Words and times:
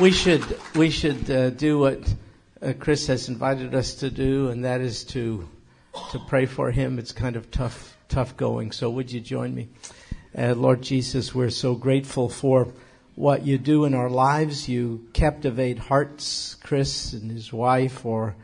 we 0.00 0.10
should 0.10 0.44
we 0.74 0.90
should 0.90 1.30
uh, 1.30 1.50
do 1.50 1.78
what 1.78 2.14
uh, 2.60 2.74
Chris 2.78 3.06
has 3.06 3.28
invited 3.28 3.74
us 3.74 3.94
to 3.94 4.10
do, 4.10 4.48
and 4.48 4.64
that 4.64 4.80
is 4.80 5.04
to 5.04 5.48
to 6.10 6.18
pray 6.28 6.44
for 6.44 6.70
him. 6.70 6.98
It's 6.98 7.12
kind 7.12 7.36
of 7.36 7.50
tough 7.50 7.96
tough 8.08 8.36
going. 8.36 8.72
So 8.72 8.90
would 8.90 9.10
you 9.10 9.20
join 9.20 9.54
me, 9.54 9.68
uh, 10.36 10.54
Lord 10.54 10.82
Jesus? 10.82 11.34
We're 11.34 11.50
so 11.50 11.74
grateful 11.74 12.28
for 12.28 12.68
what 13.14 13.46
you 13.46 13.56
do 13.56 13.86
in 13.86 13.94
our 13.94 14.10
lives. 14.10 14.68
You 14.68 15.08
captivate 15.14 15.78
hearts, 15.78 16.56
Chris 16.56 17.14
and 17.14 17.30
his 17.30 17.50
wife, 17.50 18.04
or 18.04 18.36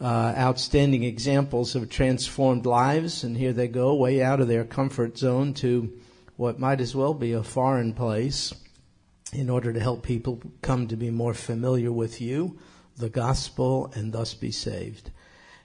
uh, 0.00 0.32
outstanding 0.36 1.04
examples 1.04 1.74
of 1.74 1.90
transformed 1.90 2.64
lives, 2.64 3.22
and 3.22 3.36
here 3.36 3.52
they 3.52 3.68
go, 3.68 3.94
way 3.94 4.22
out 4.22 4.40
of 4.40 4.48
their 4.48 4.64
comfort 4.64 5.18
zone 5.18 5.52
to 5.54 5.92
what 6.36 6.58
might 6.58 6.80
as 6.80 6.94
well 6.94 7.12
be 7.12 7.32
a 7.32 7.42
foreign 7.42 7.92
place 7.92 8.54
in 9.32 9.48
order 9.48 9.72
to 9.72 9.80
help 9.80 10.02
people 10.02 10.40
come 10.62 10.88
to 10.88 10.96
be 10.96 11.10
more 11.10 11.34
familiar 11.34 11.92
with 11.92 12.20
you, 12.20 12.58
the 12.96 13.08
gospel, 13.08 13.92
and 13.94 14.12
thus 14.12 14.34
be 14.34 14.50
saved. 14.50 15.10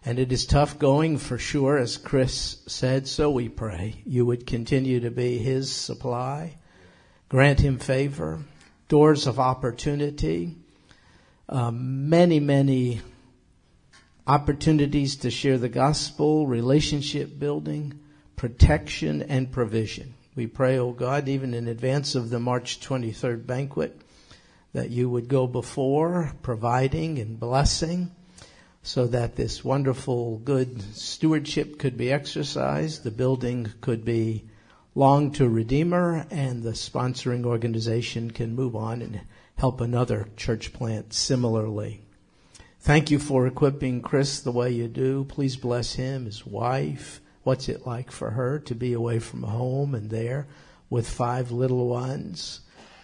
And 0.04 0.20
it 0.20 0.32
is 0.32 0.46
tough 0.46 0.78
going 0.78 1.18
for 1.18 1.40
sure, 1.40 1.78
as 1.78 1.98
Chris 1.98 2.60
said, 2.68 3.08
so 3.08 3.32
we 3.32 3.50
pray 3.50 4.04
you 4.06 4.26
would 4.26 4.46
continue 4.46 5.00
to 5.00 5.10
be 5.10 5.40
his 5.40 5.72
supply, 5.72 6.58
grant 7.28 7.60
him 7.60 7.80
favor, 7.80 8.44
doors 8.88 9.26
of 9.26 9.40
opportunity, 9.40 10.56
um, 11.50 12.08
many, 12.08 12.40
many 12.40 13.02
opportunities 14.28 15.18
to 15.18 15.32
share 15.32 15.58
the 15.58 15.70
gospel, 15.70 16.46
relationship 16.46 17.38
building, 17.40 18.00
protection, 18.36 19.24
and 19.24 19.52
provision. 19.52 20.14
We 20.36 20.48
pray, 20.48 20.78
O 20.78 20.88
oh 20.88 20.92
God, 20.92 21.30
even 21.30 21.54
in 21.54 21.70
advance 21.70 22.14
of 22.14 22.30
the 22.30 22.42
March 22.42 22.82
23rd 22.82 23.48
banquet, 23.48 24.02
that 24.74 24.90
you 24.90 25.10
would 25.10 25.30
go 25.30 25.48
before, 25.48 26.34
providing 26.42 27.20
and 27.20 27.40
blessing, 27.40 28.12
so 28.84 29.08
that 29.08 29.38
this 29.38 29.64
wonderful, 29.64 30.40
good 30.40 30.82
stewardship 30.94 31.80
could 31.80 31.96
be 31.96 32.12
exercised, 32.12 33.04
the 33.04 33.12
building 33.12 33.72
could 33.80 34.04
be 34.04 34.44
long 34.94 35.32
to 35.32 35.48
Redeemer, 35.48 36.26
and 36.30 36.64
the 36.64 36.72
sponsoring 36.72 37.46
organization 37.46 38.30
can 38.30 38.56
move 38.56 38.76
on 38.76 39.02
and 39.02 39.22
help 39.56 39.80
another 39.80 40.28
church 40.36 40.74
plant 40.74 41.14
similarly. 41.14 42.02
Thank 42.82 43.10
you 43.10 43.20
for 43.20 43.48
equipping 43.48 44.02
Chris 44.02 44.42
the 44.42 44.52
way 44.52 44.72
you 44.72 44.90
do. 44.90 45.24
Please 45.24 45.56
bless 45.56 45.94
him, 45.94 46.26
his 46.26 46.46
wife, 46.46 47.22
What's 47.46 47.70
it 47.70 47.86
like 47.86 48.10
for 48.10 48.32
her 48.32 48.58
to 48.58 48.74
be 48.74 48.94
away 48.94 49.20
from 49.20 49.44
home 49.44 49.94
and 49.94 50.10
there 50.10 50.48
with 50.90 51.08
five 51.08 51.52
little 51.52 51.88
ones? 51.88 52.62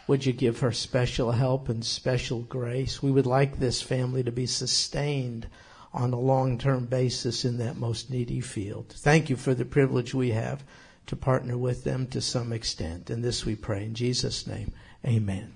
Would 0.07 0.25
you 0.25 0.33
give 0.33 0.61
her 0.61 0.71
special 0.71 1.31
help 1.31 1.69
and 1.69 1.85
special 1.85 2.41
grace? 2.41 3.03
We 3.03 3.11
would 3.11 3.27
like 3.27 3.59
this 3.59 3.83
family 3.83 4.23
to 4.23 4.31
be 4.31 4.47
sustained 4.47 5.45
on 5.93 6.11
a 6.11 6.19
long-term 6.19 6.87
basis 6.87 7.45
in 7.45 7.59
that 7.59 7.77
most 7.77 8.09
needy 8.09 8.41
field. 8.41 8.87
Thank 8.89 9.29
you 9.29 9.35
for 9.35 9.53
the 9.53 9.63
privilege 9.63 10.15
we 10.15 10.31
have 10.31 10.63
to 11.05 11.15
partner 11.15 11.55
with 11.55 11.83
them 11.83 12.07
to 12.07 12.19
some 12.19 12.51
extent. 12.51 13.11
And 13.11 13.23
this 13.23 13.45
we 13.45 13.55
pray 13.55 13.85
in 13.85 13.93
Jesus' 13.93 14.47
name. 14.47 14.73
Amen. 15.05 15.53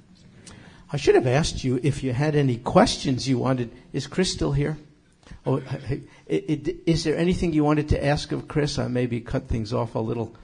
I 0.94 0.98
should 0.98 1.16
have 1.16 1.26
asked 1.26 1.64
you 1.64 1.80
if 1.82 2.04
you 2.04 2.14
had 2.14 2.36
any 2.36 2.58
questions 2.58 3.28
you 3.28 3.40
wanted. 3.40 3.72
Is 3.94 4.06
Chris 4.06 4.32
still 4.32 4.52
here? 4.52 4.78
Oh, 5.46 5.62
is 6.28 7.04
there 7.04 7.18
anything 7.18 7.54
you 7.54 7.64
wanted 7.64 7.90
to 7.90 8.04
ask 8.04 8.32
of 8.32 8.48
Chris? 8.48 8.80
I 8.80 8.88
maybe 8.88 9.22
cut 9.22 9.48
things 9.48 9.74
off 9.74 9.96
a 9.96 10.00
little 10.00 10.36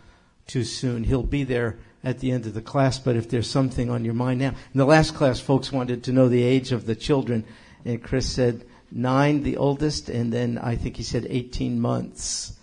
too 0.48 0.64
soon. 0.64 1.04
He'll 1.04 1.24
be 1.24 1.44
there 1.44 1.78
at 2.04 2.20
the 2.20 2.32
end 2.32 2.46
of 2.46 2.54
the 2.54 2.62
class, 2.62 3.00
but 3.00 3.16
if 3.16 3.30
there's 3.30 3.50
something 3.50 3.90
on 3.90 4.06
your 4.06 4.14
mind 4.14 4.40
now. 4.40 4.50
In 4.50 4.78
the 4.78 4.86
last 4.86 5.14
class, 5.14 5.40
folks 5.40 5.72
wanted 5.72 6.04
to 6.04 6.12
know 6.12 6.30
the 6.30 6.44
age 6.44 6.72
of 6.72 6.86
the 6.86 6.96
children, 6.96 7.46
and 7.86 8.02
Chris 8.02 8.28
said 8.28 8.66
nine, 8.92 9.44
the 9.44 9.58
oldest, 9.58 10.10
and 10.10 10.34
then 10.34 10.58
I 10.58 10.76
think 10.76 10.98
he 10.98 11.04
said 11.04 11.28
18 11.30 11.80
months 11.80 12.54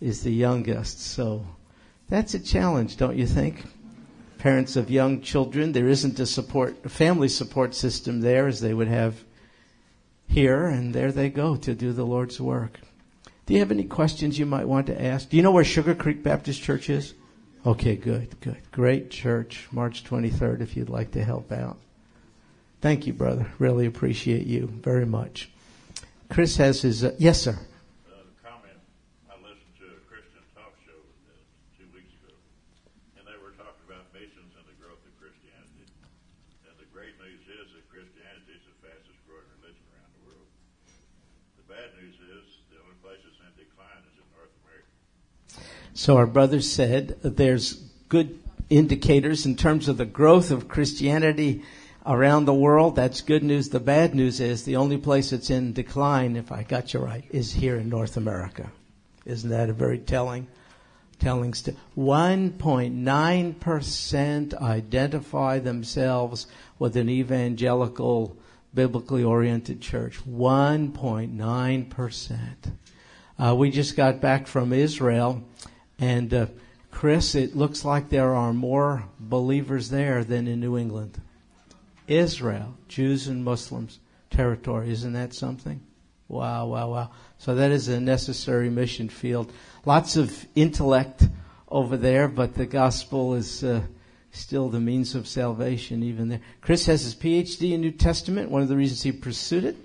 is 0.00 0.22
the 0.22 0.32
youngest. 0.32 1.00
So 1.00 1.46
that's 2.08 2.34
a 2.34 2.38
challenge, 2.38 2.96
don't 2.96 3.16
you 3.16 3.26
think? 3.26 3.64
Parents 4.38 4.76
of 4.76 4.90
young 4.90 5.20
children, 5.22 5.72
there 5.72 5.88
isn't 5.88 6.20
a 6.20 6.26
support, 6.26 6.76
a 6.84 6.88
family 6.88 7.28
support 7.28 7.74
system 7.74 8.20
there 8.20 8.46
as 8.46 8.60
they 8.60 8.74
would 8.74 8.88
have 8.88 9.24
here, 10.26 10.66
and 10.66 10.94
there 10.94 11.12
they 11.12 11.30
go 11.30 11.56
to 11.56 11.74
do 11.74 11.92
the 11.92 12.04
Lord's 12.04 12.40
work. 12.40 12.80
Do 13.46 13.54
you 13.54 13.60
have 13.60 13.70
any 13.70 13.84
questions 13.84 14.38
you 14.38 14.46
might 14.46 14.66
want 14.66 14.86
to 14.86 15.02
ask? 15.02 15.28
Do 15.28 15.36
you 15.36 15.42
know 15.42 15.50
where 15.50 15.64
Sugar 15.64 15.94
Creek 15.94 16.22
Baptist 16.22 16.62
Church 16.62 16.88
is? 16.88 17.14
Okay, 17.66 17.96
good, 17.96 18.40
good. 18.40 18.58
Great 18.72 19.10
church, 19.10 19.68
March 19.70 20.04
23rd, 20.04 20.60
if 20.60 20.76
you'd 20.76 20.90
like 20.90 21.12
to 21.12 21.24
help 21.24 21.50
out. 21.52 21.78
Thank 22.80 23.06
you, 23.06 23.12
brother. 23.12 23.46
Really 23.58 23.86
appreciate 23.86 24.46
you 24.46 24.66
very 24.66 25.06
much. 25.06 25.50
Chris 26.28 26.56
has 26.56 26.82
his, 26.82 27.04
uh, 27.04 27.14
yes, 27.18 27.40
sir. 27.40 27.58
So 45.96 46.16
our 46.16 46.26
brother 46.26 46.60
said 46.60 47.20
there's 47.22 47.74
good 48.08 48.40
indicators 48.68 49.46
in 49.46 49.54
terms 49.54 49.88
of 49.88 49.96
the 49.96 50.04
growth 50.04 50.50
of 50.50 50.66
Christianity 50.66 51.62
around 52.04 52.46
the 52.46 52.54
world. 52.54 52.96
That's 52.96 53.20
good 53.20 53.44
news. 53.44 53.68
The 53.68 53.78
bad 53.78 54.12
news 54.12 54.40
is 54.40 54.64
the 54.64 54.74
only 54.74 54.98
place 54.98 55.32
it's 55.32 55.50
in 55.50 55.72
decline, 55.72 56.34
if 56.34 56.50
I 56.50 56.64
got 56.64 56.92
you 56.92 56.98
right, 57.00 57.24
is 57.30 57.52
here 57.52 57.76
in 57.76 57.88
North 57.88 58.16
America. 58.16 58.72
Isn't 59.24 59.50
that 59.50 59.70
a 59.70 59.72
very 59.72 59.98
telling, 59.98 60.48
telling 61.20 61.54
st- 61.54 61.78
1.9% 61.96 64.54
identify 64.60 65.60
themselves 65.60 66.48
with 66.78 66.96
an 66.96 67.08
evangelical, 67.08 68.36
biblically 68.74 69.22
oriented 69.22 69.80
church. 69.80 70.18
1.9%. 70.28 72.74
Uh, 73.36 73.54
we 73.54 73.70
just 73.70 73.96
got 73.96 74.20
back 74.20 74.46
from 74.46 74.72
Israel 74.72 75.42
and 75.98 76.32
uh, 76.32 76.46
Chris, 76.90 77.34
it 77.34 77.56
looks 77.56 77.84
like 77.84 78.08
there 78.08 78.34
are 78.34 78.52
more 78.52 79.04
believers 79.18 79.90
there 79.90 80.22
than 80.22 80.46
in 80.46 80.60
New 80.60 80.78
England. 80.78 81.20
Israel, 82.06 82.76
Jews 82.86 83.26
and 83.26 83.44
Muslims 83.44 83.98
territory. 84.30 84.90
Isn't 84.90 85.14
that 85.14 85.34
something? 85.34 85.80
Wow, 86.28 86.66
wow, 86.66 86.90
wow. 86.90 87.10
So 87.38 87.56
that 87.56 87.72
is 87.72 87.88
a 87.88 88.00
necessary 88.00 88.70
mission 88.70 89.08
field. 89.08 89.52
Lots 89.84 90.16
of 90.16 90.46
intellect 90.54 91.28
over 91.68 91.96
there, 91.96 92.28
but 92.28 92.54
the 92.54 92.66
gospel 92.66 93.34
is 93.34 93.64
uh, 93.64 93.82
still 94.30 94.68
the 94.68 94.80
means 94.80 95.16
of 95.16 95.26
salvation 95.26 96.04
even 96.04 96.28
there. 96.28 96.40
Chris 96.60 96.86
has 96.86 97.02
his 97.02 97.16
PhD 97.16 97.72
in 97.72 97.80
New 97.80 97.90
Testament. 97.90 98.50
One 98.50 98.62
of 98.62 98.68
the 98.68 98.76
reasons 98.76 99.02
he 99.02 99.12
pursued 99.12 99.64
it 99.64 99.76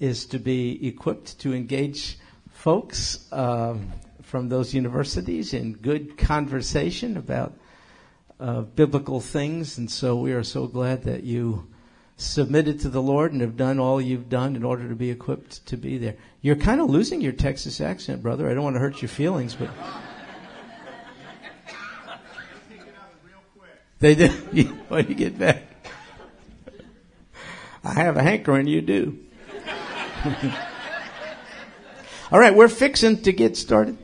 is 0.00 0.24
to 0.26 0.38
be 0.38 0.86
equipped 0.86 1.38
to 1.40 1.52
engage 1.52 2.18
folks 2.58 3.32
um, 3.32 3.92
from 4.22 4.48
those 4.48 4.74
universities 4.74 5.54
in 5.54 5.72
good 5.74 6.18
conversation 6.18 7.16
about 7.16 7.54
uh, 8.40 8.62
biblical 8.62 9.20
things. 9.20 9.78
And 9.78 9.88
so 9.88 10.16
we 10.16 10.32
are 10.32 10.42
so 10.42 10.66
glad 10.66 11.04
that 11.04 11.22
you 11.22 11.68
submitted 12.16 12.80
to 12.80 12.88
the 12.88 13.00
Lord 13.00 13.30
and 13.30 13.42
have 13.42 13.56
done 13.56 13.78
all 13.78 14.00
you've 14.00 14.28
done 14.28 14.56
in 14.56 14.64
order 14.64 14.88
to 14.88 14.96
be 14.96 15.08
equipped 15.08 15.64
to 15.66 15.76
be 15.76 15.98
there. 15.98 16.16
You're 16.42 16.56
kind 16.56 16.80
of 16.80 16.90
losing 16.90 17.20
your 17.20 17.30
Texas 17.30 17.80
accent, 17.80 18.22
brother. 18.22 18.50
I 18.50 18.54
don't 18.54 18.64
want 18.64 18.74
to 18.74 18.80
hurt 18.80 19.00
your 19.00 19.08
feelings, 19.08 19.54
but. 19.54 19.70
They 24.00 24.16
do. 24.16 24.28
when 24.88 25.06
you 25.08 25.14
get 25.14 25.38
back. 25.38 25.62
I 27.84 27.94
have 27.94 28.16
a 28.16 28.22
hankering, 28.22 28.66
you 28.66 28.80
do. 28.80 29.18
All 32.30 32.38
right, 32.38 32.54
we're 32.54 32.68
fixing 32.68 33.22
to 33.22 33.32
get 33.32 33.56
started. 33.56 33.96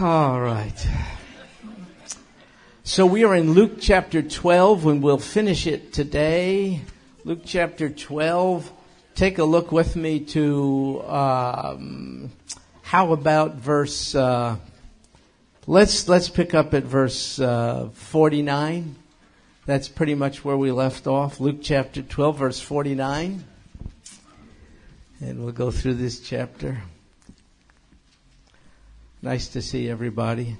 All 0.00 0.40
right. 0.40 0.88
So 2.84 3.04
we 3.04 3.24
are 3.24 3.34
in 3.34 3.54
Luke 3.54 3.78
chapter 3.80 4.22
12 4.22 4.86
and 4.86 5.02
we'll 5.02 5.18
finish 5.18 5.66
it 5.66 5.92
today. 5.92 6.82
Luke 7.24 7.40
chapter 7.44 7.90
12. 7.90 8.70
Take 9.16 9.38
a 9.38 9.44
look 9.44 9.72
with 9.72 9.96
me 9.96 10.20
to, 10.20 11.02
um, 11.08 12.30
how 12.82 13.12
about 13.12 13.56
verse, 13.56 14.14
uh, 14.14 14.54
let's, 15.66 16.08
let's 16.08 16.28
pick 16.28 16.54
up 16.54 16.74
at 16.74 16.84
verse, 16.84 17.40
uh, 17.40 17.88
49. 17.92 18.94
That's 19.66 19.88
pretty 19.88 20.14
much 20.14 20.44
where 20.44 20.56
we 20.56 20.70
left 20.70 21.08
off. 21.08 21.40
Luke 21.40 21.58
chapter 21.60 22.02
12 22.02 22.38
verse 22.38 22.60
49. 22.60 23.46
And 25.26 25.42
we'll 25.42 25.52
go 25.52 25.70
through 25.70 25.94
this 25.94 26.20
chapter. 26.20 26.82
Nice 29.22 29.48
to 29.48 29.62
see 29.62 29.88
everybody. 29.88 30.58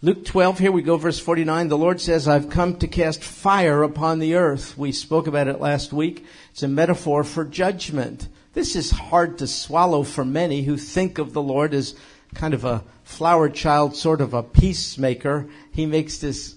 Luke 0.00 0.24
12, 0.24 0.60
here 0.60 0.72
we 0.72 0.80
go, 0.80 0.96
verse 0.96 1.18
49. 1.18 1.68
The 1.68 1.76
Lord 1.76 2.00
says, 2.00 2.26
I've 2.26 2.48
come 2.48 2.78
to 2.78 2.88
cast 2.88 3.22
fire 3.22 3.82
upon 3.82 4.20
the 4.20 4.36
earth. 4.36 4.78
We 4.78 4.90
spoke 4.92 5.26
about 5.26 5.48
it 5.48 5.60
last 5.60 5.92
week. 5.92 6.24
It's 6.50 6.62
a 6.62 6.68
metaphor 6.68 7.24
for 7.24 7.44
judgment. 7.44 8.26
This 8.54 8.74
is 8.74 8.90
hard 8.90 9.36
to 9.36 9.46
swallow 9.46 10.02
for 10.02 10.24
many 10.24 10.62
who 10.62 10.78
think 10.78 11.18
of 11.18 11.34
the 11.34 11.42
Lord 11.42 11.74
as 11.74 11.94
kind 12.34 12.54
of 12.54 12.64
a 12.64 12.84
flower 13.04 13.50
child, 13.50 13.94
sort 13.96 14.22
of 14.22 14.32
a 14.32 14.42
peacemaker. 14.42 15.46
He 15.72 15.84
makes 15.84 16.16
this 16.16 16.56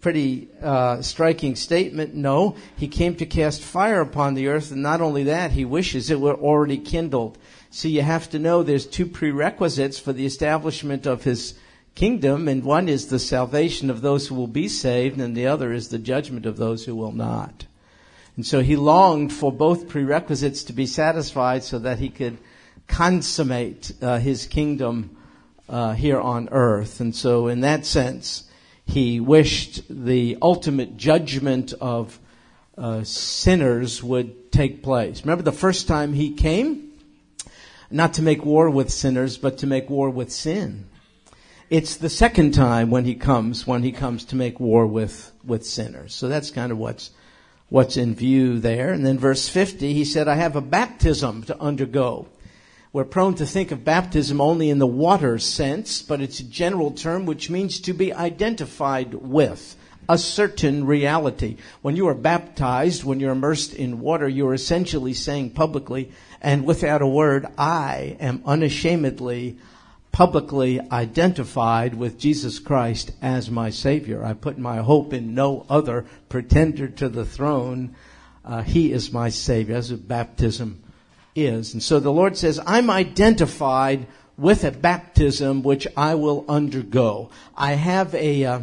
pretty 0.00 0.48
uh, 0.62 1.00
striking 1.02 1.54
statement. 1.54 2.14
No, 2.14 2.56
he 2.76 2.88
came 2.88 3.14
to 3.16 3.26
cast 3.26 3.62
fire 3.62 4.00
upon 4.00 4.34
the 4.34 4.48
earth, 4.48 4.72
and 4.72 4.82
not 4.82 5.00
only 5.00 5.24
that, 5.24 5.52
he 5.52 5.64
wishes 5.64 6.10
it 6.10 6.20
were 6.20 6.34
already 6.34 6.78
kindled. 6.78 7.38
So 7.70 7.88
you 7.88 8.02
have 8.02 8.28
to 8.30 8.38
know 8.38 8.62
there's 8.62 8.86
two 8.86 9.06
prerequisites 9.06 9.98
for 9.98 10.12
the 10.12 10.26
establishment 10.26 11.06
of 11.06 11.22
his 11.22 11.54
kingdom, 11.94 12.48
and 12.48 12.64
one 12.64 12.88
is 12.88 13.06
the 13.06 13.18
salvation 13.18 13.90
of 13.90 14.00
those 14.00 14.26
who 14.26 14.34
will 14.34 14.48
be 14.48 14.68
saved, 14.68 15.20
and 15.20 15.36
the 15.36 15.46
other 15.46 15.72
is 15.72 15.88
the 15.88 15.98
judgment 15.98 16.46
of 16.46 16.56
those 16.56 16.84
who 16.84 16.96
will 16.96 17.12
not. 17.12 17.66
And 18.36 18.46
so 18.46 18.62
he 18.62 18.76
longed 18.76 19.32
for 19.32 19.52
both 19.52 19.88
prerequisites 19.88 20.64
to 20.64 20.72
be 20.72 20.86
satisfied 20.86 21.62
so 21.62 21.78
that 21.78 21.98
he 21.98 22.08
could 22.08 22.38
consummate 22.86 23.92
uh, 24.02 24.18
his 24.18 24.46
kingdom 24.46 25.16
uh, 25.68 25.92
here 25.92 26.20
on 26.20 26.48
earth. 26.50 27.00
And 27.00 27.14
so, 27.14 27.46
in 27.46 27.60
that 27.60 27.86
sense, 27.86 28.49
he 28.90 29.20
wished 29.20 29.82
the 29.88 30.36
ultimate 30.42 30.96
judgment 30.96 31.72
of 31.80 32.18
uh, 32.76 33.04
sinners 33.04 34.02
would 34.02 34.50
take 34.50 34.82
place. 34.82 35.22
Remember 35.22 35.44
the 35.44 35.52
first 35.52 35.86
time 35.86 36.12
he 36.12 36.32
came? 36.34 36.90
Not 37.90 38.14
to 38.14 38.22
make 38.22 38.44
war 38.44 38.68
with 38.68 38.90
sinners, 38.90 39.38
but 39.38 39.58
to 39.58 39.66
make 39.66 39.88
war 39.88 40.10
with 40.10 40.32
sin. 40.32 40.88
It's 41.70 41.96
the 41.96 42.08
second 42.08 42.52
time 42.52 42.90
when 42.90 43.04
he 43.04 43.14
comes, 43.14 43.64
when 43.64 43.84
he 43.84 43.92
comes 43.92 44.24
to 44.26 44.36
make 44.36 44.58
war 44.58 44.86
with, 44.86 45.30
with 45.44 45.64
sinners. 45.64 46.12
So 46.12 46.26
that's 46.26 46.50
kind 46.50 46.72
of 46.72 46.78
what's, 46.78 47.10
what's 47.68 47.96
in 47.96 48.16
view 48.16 48.58
there. 48.58 48.92
And 48.92 49.06
then 49.06 49.18
verse 49.18 49.48
50, 49.48 49.92
he 49.92 50.04
said, 50.04 50.26
I 50.26 50.34
have 50.34 50.56
a 50.56 50.60
baptism 50.60 51.44
to 51.44 51.60
undergo. 51.60 52.26
We're 52.92 53.04
prone 53.04 53.36
to 53.36 53.46
think 53.46 53.70
of 53.70 53.84
baptism 53.84 54.40
only 54.40 54.68
in 54.68 54.80
the 54.80 54.86
water 54.86 55.38
sense, 55.38 56.02
but 56.02 56.20
it's 56.20 56.40
a 56.40 56.44
general 56.44 56.90
term 56.90 57.24
which 57.24 57.48
means 57.48 57.78
to 57.82 57.92
be 57.92 58.12
identified 58.12 59.14
with 59.14 59.76
a 60.08 60.18
certain 60.18 60.84
reality. 60.84 61.58
When 61.82 61.94
you 61.94 62.08
are 62.08 62.14
baptized, 62.14 63.04
when 63.04 63.20
you're 63.20 63.30
immersed 63.30 63.74
in 63.74 64.00
water, 64.00 64.26
you're 64.28 64.54
essentially 64.54 65.14
saying 65.14 65.50
publicly 65.50 66.10
and 66.40 66.66
without 66.66 67.00
a 67.00 67.06
word, 67.06 67.46
I 67.56 68.16
am 68.18 68.42
unashamedly, 68.44 69.58
publicly 70.10 70.80
identified 70.80 71.94
with 71.94 72.18
Jesus 72.18 72.58
Christ 72.58 73.12
as 73.22 73.52
my 73.52 73.70
Savior. 73.70 74.24
I 74.24 74.32
put 74.32 74.58
my 74.58 74.78
hope 74.78 75.12
in 75.12 75.32
no 75.36 75.64
other 75.70 76.06
pretender 76.28 76.88
to 76.88 77.08
the 77.08 77.24
throne. 77.24 77.94
Uh, 78.44 78.62
he 78.62 78.90
is 78.90 79.12
my 79.12 79.28
Savior. 79.28 79.74
That's 79.74 79.92
what 79.92 80.08
baptism 80.08 80.82
is. 81.46 81.72
And 81.72 81.82
so 81.82 82.00
the 82.00 82.12
Lord 82.12 82.36
says, 82.36 82.60
I'm 82.66 82.90
identified 82.90 84.06
with 84.36 84.64
a 84.64 84.70
baptism 84.70 85.62
which 85.62 85.86
I 85.96 86.14
will 86.14 86.44
undergo. 86.48 87.30
I 87.56 87.72
have 87.72 88.14
a, 88.14 88.44
uh, 88.44 88.60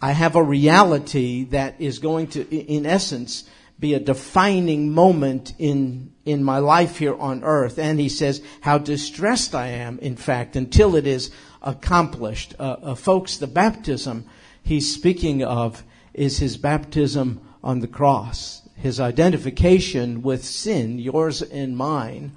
I 0.00 0.12
have 0.12 0.36
a 0.36 0.42
reality 0.42 1.44
that 1.44 1.80
is 1.80 1.98
going 1.98 2.28
to, 2.28 2.48
in 2.48 2.86
essence, 2.86 3.44
be 3.78 3.94
a 3.94 4.00
defining 4.00 4.92
moment 4.92 5.52
in, 5.58 6.12
in 6.24 6.42
my 6.42 6.58
life 6.58 6.98
here 6.98 7.14
on 7.14 7.44
earth. 7.44 7.78
And 7.78 7.98
he 7.98 8.08
says 8.08 8.42
how 8.60 8.78
distressed 8.78 9.54
I 9.54 9.68
am, 9.68 9.98
in 9.98 10.16
fact, 10.16 10.56
until 10.56 10.96
it 10.96 11.06
is 11.06 11.30
accomplished. 11.60 12.54
Uh, 12.58 12.76
uh, 12.82 12.94
folks, 12.94 13.36
the 13.36 13.46
baptism 13.46 14.24
he's 14.62 14.94
speaking 14.94 15.42
of 15.42 15.82
is 16.14 16.38
his 16.38 16.56
baptism 16.56 17.40
on 17.62 17.80
the 17.80 17.88
cross 17.88 18.65
his 18.76 19.00
identification 19.00 20.22
with 20.22 20.44
sin, 20.44 20.98
yours 20.98 21.42
and 21.42 21.76
mine, 21.76 22.32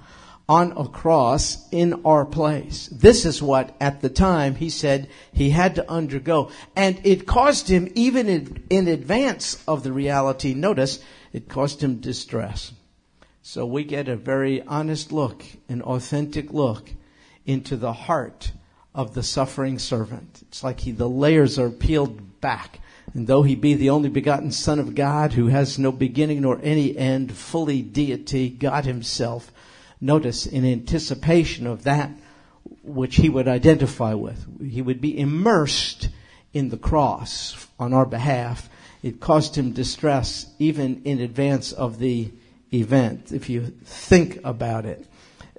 on 0.48 0.72
a 0.72 0.88
cross 0.88 1.68
in 1.70 2.02
our 2.04 2.24
place. 2.24 2.88
This 2.90 3.24
is 3.24 3.40
what 3.40 3.76
at 3.80 4.00
the 4.00 4.08
time 4.08 4.56
he 4.56 4.68
said 4.68 5.08
he 5.32 5.50
had 5.50 5.76
to 5.76 5.88
undergo. 5.88 6.50
And 6.74 7.00
it 7.04 7.24
caused 7.24 7.68
him, 7.68 7.88
even 7.94 8.28
in, 8.28 8.64
in 8.68 8.88
advance 8.88 9.62
of 9.68 9.84
the 9.84 9.92
reality, 9.92 10.52
notice, 10.54 10.98
it 11.32 11.48
caused 11.48 11.82
him 11.84 12.00
distress. 12.00 12.72
So 13.42 13.64
we 13.64 13.84
get 13.84 14.08
a 14.08 14.16
very 14.16 14.60
honest 14.62 15.12
look, 15.12 15.44
an 15.68 15.82
authentic 15.82 16.52
look 16.52 16.90
into 17.46 17.76
the 17.76 17.92
heart 17.92 18.50
of 18.92 19.14
the 19.14 19.22
suffering 19.22 19.78
servant. 19.78 20.40
It's 20.48 20.64
like 20.64 20.80
he, 20.80 20.90
the 20.90 21.08
layers 21.08 21.60
are 21.60 21.70
peeled 21.70 22.40
back 22.40 22.79
and 23.14 23.26
though 23.26 23.42
he 23.42 23.54
be 23.54 23.74
the 23.74 23.90
only 23.90 24.08
begotten 24.08 24.52
Son 24.52 24.78
of 24.78 24.94
God, 24.94 25.32
who 25.32 25.48
has 25.48 25.78
no 25.78 25.90
beginning 25.90 26.42
nor 26.42 26.60
any 26.62 26.96
end, 26.96 27.32
fully 27.32 27.82
deity, 27.82 28.48
God 28.48 28.84
himself, 28.84 29.52
notice 30.00 30.46
in 30.46 30.64
anticipation 30.64 31.66
of 31.66 31.84
that 31.84 32.10
which 32.82 33.16
he 33.16 33.28
would 33.28 33.48
identify 33.48 34.14
with. 34.14 34.46
He 34.62 34.80
would 34.80 35.00
be 35.00 35.18
immersed 35.18 36.08
in 36.52 36.68
the 36.68 36.76
cross 36.76 37.66
on 37.78 37.92
our 37.92 38.06
behalf. 38.06 38.68
It 39.02 39.20
caused 39.20 39.56
him 39.56 39.72
distress 39.72 40.46
even 40.58 41.02
in 41.04 41.20
advance 41.20 41.72
of 41.72 41.98
the 41.98 42.30
event, 42.72 43.32
if 43.32 43.50
you 43.50 43.66
think 43.84 44.38
about 44.44 44.86
it 44.86 45.09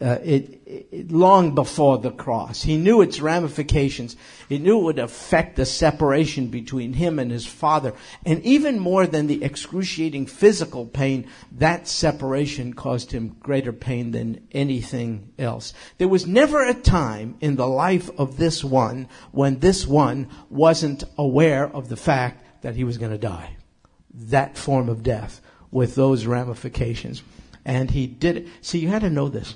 uh, 0.01 0.17
it, 0.23 0.61
it, 0.65 1.11
long 1.11 1.53
before 1.53 1.99
the 1.99 2.11
cross. 2.11 2.63
He 2.63 2.77
knew 2.77 3.01
its 3.01 3.21
ramifications. 3.21 4.15
He 4.49 4.57
knew 4.57 4.79
it 4.79 4.83
would 4.83 4.99
affect 4.99 5.55
the 5.55 5.65
separation 5.65 6.47
between 6.47 6.93
him 6.93 7.19
and 7.19 7.29
his 7.29 7.45
father. 7.45 7.93
And 8.25 8.43
even 8.43 8.79
more 8.79 9.05
than 9.05 9.27
the 9.27 9.43
excruciating 9.43 10.25
physical 10.25 10.87
pain, 10.87 11.27
that 11.51 11.87
separation 11.87 12.73
caused 12.73 13.11
him 13.11 13.35
greater 13.39 13.71
pain 13.71 14.11
than 14.11 14.47
anything 14.51 15.33
else. 15.37 15.73
There 15.99 16.07
was 16.07 16.25
never 16.25 16.63
a 16.63 16.73
time 16.73 17.37
in 17.39 17.55
the 17.55 17.67
life 17.67 18.09
of 18.17 18.37
this 18.37 18.63
one 18.63 19.07
when 19.31 19.59
this 19.59 19.85
one 19.85 20.29
wasn't 20.49 21.03
aware 21.17 21.67
of 21.67 21.89
the 21.89 21.97
fact 21.97 22.43
that 22.63 22.75
he 22.75 22.83
was 22.83 22.97
going 22.97 23.11
to 23.11 23.17
die. 23.19 23.57
That 24.13 24.57
form 24.57 24.89
of 24.89 25.03
death 25.03 25.41
with 25.69 25.93
those 25.93 26.25
ramifications. 26.25 27.21
And 27.63 27.91
he 27.91 28.07
did 28.07 28.37
it. 28.37 28.47
See, 28.61 28.79
you 28.79 28.87
had 28.87 29.03
to 29.03 29.09
know 29.11 29.29
this 29.29 29.53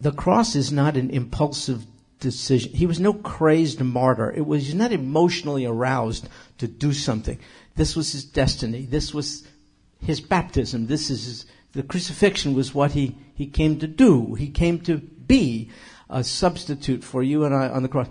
the 0.00 0.12
cross 0.12 0.54
is 0.54 0.70
not 0.72 0.96
an 0.96 1.10
impulsive 1.10 1.86
decision. 2.20 2.72
He 2.72 2.86
was 2.86 3.00
no 3.00 3.12
crazed 3.12 3.80
martyr. 3.80 4.30
It 4.30 4.46
was 4.46 4.74
not 4.74 4.92
emotionally 4.92 5.64
aroused 5.64 6.28
to 6.58 6.66
do 6.66 6.92
something. 6.92 7.38
This 7.76 7.94
was 7.94 8.12
his 8.12 8.24
destiny. 8.24 8.86
This 8.86 9.12
was 9.14 9.46
his 10.00 10.20
baptism. 10.20 10.86
This 10.86 11.10
is 11.10 11.24
his, 11.24 11.46
the 11.72 11.82
crucifixion 11.82 12.54
was 12.54 12.74
what 12.74 12.92
he, 12.92 13.16
he 13.34 13.46
came 13.46 13.78
to 13.78 13.86
do. 13.86 14.34
He 14.34 14.48
came 14.48 14.80
to 14.80 14.98
be 14.98 15.70
a 16.08 16.22
substitute 16.22 17.02
for 17.02 17.22
you 17.22 17.44
and 17.44 17.54
I 17.54 17.68
on 17.68 17.82
the 17.82 17.88
cross. 17.88 18.08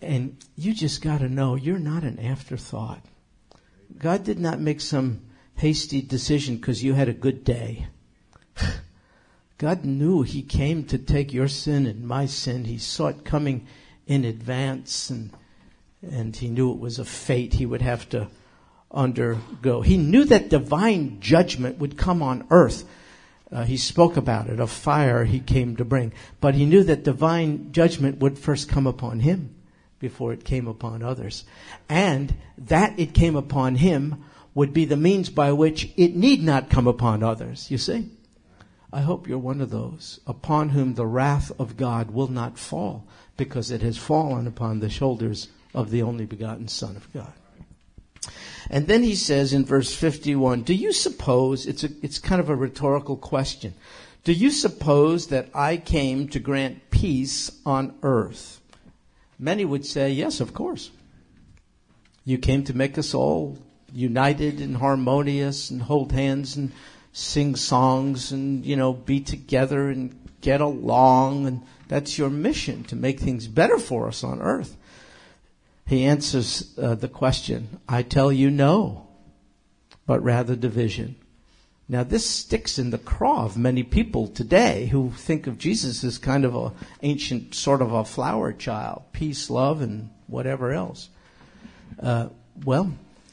And 0.00 0.36
you 0.56 0.74
just 0.74 1.02
gotta 1.02 1.28
know 1.28 1.54
you're 1.54 1.78
not 1.78 2.04
an 2.04 2.18
afterthought. 2.18 3.04
God 3.98 4.24
did 4.24 4.38
not 4.38 4.60
make 4.60 4.80
some 4.80 5.22
hasty 5.56 6.00
decision 6.00 6.56
because 6.56 6.82
you 6.82 6.94
had 6.94 7.08
a 7.08 7.14
good 7.14 7.44
day. 7.44 7.86
God 9.62 9.84
knew 9.84 10.22
He 10.22 10.42
came 10.42 10.82
to 10.86 10.98
take 10.98 11.32
your 11.32 11.46
sin 11.46 11.86
and 11.86 12.04
my 12.04 12.26
sin. 12.26 12.64
He 12.64 12.78
saw 12.78 13.06
it 13.06 13.24
coming 13.24 13.68
in 14.08 14.24
advance 14.24 15.08
and, 15.08 15.30
and 16.02 16.34
He 16.34 16.48
knew 16.48 16.72
it 16.72 16.80
was 16.80 16.98
a 16.98 17.04
fate 17.04 17.54
He 17.54 17.64
would 17.64 17.80
have 17.80 18.08
to 18.08 18.26
undergo. 18.90 19.80
He 19.80 19.98
knew 19.98 20.24
that 20.24 20.48
divine 20.48 21.20
judgment 21.20 21.78
would 21.78 21.96
come 21.96 22.24
on 22.24 22.44
earth. 22.50 22.84
Uh, 23.52 23.62
he 23.62 23.76
spoke 23.76 24.16
about 24.16 24.48
it, 24.48 24.58
a 24.58 24.66
fire 24.66 25.24
he 25.24 25.38
came 25.38 25.76
to 25.76 25.84
bring. 25.84 26.12
But 26.40 26.56
he 26.56 26.66
knew 26.66 26.82
that 26.82 27.04
divine 27.04 27.70
judgment 27.70 28.18
would 28.18 28.40
first 28.40 28.68
come 28.68 28.88
upon 28.88 29.20
him 29.20 29.54
before 30.00 30.32
it 30.32 30.44
came 30.44 30.66
upon 30.66 31.04
others. 31.04 31.44
And 31.88 32.34
that 32.58 32.98
it 32.98 33.14
came 33.14 33.36
upon 33.36 33.76
him 33.76 34.24
would 34.56 34.72
be 34.72 34.86
the 34.86 34.96
means 34.96 35.28
by 35.28 35.52
which 35.52 35.88
it 35.96 36.16
need 36.16 36.42
not 36.42 36.68
come 36.68 36.88
upon 36.88 37.22
others, 37.22 37.70
you 37.70 37.78
see? 37.78 38.10
I 38.92 39.00
hope 39.00 39.26
you're 39.26 39.38
one 39.38 39.60
of 39.60 39.70
those 39.70 40.20
upon 40.26 40.70
whom 40.70 40.94
the 40.94 41.06
wrath 41.06 41.50
of 41.58 41.76
God 41.76 42.10
will 42.10 42.28
not 42.28 42.58
fall 42.58 43.06
because 43.36 43.70
it 43.70 43.80
has 43.80 43.96
fallen 43.96 44.46
upon 44.46 44.80
the 44.80 44.90
shoulders 44.90 45.48
of 45.74 45.90
the 45.90 46.02
only 46.02 46.26
begotten 46.26 46.68
Son 46.68 46.96
of 46.96 47.10
God. 47.12 47.32
And 48.70 48.86
then 48.86 49.02
he 49.02 49.14
says 49.14 49.52
in 49.52 49.64
verse 49.64 49.94
51, 49.94 50.62
do 50.62 50.74
you 50.74 50.92
suppose, 50.92 51.66
it's 51.66 51.84
a, 51.84 51.88
it's 52.02 52.18
kind 52.18 52.40
of 52.40 52.48
a 52.48 52.54
rhetorical 52.54 53.16
question. 53.16 53.74
Do 54.24 54.32
you 54.32 54.50
suppose 54.50 55.28
that 55.28 55.48
I 55.54 55.78
came 55.78 56.28
to 56.28 56.38
grant 56.38 56.90
peace 56.90 57.50
on 57.66 57.94
earth? 58.02 58.60
Many 59.38 59.64
would 59.64 59.84
say, 59.84 60.12
yes, 60.12 60.40
of 60.40 60.54
course. 60.54 60.90
You 62.24 62.38
came 62.38 62.62
to 62.64 62.76
make 62.76 62.98
us 62.98 63.14
all 63.14 63.58
united 63.92 64.60
and 64.60 64.76
harmonious 64.76 65.70
and 65.70 65.82
hold 65.82 66.12
hands 66.12 66.56
and 66.56 66.70
sing 67.12 67.56
songs 67.56 68.32
and, 68.32 68.64
you 68.64 68.76
know, 68.76 68.92
be 68.92 69.20
together 69.20 69.90
and 69.90 70.18
get 70.40 70.60
along. 70.60 71.46
And 71.46 71.62
that's 71.88 72.18
your 72.18 72.30
mission 72.30 72.84
to 72.84 72.96
make 72.96 73.20
things 73.20 73.46
better 73.46 73.78
for 73.78 74.08
us 74.08 74.24
on 74.24 74.40
earth. 74.40 74.76
he 75.86 76.04
answers 76.04 76.76
uh, 76.78 76.94
the 76.94 77.08
question, 77.08 77.80
I 77.88 78.02
tell 78.02 78.32
you 78.32 78.50
no, 78.50 79.08
but 80.06 80.22
rather 80.22 80.56
division. 80.56 81.16
Now 81.88 82.04
this 82.04 82.28
sticks 82.28 82.78
in 82.78 82.90
the 82.90 82.98
craw 82.98 83.44
of 83.44 83.58
many 83.58 83.82
people 83.82 84.28
today 84.28 84.86
who 84.86 85.10
think 85.10 85.46
of 85.46 85.58
Jesus 85.58 86.02
as 86.04 86.16
kind 86.16 86.44
of 86.44 86.54
a 86.54 86.72
ancient 87.02 87.54
sort 87.54 87.82
of 87.82 87.92
a 87.92 88.04
flower 88.04 88.52
child, 88.52 89.02
peace, 89.12 89.50
love, 89.50 89.82
and 89.82 90.08
whatever 90.26 90.72
else. 90.72 91.10
Uh, 92.00 92.28
well, 92.64 92.92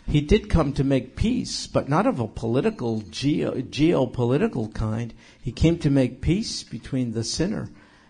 he 0.09 0.21
did 0.21 0.49
come 0.49 0.73
to 0.73 0.83
make 0.83 1.15
peace, 1.15 1.67
but 1.67 1.87
not 1.87 2.07
of 2.07 2.19
a 2.19 2.27
political, 2.27 3.01
geo, 3.01 3.61
geopolitical 3.61 4.73
kind. 4.73 5.13
He 5.39 5.51
came 5.51 5.77
to 5.79 5.91
make 5.91 6.19
peace 6.19 6.63
between 6.63 7.11
the 7.11 7.23
sinner 7.23 7.69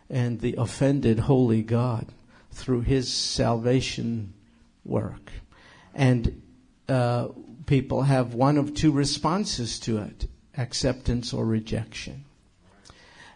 and 0.10 0.40
the 0.40 0.56
offended 0.58 1.20
holy 1.20 1.62
God 1.62 2.08
through 2.52 2.82
his 2.82 3.12
salvation 3.12 4.34
work. 4.86 5.32
And 5.94 6.42
uh, 6.88 7.30
people 7.66 8.04
have 8.04 8.34
one 8.34 8.58
of 8.58 8.74
two 8.74 8.92
responses 8.92 9.80
to 9.82 9.98
it 9.98 10.28
acceptance 10.58 11.34
or 11.34 11.46
rejection. 11.46 12.26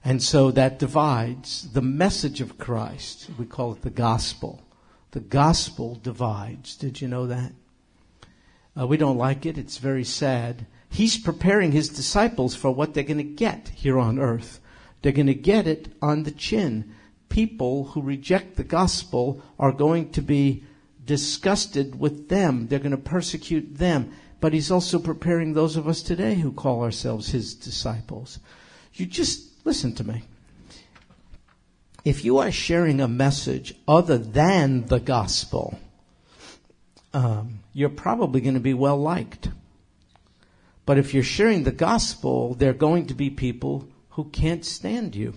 And 0.05 0.21
so 0.21 0.51
that 0.51 0.79
divides 0.79 1.71
the 1.71 1.81
message 1.81 2.41
of 2.41 2.57
Christ. 2.57 3.29
We 3.37 3.45
call 3.45 3.73
it 3.73 3.81
the 3.81 3.89
gospel. 3.89 4.61
The 5.11 5.21
gospel 5.21 5.95
divides. 5.95 6.75
Did 6.75 6.99
you 6.99 7.07
know 7.07 7.27
that? 7.27 7.53
Uh, 8.79 8.87
we 8.87 8.97
don't 8.97 9.17
like 9.17 9.45
it. 9.45 9.57
It's 9.57 9.77
very 9.77 10.03
sad. 10.03 10.65
He's 10.89 11.17
preparing 11.17 11.71
his 11.71 11.89
disciples 11.89 12.55
for 12.55 12.71
what 12.71 12.93
they're 12.93 13.03
going 13.03 13.17
to 13.17 13.23
get 13.23 13.69
here 13.69 13.99
on 13.99 14.19
earth. 14.19 14.59
They're 15.01 15.11
going 15.11 15.27
to 15.27 15.33
get 15.33 15.67
it 15.67 15.91
on 16.01 16.23
the 16.23 16.31
chin. 16.31 16.93
People 17.29 17.85
who 17.85 18.01
reject 18.01 18.55
the 18.55 18.63
gospel 18.63 19.41
are 19.59 19.71
going 19.71 20.11
to 20.11 20.21
be 20.21 20.63
disgusted 21.03 21.99
with 21.99 22.29
them. 22.29 22.67
They're 22.67 22.79
going 22.79 22.91
to 22.91 22.97
persecute 22.97 23.77
them. 23.77 24.13
But 24.39 24.53
he's 24.53 24.71
also 24.71 24.99
preparing 24.99 25.53
those 25.53 25.77
of 25.77 25.87
us 25.87 26.01
today 26.01 26.35
who 26.35 26.51
call 26.51 26.83
ourselves 26.83 27.29
his 27.29 27.55
disciples. 27.55 28.39
You 28.93 29.05
just 29.05 29.65
listen 29.65 29.95
to 29.95 30.03
me. 30.03 30.23
If 32.05 32.25
you 32.25 32.39
are 32.39 32.51
sharing 32.51 32.99
a 32.99 33.07
message 33.07 33.73
other 33.87 34.17
than 34.17 34.85
the 34.87 34.99
gospel, 34.99 35.79
um, 37.13 37.59
you're 37.73 37.89
probably 37.89 38.39
going 38.39 38.53
to 38.53 38.59
be 38.59 38.73
well 38.73 38.97
liked. 38.97 39.49
But 40.85 40.97
if 40.97 41.13
you're 41.13 41.23
sharing 41.23 41.63
the 41.63 41.71
gospel, 41.71 42.53
there 42.53 42.69
are 42.69 42.73
going 42.73 43.07
to 43.07 43.13
be 43.13 43.29
people 43.29 43.87
who 44.11 44.25
can't 44.25 44.63
stand 44.63 45.15
you. 45.15 45.33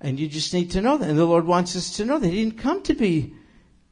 And 0.00 0.18
you 0.18 0.28
just 0.28 0.54
need 0.54 0.70
to 0.72 0.80
know 0.80 0.96
that. 0.96 1.08
And 1.08 1.18
the 1.18 1.24
Lord 1.24 1.44
wants 1.44 1.76
us 1.76 1.96
to 1.96 2.04
know 2.04 2.18
that 2.18 2.28
He 2.28 2.44
didn't 2.44 2.58
come 2.58 2.82
to 2.84 2.94
be. 2.94 3.34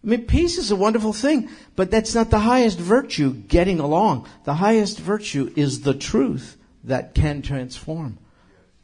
I 0.05 0.07
mean, 0.07 0.27
peace 0.27 0.57
is 0.57 0.71
a 0.71 0.77
wonderful 0.77 1.13
thing, 1.13 1.51
but 1.75 1.91
that's 1.91 2.15
not 2.15 2.31
the 2.31 2.39
highest 2.39 2.79
virtue, 2.79 3.33
getting 3.33 3.81
along. 3.81 4.29
The 4.45 4.55
highest 4.55 5.01
virtue 5.01 5.53
is 5.57 5.81
the 5.81 5.95
truth 5.95 6.57
that 6.85 7.15
can 7.15 7.43
transform. 7.43 8.19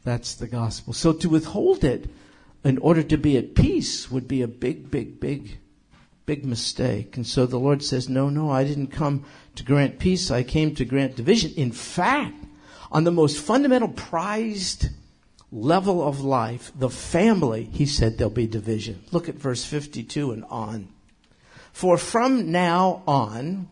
That's 0.03 0.35
the 0.35 0.47
gospel. 0.47 0.91
So 0.91 1.13
to 1.13 1.29
withhold 1.29 1.85
it 1.85 2.09
in 2.65 2.77
order 2.79 3.03
to 3.03 3.17
be 3.17 3.37
at 3.37 3.55
peace 3.55 4.11
would 4.11 4.27
be 4.27 4.41
a 4.41 4.47
big, 4.49 4.91
big, 4.91 5.21
big 5.21 5.59
big 6.25 6.45
mistake. 6.45 7.17
And 7.17 7.27
so 7.27 7.45
the 7.45 7.59
Lord 7.59 7.83
says, 7.83 8.09
no, 8.09 8.29
no, 8.29 8.49
I 8.49 8.63
didn't 8.63 8.87
come 8.87 9.25
to 9.55 9.63
grant 9.63 9.99
peace. 9.99 10.31
I 10.31 10.43
came 10.43 10.73
to 10.75 10.85
grant 10.85 11.15
division. 11.15 11.53
In 11.55 11.71
fact, 11.71 12.45
on 12.91 13.03
the 13.03 13.11
most 13.11 13.37
fundamental 13.37 13.89
prized 13.89 14.89
level 15.51 16.05
of 16.05 16.21
life, 16.21 16.71
the 16.75 16.89
family, 16.89 17.69
he 17.71 17.85
said 17.85 18.17
there'll 18.17 18.31
be 18.31 18.47
division. 18.47 19.03
Look 19.11 19.29
at 19.29 19.35
verse 19.35 19.65
52 19.65 20.31
and 20.31 20.45
on. 20.45 20.89
For 21.71 21.97
from 21.97 22.51
now 22.51 23.03
on, 23.07 23.67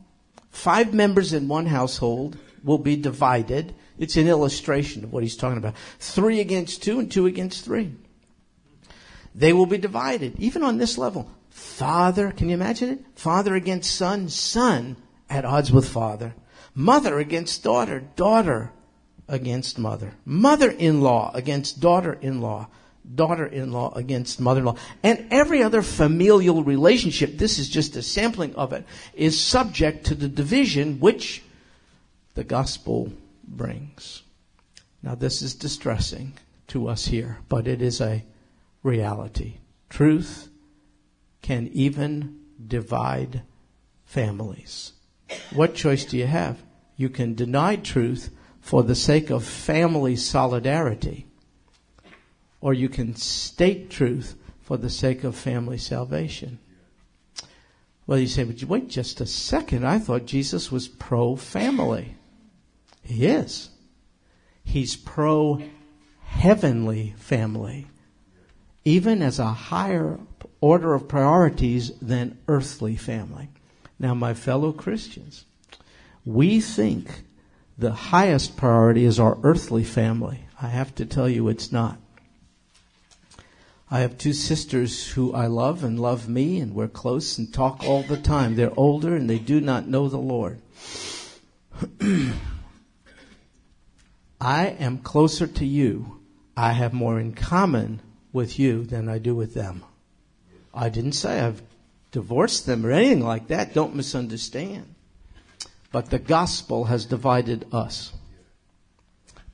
five 0.49 0.93
members 0.93 1.33
in 1.33 1.47
one 1.47 1.67
household 1.67 2.37
will 2.63 2.79
be 2.79 2.95
divided. 2.95 3.73
It's 3.97 4.17
an 4.17 4.27
illustration 4.27 5.03
of 5.03 5.13
what 5.13 5.23
he's 5.23 5.37
talking 5.37 5.57
about. 5.57 5.75
Three 5.99 6.39
against 6.39 6.83
two 6.83 6.99
and 6.99 7.11
two 7.11 7.27
against 7.27 7.63
three. 7.63 7.95
They 9.33 9.53
will 9.53 9.65
be 9.65 9.77
divided, 9.77 10.39
even 10.39 10.63
on 10.63 10.77
this 10.77 10.97
level. 10.97 11.31
Father, 11.51 12.31
can 12.31 12.47
you 12.47 12.55
imagine 12.55 12.89
it? 12.89 13.05
Father 13.15 13.55
against 13.55 13.93
son, 13.93 14.29
son 14.29 14.95
at 15.29 15.45
odds 15.45 15.71
with 15.71 15.87
father. 15.87 16.33
Mother 16.73 17.19
against 17.19 17.63
daughter, 17.63 17.99
daughter 18.15 18.71
against 19.27 19.77
mother. 19.77 20.13
Mother-in-law 20.25 21.31
against 21.33 21.81
daughter-in-law. 21.81 22.67
Daughter-in-law 23.15 23.93
against 23.95 24.39
mother-in-law. 24.39 24.77
And 25.03 25.27
every 25.29 25.61
other 25.61 25.81
familial 25.81 26.63
relationship, 26.63 27.37
this 27.37 27.59
is 27.59 27.69
just 27.69 27.97
a 27.97 28.01
sampling 28.01 28.55
of 28.55 28.71
it, 28.71 28.85
is 29.13 29.39
subject 29.39 30.05
to 30.05 30.15
the 30.15 30.29
division 30.29 30.99
which 31.01 31.43
the 32.35 32.45
gospel 32.45 33.11
brings. 33.45 34.23
Now 35.03 35.15
this 35.15 35.41
is 35.41 35.53
distressing 35.53 36.33
to 36.67 36.87
us 36.87 37.05
here, 37.05 37.39
but 37.49 37.67
it 37.67 37.81
is 37.81 37.99
a 37.99 38.23
reality. 38.83 39.55
Truth 39.89 40.47
can 41.41 41.67
even 41.73 42.39
divide 42.67 43.43
families. 44.05 44.93
What 45.53 45.75
choice 45.75 46.05
do 46.05 46.17
you 46.17 46.27
have? 46.27 46.61
You 46.97 47.09
can 47.09 47.35
deny 47.35 47.77
truth 47.77 48.29
for 48.59 48.83
the 48.83 48.95
sake 48.95 49.29
of 49.29 49.43
family 49.43 50.15
solidarity, 50.15 51.25
or 52.59 52.73
you 52.73 52.89
can 52.89 53.15
state 53.15 53.89
truth 53.89 54.35
for 54.61 54.77
the 54.77 54.89
sake 54.89 55.23
of 55.23 55.35
family 55.35 55.77
salvation. 55.77 56.59
Well, 58.05 58.19
you 58.19 58.27
say, 58.27 58.43
but 58.43 58.63
wait 58.63 58.89
just 58.89 59.21
a 59.21 59.25
second. 59.25 59.85
I 59.85 59.99
thought 59.99 60.25
Jesus 60.25 60.71
was 60.71 60.87
pro 60.87 61.35
family. 61.35 62.15
He 63.03 63.25
is. 63.25 63.69
He's 64.63 64.95
pro 64.95 65.61
heavenly 66.23 67.13
family, 67.17 67.87
even 68.85 69.21
as 69.21 69.39
a 69.39 69.47
higher 69.47 70.19
order 70.61 70.93
of 70.93 71.07
priorities 71.07 71.91
than 71.99 72.37
earthly 72.47 72.95
family. 72.95 73.49
Now, 73.99 74.13
my 74.13 74.33
fellow 74.33 74.71
Christians, 74.71 75.45
we 76.23 76.61
think 76.61 77.23
the 77.77 77.91
highest 77.91 78.55
priority 78.55 79.05
is 79.05 79.19
our 79.19 79.37
earthly 79.43 79.83
family. 79.83 80.45
I 80.61 80.67
have 80.67 80.93
to 80.95 81.05
tell 81.05 81.27
you 81.27 81.49
it's 81.49 81.71
not. 81.71 81.97
I 83.89 83.99
have 83.99 84.17
two 84.17 84.31
sisters 84.31 85.09
who 85.11 85.33
I 85.33 85.47
love 85.47 85.83
and 85.83 85.99
love 85.99 86.29
me 86.29 86.61
and 86.61 86.73
we're 86.73 86.87
close 86.87 87.37
and 87.37 87.53
talk 87.53 87.83
all 87.83 88.03
the 88.03 88.15
time. 88.15 88.55
They're 88.55 88.71
older 88.77 89.15
and 89.15 89.29
they 89.29 89.39
do 89.39 89.59
not 89.59 89.87
know 89.87 90.07
the 90.07 90.17
Lord. 90.17 90.61
I 94.39 94.67
am 94.67 94.99
closer 94.99 95.45
to 95.45 95.65
you. 95.65 96.21
I 96.55 96.71
have 96.71 96.93
more 96.93 97.19
in 97.19 97.33
common 97.33 98.01
with 98.31 98.57
you 98.57 98.85
than 98.85 99.09
I 99.09 99.17
do 99.17 99.35
with 99.35 99.53
them. 99.53 99.83
I 100.73 100.89
didn't 100.89 101.13
say 101.13 101.39
I've 101.39 101.61
divorced 102.11 102.65
them 102.65 102.85
or 102.85 102.91
anything 102.91 103.21
like 103.21 103.47
that. 103.47 103.73
Don't 103.73 103.95
misunderstand. 103.95 104.95
But 105.91 106.09
the 106.09 106.19
gospel 106.19 106.85
has 106.85 107.05
divided 107.05 107.65
us. 107.71 108.13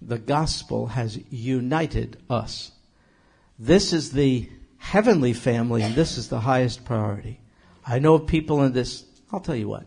The 0.02 0.20
gospel 0.20 0.88
has 0.88 1.20
united 1.32 2.18
us. 2.30 2.72
This 3.58 3.94
is 3.94 4.12
the 4.12 4.50
heavenly 4.78 5.34
family 5.34 5.82
and 5.82 5.96
this 5.96 6.18
is 6.18 6.30
the 6.30 6.42
highest 6.42 6.86
priority. 6.86 7.40
I 7.86 8.00
know 8.00 8.20
people 8.20 8.64
in 8.64 8.74
this, 8.74 9.06
I'll 9.32 9.40
tell 9.40 9.56
you 9.56 9.70
what. 9.70 9.86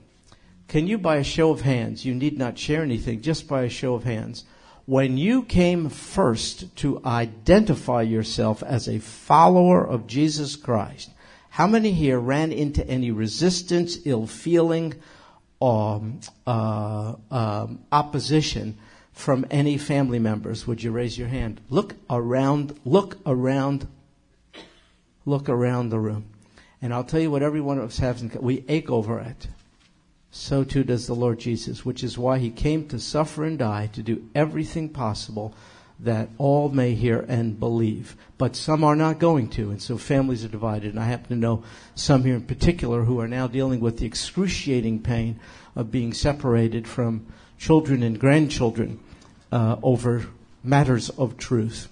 Can 0.67 0.87
you 0.87 0.99
by 0.99 1.17
a 1.17 1.25
show 1.25 1.51
of 1.51 1.63
hands, 1.63 2.05
you 2.05 2.15
need 2.15 2.39
not 2.39 2.59
share 2.59 2.83
anything, 2.83 3.23
just 3.23 3.49
by 3.49 3.63
a 3.63 3.69
show 3.69 3.95
of 3.95 4.05
hands, 4.05 4.45
when 4.87 5.19
you 5.19 5.43
came 5.43 5.89
first 5.89 6.75
to 6.77 7.01
identify 7.05 8.03
yourself 8.03 8.63
as 8.63 8.89
a 8.89 8.99
follower 8.99 9.87
of 9.87 10.07
Jesus 10.07 10.57
Christ, 10.57 11.11
how 11.51 11.67
many 11.67 11.93
here 11.93 12.19
ran 12.19 12.53
into 12.53 12.87
any 12.87 13.11
resistance, 13.11 13.99
ill 14.05 14.27
feeling, 14.27 14.95
um, 15.61 16.21
uh, 16.47 17.15
um, 17.31 17.81
opposition 17.91 18.79
from 19.13 19.45
any 19.51 19.77
family 19.77 20.21
members? 20.21 20.67
Would 20.67 20.83
you 20.83 20.93
raise 20.93 21.19
your 21.19 21.29
hand? 21.29 21.61
Look 21.69 21.97
around, 22.09 22.79
look 22.85 23.19
around, 23.27 23.89
look 25.27 25.49
around 25.49 25.91
the 25.91 25.99
room. 25.99 26.27
And 26.81 26.95
I'll 26.95 27.05
tell 27.05 27.21
you 27.21 27.31
what 27.31 27.43
every 27.43 27.61
one 27.61 27.79
of 27.79 27.85
us 27.85 27.99
has 27.99 28.23
We 28.41 28.65
ache 28.69 28.91
over 28.91 29.19
it. 29.19 29.49
So 30.31 30.63
too 30.63 30.85
does 30.85 31.09
the 31.09 31.15
Lord 31.15 31.41
Jesus, 31.41 31.85
which 31.85 32.05
is 32.05 32.17
why 32.17 32.39
he 32.39 32.51
came 32.51 32.87
to 32.89 33.01
suffer 33.01 33.45
and 33.45 33.59
die 33.59 33.89
to 33.93 34.03
do 34.03 34.29
everything 34.35 34.89
possible 34.89 35.53
that 36.03 36.31
all 36.39 36.71
may 36.71 36.95
hear 36.95 37.25
and 37.29 37.61
believe. 37.61 38.17
But 38.39 38.57
some 38.57 38.85
are 38.85 38.97
not 38.97 39.19
going 39.19 39.49
to, 39.51 39.71
and 39.71 39.83
so 39.83 39.99
families 39.99 40.45
are 40.45 40.49
divided. 40.49 40.91
And 40.91 41.01
I 41.01 41.05
happen 41.05 41.29
to 41.29 41.37
know 41.37 41.63
some 41.95 42.25
here 42.25 42.37
in 42.37 42.43
particular 42.43 43.05
who 43.05 43.21
are 43.21 43.29
now 43.29 43.47
dealing 43.47 43.81
with 43.81 43.99
the 43.99 44.07
excruciating 44.07 45.03
pain 45.03 45.39
of 45.77 45.91
being 45.91 46.13
separated 46.13 46.89
from 46.89 47.27
children 47.59 48.03
and 48.03 48.19
grandchildren 48.19 48.99
uh, 49.53 49.77
over 49.83 50.27
matters 50.65 51.11
of 51.11 51.37
truth. 51.37 51.89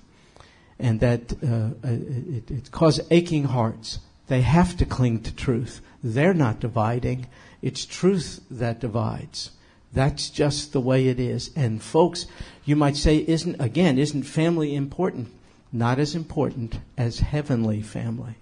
And 0.79 1.01
that 1.01 1.33
uh, 1.43 1.89
it, 1.89 2.51
it 2.51 2.71
causes 2.71 3.07
aching 3.11 3.45
hearts. 3.45 3.99
They 4.29 4.43
have 4.43 4.77
to 4.79 4.87
cling 4.87 5.23
to 5.23 5.35
truth. 5.35 5.81
They're 6.03 6.35
not 6.35 6.61
dividing. 6.61 7.27
It's 7.61 7.85
truth 7.85 8.41
that 8.51 8.81
divides. 8.81 9.51
That's 9.93 10.31
just 10.31 10.73
the 10.73 10.81
way 10.81 11.09
it 11.09 11.19
is. 11.19 11.51
And 11.57 11.83
folks, 11.83 12.27
you 12.65 12.77
might 12.77 12.97
say, 12.97 13.25
isn't, 13.27 13.61
again, 13.61 13.99
isn't 13.99 14.25
family 14.25 14.75
important? 14.75 15.29
Not 15.73 15.99
as 15.99 16.15
important 16.15 16.79
as 16.97 17.21
heavenly 17.21 17.83
family. 17.83 18.35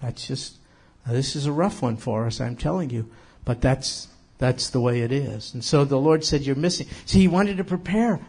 That's 0.00 0.26
just, 0.26 0.56
this 1.06 1.36
is 1.36 1.46
a 1.46 1.52
rough 1.52 1.82
one 1.82 1.96
for 1.96 2.26
us, 2.26 2.40
I'm 2.40 2.56
telling 2.56 2.90
you. 2.90 3.10
But 3.44 3.60
that's, 3.60 4.08
that's 4.38 4.70
the 4.70 4.80
way 4.80 5.00
it 5.00 5.12
is. 5.12 5.54
And 5.54 5.64
so 5.64 5.84
the 5.84 5.98
Lord 5.98 6.24
said, 6.24 6.42
You're 6.42 6.56
missing. 6.56 6.88
See, 7.06 7.20
He 7.20 7.28
wanted 7.28 7.56
to 7.56 7.64
prepare 7.64 8.20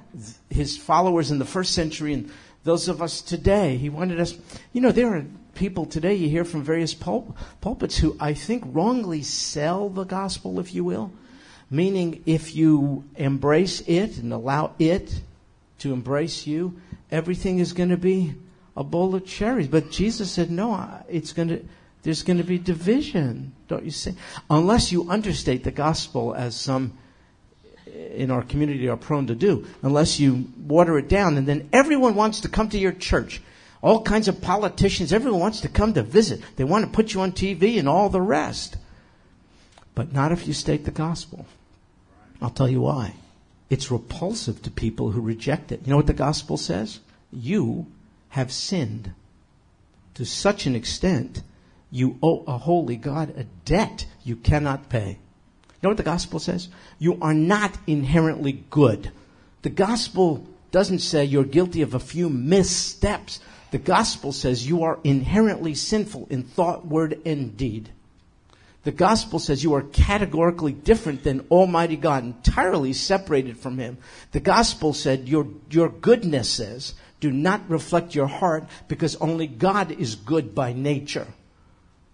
His 0.49 0.77
followers 0.77 1.31
in 1.31 1.39
the 1.39 1.45
first 1.45 1.73
century 1.73 2.13
and 2.13 2.31
those 2.63 2.87
of 2.87 3.01
us 3.01 3.21
today. 3.21 3.77
He 3.77 3.89
wanted 3.89 4.19
us, 4.19 4.37
you 4.73 4.81
know, 4.81 4.91
there 4.91 5.15
are 5.15 5.25
people 5.55 5.85
today 5.85 6.13
you 6.13 6.29
hear 6.29 6.45
from 6.45 6.63
various 6.63 6.93
pul- 6.93 7.35
pulpits 7.61 7.97
who 7.97 8.15
I 8.19 8.33
think 8.33 8.63
wrongly 8.67 9.23
sell 9.23 9.89
the 9.89 10.03
gospel, 10.03 10.59
if 10.59 10.73
you 10.73 10.83
will. 10.83 11.11
Meaning, 11.69 12.23
if 12.25 12.55
you 12.55 13.03
embrace 13.15 13.81
it 13.81 14.17
and 14.17 14.31
allow 14.31 14.73
it 14.79 15.21
to 15.79 15.93
embrace 15.93 16.47
you, 16.47 16.79
everything 17.11 17.59
is 17.59 17.73
going 17.73 17.89
to 17.89 17.97
be 17.97 18.35
a 18.75 18.83
bowl 18.83 19.15
of 19.15 19.25
cherries. 19.25 19.67
But 19.67 19.91
Jesus 19.91 20.31
said, 20.31 20.49
no, 20.49 21.03
it's 21.09 21.33
going 21.33 21.49
to, 21.49 21.65
there's 22.03 22.23
going 22.23 22.37
to 22.37 22.43
be 22.43 22.57
division, 22.57 23.53
don't 23.67 23.83
you 23.83 23.91
see? 23.91 24.13
Unless 24.49 24.91
you 24.91 25.09
understate 25.09 25.63
the 25.63 25.71
gospel 25.71 26.33
as 26.33 26.55
some 26.55 26.97
in 27.87 28.31
our 28.31 28.43
community 28.43 28.87
are 28.87 28.97
prone 28.97 29.27
to 29.27 29.35
do, 29.35 29.67
unless 29.81 30.19
you 30.19 30.47
water 30.65 30.97
it 30.97 31.09
down, 31.09 31.37
and 31.37 31.47
then 31.47 31.69
everyone 31.73 32.15
wants 32.15 32.41
to 32.41 32.49
come 32.49 32.69
to 32.69 32.77
your 32.77 32.91
church. 32.91 33.41
All 33.81 34.01
kinds 34.01 34.27
of 34.27 34.41
politicians, 34.41 35.13
everyone 35.13 35.39
wants 35.39 35.61
to 35.61 35.69
come 35.69 35.93
to 35.93 36.03
visit. 36.03 36.41
They 36.55 36.63
want 36.63 36.85
to 36.85 36.91
put 36.91 37.13
you 37.13 37.21
on 37.21 37.31
TV 37.31 37.77
and 37.77 37.87
all 37.87 38.09
the 38.09 38.21
rest. 38.21 38.77
But 39.95 40.13
not 40.13 40.31
if 40.31 40.47
you 40.47 40.53
state 40.53 40.85
the 40.85 40.91
gospel. 40.91 41.45
I'll 42.41 42.49
tell 42.49 42.69
you 42.69 42.81
why. 42.81 43.13
It's 43.69 43.91
repulsive 43.91 44.61
to 44.61 44.71
people 44.71 45.11
who 45.11 45.21
reject 45.21 45.71
it. 45.71 45.81
You 45.83 45.91
know 45.91 45.97
what 45.97 46.07
the 46.07 46.13
gospel 46.13 46.57
says? 46.57 46.99
You 47.31 47.87
have 48.29 48.51
sinned 48.51 49.13
to 50.13 50.25
such 50.25 50.65
an 50.65 50.75
extent 50.75 51.41
you 51.91 52.17
owe 52.21 52.43
a 52.47 52.57
holy 52.57 52.95
God 52.95 53.33
a 53.37 53.43
debt 53.65 54.05
you 54.23 54.35
cannot 54.35 54.89
pay. 54.89 55.09
You 55.09 55.83
know 55.83 55.89
what 55.89 55.97
the 55.97 56.03
gospel 56.03 56.39
says? 56.39 56.69
You 56.99 57.17
are 57.21 57.33
not 57.33 57.77
inherently 57.85 58.63
good. 58.69 59.11
The 59.61 59.69
gospel 59.69 60.45
doesn't 60.71 60.99
say 60.99 61.25
you're 61.25 61.43
guilty 61.43 61.81
of 61.81 61.93
a 61.93 61.99
few 61.99 62.29
missteps. 62.29 63.39
The 63.71 63.77
gospel 63.77 64.31
says 64.31 64.67
you 64.67 64.83
are 64.83 64.99
inherently 65.03 65.75
sinful 65.75 66.27
in 66.29 66.43
thought, 66.43 66.85
word, 66.85 67.19
and 67.25 67.55
deed. 67.55 67.89
The 68.87 68.93
gospel 68.93 69.39
says 69.39 69.65
you 69.65 69.73
are 69.73 69.81
categorically 69.81 70.71
different 70.71 71.25
than 71.25 71.45
Almighty 71.51 71.97
God, 71.97 72.23
entirely 72.23 72.93
separated 72.93 73.57
from 73.57 73.77
Him. 73.77 73.97
The 74.31 74.39
gospel 74.39 74.93
said 74.93 75.27
your, 75.27 75.45
your 75.69 75.89
goodnesses 75.89 76.93
do 77.19 77.29
not 77.29 77.69
reflect 77.69 78.15
your 78.15 78.27
heart 78.27 78.63
because 78.87 79.17
only 79.17 79.45
God 79.45 79.91
is 79.91 80.15
good 80.15 80.55
by 80.55 80.71
nature. 80.71 81.27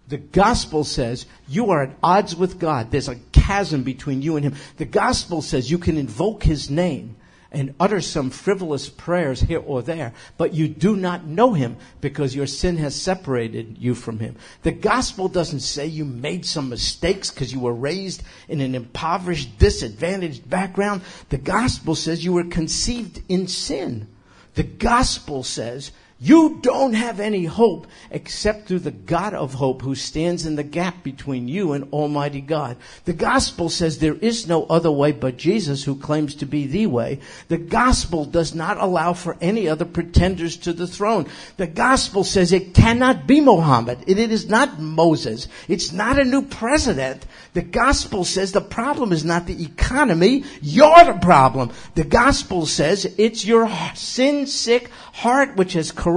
The 0.07 0.17
gospel 0.17 0.83
says 0.83 1.27
you 1.47 1.69
are 1.69 1.83
at 1.83 1.95
odds 2.01 2.35
with 2.35 2.57
God. 2.57 2.89
There's 2.89 3.07
a 3.07 3.19
chasm 3.31 3.83
between 3.83 4.23
you 4.23 4.35
and 4.35 4.43
Him. 4.43 4.55
The 4.77 4.85
gospel 4.85 5.43
says 5.43 5.69
you 5.69 5.77
can 5.77 5.95
invoke 5.95 6.41
His 6.41 6.71
name 6.71 7.17
and 7.53 7.75
utter 7.79 8.01
some 8.01 8.31
frivolous 8.31 8.89
prayers 8.89 9.41
here 9.41 9.59
or 9.59 9.81
there, 9.83 10.13
but 10.37 10.53
you 10.53 10.67
do 10.67 10.95
not 10.95 11.25
know 11.25 11.53
him 11.53 11.77
because 12.01 12.35
your 12.35 12.47
sin 12.47 12.77
has 12.77 12.99
separated 12.99 13.77
you 13.77 13.93
from 13.93 14.19
him. 14.19 14.35
The 14.63 14.71
gospel 14.71 15.27
doesn't 15.27 15.59
say 15.59 15.85
you 15.85 16.03
made 16.03 16.45
some 16.45 16.69
mistakes 16.69 17.29
because 17.29 17.53
you 17.53 17.59
were 17.59 17.73
raised 17.73 18.23
in 18.47 18.59
an 18.59 18.73
impoverished, 18.73 19.59
disadvantaged 19.59 20.49
background. 20.49 21.01
The 21.29 21.37
gospel 21.37 21.93
says 21.93 22.25
you 22.25 22.33
were 22.33 22.45
conceived 22.45 23.21
in 23.29 23.47
sin. 23.47 24.07
The 24.55 24.63
gospel 24.63 25.43
says 25.43 25.91
you 26.23 26.57
don't 26.61 26.93
have 26.93 27.19
any 27.19 27.43
hope 27.43 27.85
except 28.09 28.65
through 28.65 28.79
the 28.79 28.91
God 28.91 29.33
of 29.33 29.55
hope 29.55 29.81
who 29.81 29.93
stands 29.93 30.45
in 30.45 30.55
the 30.55 30.63
gap 30.63 31.03
between 31.03 31.49
you 31.49 31.73
and 31.73 31.91
Almighty 31.91 32.39
God. 32.39 32.77
The 33.03 33.11
gospel 33.11 33.67
says 33.67 33.99
there 33.99 34.15
is 34.15 34.47
no 34.47 34.63
other 34.63 34.89
way 34.89 35.11
but 35.11 35.35
Jesus 35.35 35.83
who 35.83 35.97
claims 35.97 36.35
to 36.35 36.45
be 36.45 36.65
the 36.65 36.87
way. 36.87 37.19
The 37.49 37.57
gospel 37.57 38.23
does 38.23 38.55
not 38.55 38.77
allow 38.77 39.11
for 39.11 39.35
any 39.41 39.67
other 39.67 39.83
pretenders 39.83 40.55
to 40.59 40.71
the 40.71 40.87
throne. 40.87 41.27
The 41.57 41.67
gospel 41.67 42.23
says 42.23 42.53
it 42.53 42.73
cannot 42.73 43.27
be 43.27 43.41
Mohammed. 43.41 44.05
It, 44.07 44.17
is 44.17 44.47
not 44.47 44.79
Moses. 44.79 45.49
It's 45.67 45.91
not 45.91 46.19
a 46.19 46.23
new 46.23 46.43
president. 46.43 47.25
The 47.51 47.63
gospel 47.63 48.23
says 48.23 48.53
the 48.53 48.61
problem 48.61 49.11
is 49.11 49.25
not 49.25 49.45
the 49.45 49.61
economy. 49.61 50.45
You're 50.61 51.03
the 51.03 51.19
problem. 51.21 51.71
The 51.95 52.05
gospel 52.05 52.65
says 52.65 53.13
it's 53.17 53.45
your 53.45 53.69
sin 53.93 54.47
sick 54.47 54.89
heart 55.11 55.57
which 55.57 55.73
has 55.73 55.91
corrupted 55.91 56.12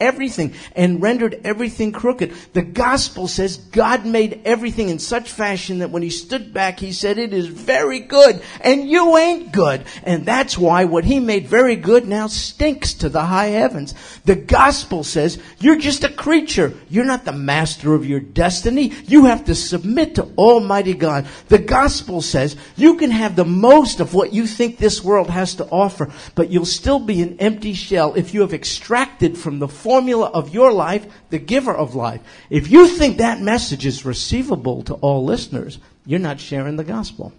everything 0.00 0.54
and 0.74 1.02
rendered 1.02 1.40
everything 1.44 1.92
crooked. 1.92 2.32
The 2.52 2.62
gospel 2.62 3.28
says 3.28 3.56
God 3.56 4.06
made 4.06 4.42
everything 4.44 4.88
in 4.88 4.98
such 4.98 5.30
fashion 5.30 5.78
that 5.78 5.90
when 5.90 6.02
he 6.02 6.10
stood 6.10 6.52
back, 6.54 6.78
he 6.78 6.92
said, 6.92 7.18
it 7.18 7.32
is 7.32 7.46
very 7.46 8.00
good 8.00 8.42
and 8.60 8.88
you 8.88 9.16
ain't 9.16 9.52
good. 9.52 9.84
And 10.02 10.24
that's 10.24 10.56
why 10.56 10.84
what 10.84 11.04
he 11.04 11.20
made 11.20 11.46
very 11.46 11.76
good 11.76 12.06
now 12.06 12.26
stinks 12.26 12.94
to 12.94 13.08
the 13.08 13.22
high 13.22 13.48
heavens. 13.48 13.94
The 14.24 14.36
gospel 14.36 15.04
says 15.04 15.38
you're 15.58 15.78
just 15.78 16.04
a 16.04 16.08
creature. 16.08 16.74
You're 16.88 17.04
not 17.04 17.24
the 17.24 17.32
master 17.32 17.94
of 17.94 18.06
your 18.06 18.20
destiny. 18.20 18.92
You 19.06 19.26
have 19.26 19.44
to 19.46 19.54
submit 19.54 20.14
to 20.14 20.24
Almighty 20.36 20.94
God. 20.94 21.26
The 21.48 21.58
gospel 21.58 22.22
says 22.22 22.56
you 22.76 22.96
can 22.96 23.10
have 23.10 23.36
the 23.36 23.44
most 23.44 24.00
of 24.00 24.14
what 24.14 24.32
you 24.32 24.46
think 24.46 24.78
this 24.78 25.02
world 25.04 25.30
has 25.30 25.56
to 25.56 25.66
offer, 25.66 26.10
but 26.34 26.50
you'll 26.50 26.64
still 26.64 26.98
be 26.98 27.22
an 27.22 27.36
empty 27.38 27.74
shell 27.74 28.14
if 28.14 28.34
you 28.34 28.40
have 28.40 28.54
extracted 28.54 29.27
from 29.36 29.58
the 29.58 29.68
formula 29.68 30.26
of 30.26 30.54
your 30.54 30.72
life 30.72 31.06
the 31.30 31.38
giver 31.38 31.74
of 31.74 31.94
life. 31.94 32.20
If 32.48 32.70
you 32.70 32.86
think 32.86 33.18
that 33.18 33.40
message 33.40 33.84
is 33.84 34.04
receivable 34.04 34.82
to 34.84 34.94
all 34.94 35.24
listeners, 35.24 35.78
you're 36.06 36.18
not 36.18 36.40
sharing 36.40 36.76
the 36.76 36.84
gospel. 36.84 37.32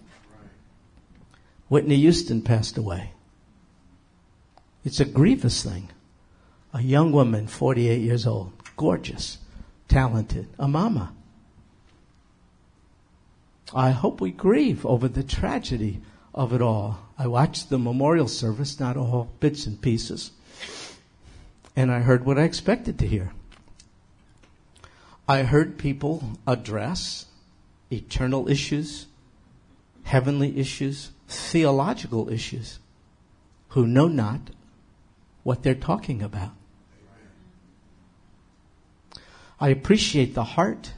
Whitney 1.70 1.98
Houston 1.98 2.42
passed 2.42 2.78
away. 2.78 3.12
It's 4.84 5.00
a 5.00 5.06
grievous 5.06 5.64
thing. 5.64 5.90
A 6.74 6.82
young 6.82 7.12
woman, 7.12 7.48
48 7.48 8.02
years 8.02 8.28
old, 8.28 8.52
gorgeous, 8.76 9.40
talented, 9.88 10.48
a 10.60 10.68
mama. 10.68 11.14
I 13.74 13.92
hope 13.92 14.22
we 14.22 14.32
grieve 14.32 14.86
over 14.86 15.08
the 15.08 15.24
tragedy 15.24 16.02
of 16.34 16.54
it 16.54 16.62
all. 16.62 17.00
I 17.18 17.28
watched 17.28 17.70
the 17.70 17.80
memorial 17.80 18.28
service, 18.28 18.80
not 18.80 18.98
all 18.98 19.32
bits 19.40 19.66
and 19.66 19.82
pieces 19.82 20.32
and 21.80 21.94
I 21.94 22.00
heard 22.02 22.26
what 22.26 22.38
I 22.38 22.44
expected 22.44 23.00
to 23.00 23.08
hear. 23.08 23.32
I 25.30 25.44
heard 25.44 25.78
people 25.78 26.34
address 26.46 27.28
eternal 27.90 28.50
issues, 28.50 29.06
heavenly 30.04 30.60
issues, 30.60 31.12
theological 31.30 32.30
issues, 32.30 32.80
who 33.70 33.88
know 33.88 34.10
not 34.10 34.42
what 35.44 35.64
they're 35.64 35.74
talking 35.74 36.22
about. 36.22 36.52
I 39.58 39.70
appreciate 39.70 40.34
the 40.34 40.44
heart 40.44 40.92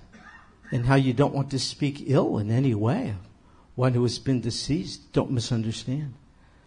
and 0.72 0.88
how 0.88 0.96
you 0.96 1.14
don't 1.14 1.36
want 1.36 1.52
to 1.52 1.60
speak 1.60 2.06
ill 2.08 2.40
in 2.40 2.50
any 2.50 2.74
way. 2.74 3.14
One 3.76 3.94
who 3.94 4.02
has 4.02 4.18
been 4.18 4.42
deceased, 4.42 5.14
don't 5.14 5.30
misunderstand. 5.30 6.16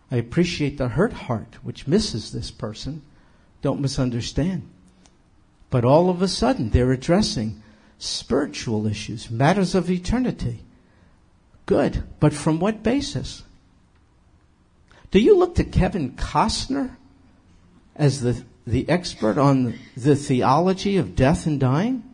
I 0.09 0.18
appreciate 0.18 0.79
the 0.79 0.90
hurt 0.90 1.14
heart 1.14 1.57
which 1.64 1.88
misses 1.88 2.31
this 2.31 2.53
person 2.53 3.03
don't 3.64 3.81
misunderstand. 3.81 4.68
But 5.70 5.87
all 5.87 6.11
of 6.11 6.20
a 6.20 6.29
sudden, 6.29 6.68
they're 6.68 6.92
addressing 6.92 7.62
spiritual 7.98 8.87
issues, 8.87 9.31
matters 9.31 9.74
of 9.74 9.90
eternity. 9.90 10.61
Good. 11.64 12.05
But 12.20 12.35
from 12.35 12.61
what 12.61 12.83
basis? 12.83 13.42
Do 15.11 15.18
you 15.18 15.38
look 15.38 15.55
to 15.55 15.64
Kevin 15.64 16.12
Costner 16.12 16.96
as 17.96 18.20
the, 18.20 18.44
the 18.66 18.87
expert 18.87 19.38
on 19.38 19.79
the 19.96 20.14
theology 20.14 20.98
of 20.98 21.16
death 21.16 21.46
and 21.46 21.59
dying? 21.59 22.05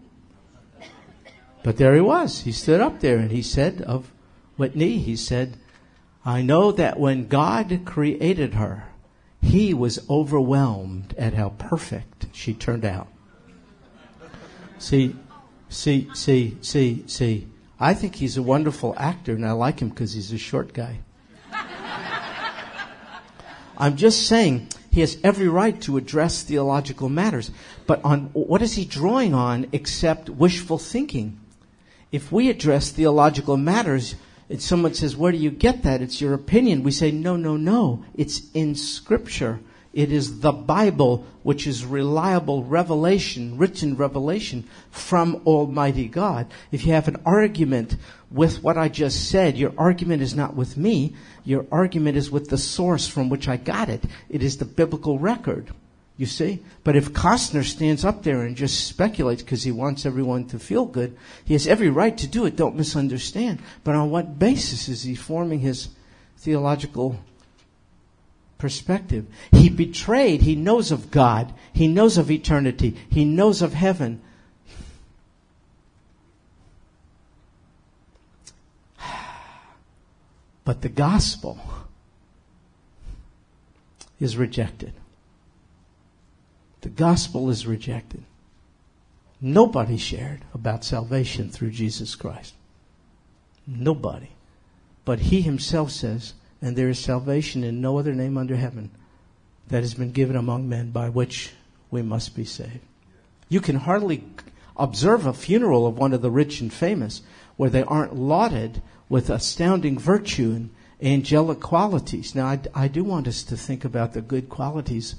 But 1.64 1.78
there 1.78 1.96
he 1.96 2.00
was. 2.00 2.42
He 2.42 2.52
stood 2.52 2.80
up 2.80 3.00
there 3.00 3.18
and 3.18 3.32
he 3.32 3.42
said 3.42 3.82
of 3.82 4.12
Whitney, 4.56 4.98
he 4.98 5.16
said, 5.16 5.56
I 6.24 6.42
know 6.42 6.70
that 6.70 7.00
when 7.00 7.26
God 7.26 7.80
created 7.84 8.54
her, 8.54 8.89
he 9.42 9.74
was 9.74 10.08
overwhelmed 10.08 11.14
at 11.16 11.34
how 11.34 11.50
perfect 11.50 12.26
she 12.32 12.54
turned 12.54 12.84
out. 12.84 13.08
See, 14.78 15.16
see, 15.68 16.08
see, 16.14 16.56
see, 16.60 17.04
see. 17.06 17.46
I 17.78 17.94
think 17.94 18.16
he's 18.16 18.36
a 18.36 18.42
wonderful 18.42 18.94
actor, 18.96 19.32
and 19.32 19.46
I 19.46 19.52
like 19.52 19.80
him 19.80 19.88
because 19.88 20.12
he's 20.12 20.32
a 20.32 20.38
short 20.38 20.72
guy. 20.72 21.00
I'm 23.76 23.96
just 23.96 24.26
saying, 24.26 24.68
He 24.90 25.00
has 25.00 25.16
every 25.24 25.48
right 25.48 25.80
to 25.82 25.96
address 25.96 26.42
theological 26.42 27.08
matters. 27.08 27.50
But 27.86 28.04
on, 28.04 28.30
what 28.34 28.60
is 28.60 28.74
he 28.74 28.84
drawing 28.84 29.32
on 29.34 29.68
except 29.72 30.28
wishful 30.28 30.78
thinking? 30.78 31.40
If 32.10 32.32
we 32.32 32.50
address 32.50 32.90
theological 32.90 33.56
matters, 33.56 34.16
someone 34.58 34.94
says, 34.94 35.16
where 35.16 35.30
do 35.30 35.38
you 35.38 35.50
get 35.50 35.84
that? 35.84 36.02
It's 36.02 36.20
your 36.20 36.34
opinion. 36.34 36.82
We 36.82 36.90
say, 36.90 37.12
no, 37.12 37.36
no, 37.36 37.56
no. 37.56 38.04
It's 38.14 38.50
in 38.52 38.74
scripture. 38.74 39.60
It 39.92 40.12
is 40.12 40.40
the 40.40 40.52
Bible, 40.52 41.26
which 41.42 41.66
is 41.66 41.84
reliable 41.84 42.62
revelation, 42.62 43.58
written 43.58 43.96
revelation 43.96 44.68
from 44.90 45.42
Almighty 45.46 46.06
God. 46.06 46.46
If 46.70 46.86
you 46.86 46.92
have 46.92 47.08
an 47.08 47.22
argument 47.24 47.96
with 48.30 48.62
what 48.62 48.78
I 48.78 48.88
just 48.88 49.30
said, 49.30 49.56
your 49.56 49.72
argument 49.76 50.22
is 50.22 50.34
not 50.34 50.54
with 50.54 50.76
me. 50.76 51.14
Your 51.44 51.66
argument 51.72 52.16
is 52.16 52.30
with 52.30 52.48
the 52.48 52.58
source 52.58 53.08
from 53.08 53.28
which 53.28 53.48
I 53.48 53.56
got 53.56 53.88
it. 53.88 54.04
It 54.28 54.42
is 54.42 54.58
the 54.58 54.64
biblical 54.64 55.18
record. 55.18 55.72
You 56.20 56.26
see? 56.26 56.60
But 56.84 56.96
if 56.96 57.14
Costner 57.14 57.64
stands 57.64 58.04
up 58.04 58.24
there 58.24 58.42
and 58.42 58.54
just 58.54 58.86
speculates 58.86 59.42
because 59.42 59.62
he 59.62 59.72
wants 59.72 60.04
everyone 60.04 60.44
to 60.48 60.58
feel 60.58 60.84
good, 60.84 61.16
he 61.46 61.54
has 61.54 61.66
every 61.66 61.88
right 61.88 62.18
to 62.18 62.26
do 62.26 62.44
it. 62.44 62.56
Don't 62.56 62.76
misunderstand. 62.76 63.60
But 63.84 63.94
on 63.94 64.10
what 64.10 64.38
basis 64.38 64.86
is 64.90 65.02
he 65.02 65.14
forming 65.14 65.60
his 65.60 65.88
theological 66.36 67.18
perspective? 68.58 69.28
He 69.50 69.70
betrayed. 69.70 70.42
He 70.42 70.56
knows 70.56 70.92
of 70.92 71.10
God. 71.10 71.54
He 71.72 71.88
knows 71.88 72.18
of 72.18 72.30
eternity. 72.30 72.98
He 73.08 73.24
knows 73.24 73.62
of 73.62 73.72
heaven. 73.72 74.20
But 80.66 80.82
the 80.82 80.90
gospel 80.90 81.58
is 84.20 84.36
rejected. 84.36 84.92
The 86.80 86.88
gospel 86.88 87.50
is 87.50 87.66
rejected. 87.66 88.24
Nobody 89.40 89.96
shared 89.96 90.44
about 90.54 90.84
salvation 90.84 91.50
through 91.50 91.70
Jesus 91.70 92.14
Christ. 92.14 92.54
Nobody. 93.66 94.30
But 95.04 95.20
he 95.20 95.40
himself 95.40 95.90
says, 95.90 96.34
and 96.60 96.76
there 96.76 96.88
is 96.88 96.98
salvation 96.98 97.64
in 97.64 97.80
no 97.80 97.98
other 97.98 98.14
name 98.14 98.36
under 98.36 98.56
heaven 98.56 98.90
that 99.68 99.82
has 99.82 99.94
been 99.94 100.12
given 100.12 100.36
among 100.36 100.68
men 100.68 100.90
by 100.90 101.08
which 101.08 101.52
we 101.90 102.02
must 102.02 102.36
be 102.36 102.44
saved. 102.44 102.80
You 103.48 103.60
can 103.60 103.76
hardly 103.76 104.24
observe 104.76 105.26
a 105.26 105.32
funeral 105.32 105.86
of 105.86 105.96
one 105.96 106.12
of 106.12 106.22
the 106.22 106.30
rich 106.30 106.60
and 106.60 106.72
famous 106.72 107.22
where 107.56 107.70
they 107.70 107.82
aren't 107.82 108.16
lauded 108.16 108.82
with 109.08 109.30
astounding 109.30 109.98
virtue 109.98 110.52
and 110.52 110.70
angelic 111.02 111.60
qualities. 111.60 112.34
Now, 112.34 112.46
I, 112.46 112.60
I 112.74 112.88
do 112.88 113.04
want 113.04 113.26
us 113.26 113.42
to 113.44 113.56
think 113.56 113.84
about 113.84 114.12
the 114.12 114.20
good 114.20 114.48
qualities 114.48 115.14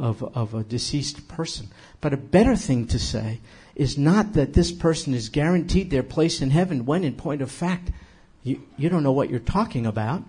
of, 0.00 0.22
of 0.36 0.54
a 0.54 0.64
deceased 0.64 1.28
person. 1.28 1.68
But 2.00 2.12
a 2.12 2.16
better 2.16 2.56
thing 2.56 2.86
to 2.88 2.98
say 2.98 3.40
is 3.74 3.98
not 3.98 4.32
that 4.32 4.54
this 4.54 4.72
person 4.72 5.14
is 5.14 5.28
guaranteed 5.28 5.90
their 5.90 6.02
place 6.02 6.40
in 6.40 6.50
heaven 6.50 6.86
when, 6.86 7.04
in 7.04 7.14
point 7.14 7.42
of 7.42 7.50
fact, 7.50 7.90
you, 8.42 8.62
you 8.76 8.88
don't 8.88 9.02
know 9.02 9.12
what 9.12 9.30
you're 9.30 9.38
talking 9.38 9.86
about. 9.86 10.22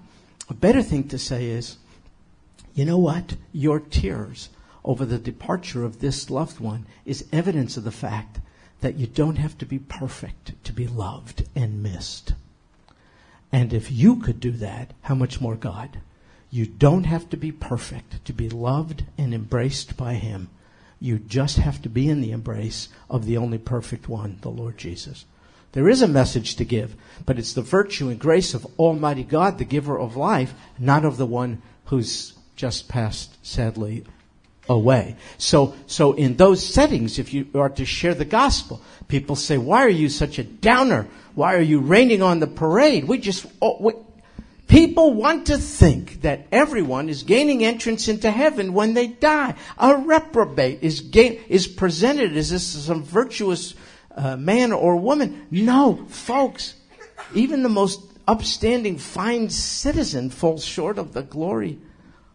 A 0.50 0.54
better 0.54 0.84
thing 0.84 1.08
to 1.08 1.18
say 1.18 1.46
is, 1.46 1.78
you 2.74 2.86
know 2.86 2.98
what? 2.98 3.36
Your 3.52 3.80
tears 3.80 4.50
over 4.84 5.06
the 5.06 5.18
departure 5.18 5.84
of 5.84 6.00
this 6.00 6.30
loved 6.30 6.60
one 6.60 6.86
is 7.06 7.28
evidence 7.32 7.78
of 7.78 7.84
the 7.84 7.92
fact 7.92 8.40
that 8.82 8.98
you 8.98 9.08
don't 9.08 9.38
have 9.38 9.58
to 9.60 9.66
be 9.66 9.80
perfect 9.80 10.54
to 10.64 10.74
be 10.74 10.88
loved 10.88 11.48
and 11.56 11.84
missed. 11.84 12.34
And 13.52 13.74
if 13.74 13.92
you 13.92 14.18
could 14.18 14.40
do 14.40 14.52
that, 14.52 14.94
how 15.02 15.16
much 15.16 15.40
more 15.40 15.56
God? 15.56 16.00
You 16.52 16.66
don't 16.66 17.06
have 17.06 17.30
to 17.30 17.38
be 17.38 17.52
perfect 17.52 18.26
to 18.26 18.34
be 18.34 18.50
loved 18.50 19.06
and 19.18 19.34
embraced 19.34 19.96
by 19.96 20.16
Him. 20.16 20.50
You 21.00 21.18
just 21.18 21.58
have 21.58 21.82
to 21.84 21.90
be 21.90 22.10
in 22.10 22.22
the 22.22 22.32
embrace 22.32 22.90
of 23.10 23.26
the 23.26 23.38
only 23.38 23.58
perfect 23.58 24.10
one, 24.10 24.38
the 24.42 24.50
Lord 24.50 24.78
Jesus. 24.78 25.26
There 25.72 25.88
is 25.88 26.02
a 26.02 26.08
message 26.08 26.58
to 26.58 26.66
give, 26.66 26.96
but 27.26 27.40
it's 27.40 27.54
the 27.54 27.62
virtue 27.62 28.10
and 28.10 28.20
grace 28.20 28.54
of 28.54 28.68
Almighty 28.78 29.24
God, 29.24 29.58
the 29.58 29.66
giver 29.66 29.98
of 29.98 30.18
life, 30.18 30.54
not 30.78 31.06
of 31.06 31.16
the 31.16 31.26
one 31.26 31.62
who's 31.86 32.34
just 32.58 32.90
passed 32.90 33.44
sadly 33.46 34.04
away. 34.68 35.16
So, 35.38 35.74
so 35.88 36.14
in 36.14 36.36
those 36.36 36.66
settings, 36.66 37.18
if 37.18 37.34
you 37.34 37.48
are 37.56 37.70
to 37.70 37.86
share 37.86 38.14
the 38.14 38.26
gospel, 38.26 38.82
people 39.08 39.38
say, 39.38 39.58
why 39.58 39.86
are 39.86 39.90
you 39.90 40.10
such 40.10 40.38
a 40.38 40.44
downer? 40.44 41.08
Why 41.34 41.56
are 41.56 41.62
you 41.62 41.80
raining 41.80 42.22
on 42.22 42.42
the 42.42 42.48
parade? 42.48 43.06
We 43.06 43.20
just, 43.20 43.46
oh, 43.62 43.78
we, 43.80 43.94
People 44.72 45.14
want 45.14 45.48
to 45.48 45.58
think 45.58 46.22
that 46.22 46.48
everyone 46.50 47.10
is 47.10 47.24
gaining 47.24 47.62
entrance 47.62 48.08
into 48.08 48.32
heaven 48.32 48.72
when 48.72 48.94
they 48.94 49.08
die. 49.08 49.56
A 49.78 49.98
reprobate 49.98 50.82
is 50.82 51.02
is 51.14 51.68
presented 51.68 52.38
as 52.38 52.52
this 52.52 52.64
some 52.64 53.04
virtuous 53.04 53.74
uh, 54.16 54.38
man 54.38 54.72
or 54.72 54.96
woman. 54.96 55.46
No, 55.52 56.06
folks, 56.08 56.76
even 57.36 57.64
the 57.64 57.68
most 57.68 58.00
upstanding, 58.26 58.98
fine 58.98 59.50
citizen 59.50 60.30
falls 60.30 60.64
short 60.64 60.98
of 60.98 61.12
the 61.12 61.24
glory 61.24 61.78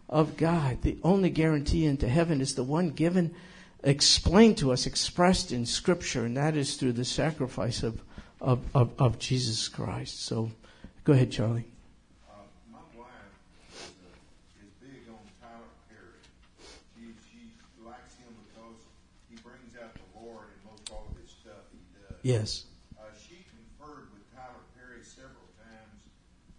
of 0.07 0.37
God. 0.37 0.83
The 0.83 0.99
only 1.03 1.31
guarantee 1.31 1.87
into 1.87 2.07
heaven 2.07 2.39
is 2.39 2.53
the 2.53 2.63
one 2.63 2.91
given, 2.91 3.33
explained 3.83 4.59
to 4.59 4.71
us, 4.71 4.85
expressed 4.85 5.51
in 5.51 5.65
Scripture, 5.65 6.25
and 6.25 6.37
that 6.37 6.55
is 6.55 6.75
through 6.75 6.93
the 6.93 7.03
sacrifice 7.03 7.81
of, 7.81 7.99
of, 8.39 8.59
of, 8.75 8.91
of 8.99 9.17
Jesus 9.17 9.67
Christ. 9.67 10.23
So, 10.23 10.51
go 11.03 11.13
ahead, 11.13 11.31
Charlie. 11.31 11.65
Yes. 22.27 22.67
Uh, 22.99 23.07
she 23.15 23.47
conferred 23.47 24.11
with 24.11 24.27
Tyler 24.35 24.59
Perry 24.75 24.99
several 24.99 25.47
times 25.55 26.03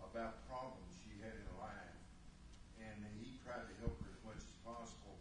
about 0.01 0.41
problems 0.49 0.97
she 1.05 1.13
had 1.21 1.37
in 1.37 1.45
her 1.45 1.61
life, 1.61 1.93
and 2.81 2.97
he 3.21 3.37
tried 3.45 3.69
to 3.69 3.75
help 3.85 3.93
her 4.01 4.09
as 4.09 4.17
much 4.25 4.41
as 4.41 4.57
possible. 4.65 5.21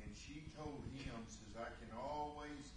And 0.00 0.08
she 0.16 0.48
told 0.56 0.80
him, 0.96 1.12
says, 1.28 1.52
I 1.60 1.68
can 1.76 1.92
always 2.00 2.72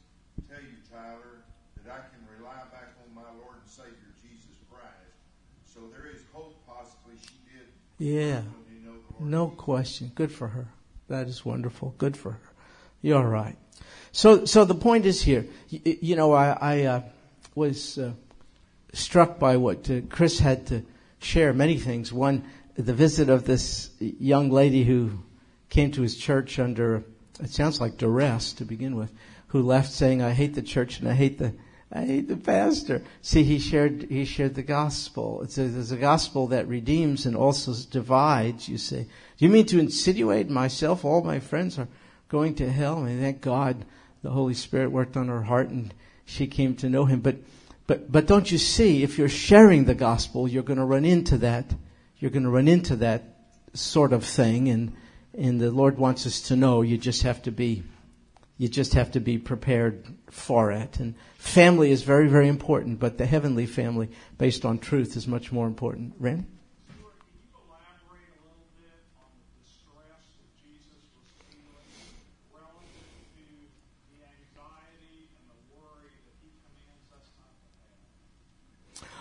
tell 0.52 0.60
you, 0.60 0.84
Tyler, 0.92 1.48
that 1.80 1.88
I 1.88 2.04
can 2.12 2.20
rely 2.28 2.60
back 2.76 3.00
on 3.00 3.16
my 3.16 3.32
Lord 3.40 3.64
and 3.64 3.72
Savior 3.72 4.12
Jesus 4.20 4.60
Christ. 4.68 5.16
So 5.64 5.88
there 5.88 6.12
is 6.12 6.28
hope 6.36 6.60
possibly 6.68 7.16
she 7.24 7.40
did. 7.48 7.72
Yeah. 8.04 8.44
no 9.24 9.48
question. 9.56 10.12
Good 10.12 10.36
for 10.36 10.52
her. 10.52 10.68
That 11.08 11.32
is 11.32 11.48
wonderful. 11.48 11.96
Good 11.96 12.18
for 12.20 12.36
her. 12.36 12.52
You're 13.02 13.28
right. 13.28 13.56
So, 14.12 14.46
so 14.46 14.66
the 14.66 14.76
point 14.76 15.06
is 15.06 15.22
here. 15.22 15.46
You, 15.70 15.98
you 16.02 16.16
know, 16.16 16.34
I, 16.34 16.58
I 16.60 16.84
uh, 16.84 17.02
was 17.56 17.98
uh, 17.98 18.12
struck 18.94 19.40
by 19.40 19.58
what 19.58 19.90
uh, 19.90 20.02
Chris 20.10 20.40
had 20.40 20.68
to 20.68 20.84
share. 21.20 21.54
Many 21.54 21.78
things. 21.78 22.12
One, 22.12 22.44
the 22.76 22.94
visit 22.94 23.30
of 23.30 23.46
this 23.46 23.92
young 24.00 24.50
lady 24.50 24.84
who 24.84 25.12
came 25.70 25.92
to 25.92 26.02
his 26.02 26.16
church 26.16 26.60
under 26.60 27.04
it 27.40 27.52
sounds 27.52 27.80
like 27.80 27.98
duress 27.98 28.54
to 28.54 28.66
begin 28.66 28.96
with, 28.96 29.12
who 29.48 29.62
left 29.62 29.92
saying, 29.92 30.22
"I 30.22 30.32
hate 30.32 30.56
the 30.56 30.62
church 30.62 31.00
and 31.00 31.08
I 31.08 31.14
hate 31.14 31.38
the." 31.38 31.54
I 31.90 32.02
hate 32.02 32.28
the 32.28 32.36
pastor. 32.36 33.02
See, 33.22 33.44
he 33.44 33.60
shared, 33.60 34.08
he 34.10 34.26
shared 34.26 34.56
the 34.56 34.62
gospel. 34.62 35.42
It's 35.44 35.58
a, 35.58 35.70
there's 35.70 35.94
a 35.94 35.96
gospel 35.96 36.48
that 36.48 36.68
redeems 36.68 37.26
and 37.26 37.34
also 37.34 37.74
divides, 37.90 38.68
you 38.68 38.78
say. 38.78 39.04
Do 39.04 39.46
you 39.46 39.48
mean 39.48 39.66
to 39.68 39.80
insinuate 39.80 40.50
myself, 40.50 41.06
all 41.06 41.24
my 41.24 41.40
friends 41.40 41.80
are 41.80 41.88
going 42.30 42.56
to 42.56 42.72
hell? 42.72 43.02
Mean, 43.02 43.20
thank 43.20 43.42
God 43.42 43.86
the 44.22 44.30
Holy 44.30 44.54
Spirit 44.54 44.92
worked 44.92 45.18
on 45.18 45.28
her 45.28 45.44
heart 45.44 45.70
and 45.70 45.94
she 46.26 46.48
came 46.48 46.76
to 46.76 46.90
know 46.90 47.06
him. 47.06 47.22
But, 47.22 47.38
but, 47.88 48.12
but 48.12 48.28
don't 48.28 48.52
you 48.52 48.58
see, 48.58 49.04
if 49.04 49.18
you're 49.18 49.30
sharing 49.30 49.86
the 49.86 49.96
gospel, 49.96 50.48
you're 50.48 50.64
going 50.64 50.80
to 50.80 50.86
run 50.86 51.06
into 51.06 51.38
that, 51.40 51.74
you're 52.18 52.32
going 52.32 52.44
to 52.44 52.50
run 52.50 52.68
into 52.68 52.98
that 52.98 53.36
sort 53.74 54.14
of 54.14 54.24
thing. 54.24 54.68
And, 54.70 54.94
and 55.38 55.62
the 55.62 55.72
Lord 55.72 55.98
wants 55.98 56.26
us 56.26 56.42
to 56.44 56.56
know 56.56 56.82
you 56.82 56.98
just 56.98 57.24
have 57.24 57.42
to 57.44 57.52
be, 57.52 57.84
you 58.58 58.68
just 58.68 58.94
have 58.96 59.12
to 59.12 59.20
be 59.20 59.38
prepared 59.38 60.06
for 60.30 60.72
it. 60.72 61.00
And 61.00 61.16
family 61.38 61.92
is 61.92 62.04
very, 62.04 62.28
very 62.28 62.48
important, 62.48 63.00
but 63.00 63.18
the 63.18 63.26
heavenly 63.26 63.66
family 63.66 64.10
based 64.38 64.66
on 64.66 64.80
truth 64.80 65.16
is 65.16 65.28
much 65.28 65.52
more 65.52 65.68
important. 65.68 66.14
Randy? 66.20 66.46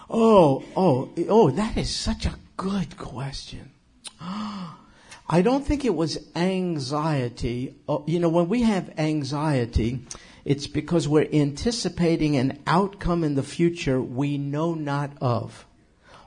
Oh, 0.09 0.63
oh, 0.77 1.11
oh, 1.29 1.51
that 1.51 1.77
is 1.77 1.91
such 1.91 2.27
a 2.27 2.39
good 2.57 2.97
question. 2.97 3.73
I 4.21 5.43
don't 5.43 5.67
think 5.67 5.85
it 5.85 5.95
was 5.95 6.19
anxiety. 6.37 7.75
Oh, 7.89 8.05
you 8.07 8.21
know, 8.21 8.29
when 8.29 8.49
we 8.49 8.63
have 8.63 8.95
anxiety, 8.99 10.01
it's 10.45 10.69
because 10.69 11.09
we're 11.09 11.29
anticipating 11.33 12.37
an 12.37 12.63
outcome 12.67 13.25
in 13.25 13.35
the 13.35 13.43
future 13.43 14.01
we 14.01 14.39
know 14.39 14.75
not 14.75 15.11
of. 15.21 15.67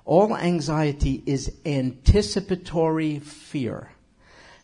All 0.03 0.35
anxiety 0.35 1.23
is 1.25 1.55
anticipatory 1.65 3.19
fear. 3.19 3.91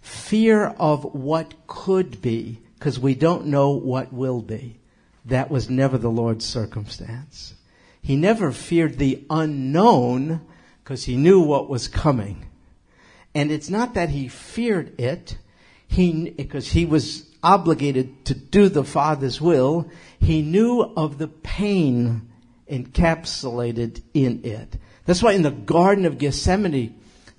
fear 0.01 0.67
of 0.77 1.03
what 1.15 1.53
could 1.67 2.21
be, 2.21 2.59
because 2.77 2.99
we 2.99 3.15
don't 3.15 3.47
know 3.47 3.71
what 3.71 4.13
will 4.13 4.41
be. 4.41 4.77
That 5.25 5.49
was 5.49 5.69
never 5.69 5.97
the 5.97 6.11
Lord's 6.11 6.45
circumstance. 6.45 7.55
He 8.05 8.15
never 8.15 8.51
feared 8.51 8.99
the 8.99 9.25
unknown 9.31 10.41
because 10.83 11.05
he 11.05 11.17
knew 11.17 11.41
what 11.41 11.67
was 11.67 11.87
coming. 11.87 12.45
And 13.33 13.51
it's 13.51 13.67
not 13.67 13.95
that 13.95 14.09
he 14.09 14.27
feared 14.27 14.99
it, 15.01 15.39
he, 15.87 16.29
because 16.29 16.73
he 16.73 16.85
was 16.85 17.25
obligated 17.41 18.23
to 18.25 18.35
do 18.35 18.69
the 18.69 18.83
Father's 18.83 19.41
will. 19.41 19.89
He 20.19 20.43
knew 20.43 20.81
of 20.81 21.17
the 21.17 21.27
pain 21.27 22.29
encapsulated 22.69 24.03
in 24.13 24.45
it. 24.45 24.77
That's 25.05 25.23
why 25.23 25.31
in 25.31 25.41
the 25.41 25.49
Garden 25.49 26.05
of 26.05 26.19
Gethsemane, 26.19 26.93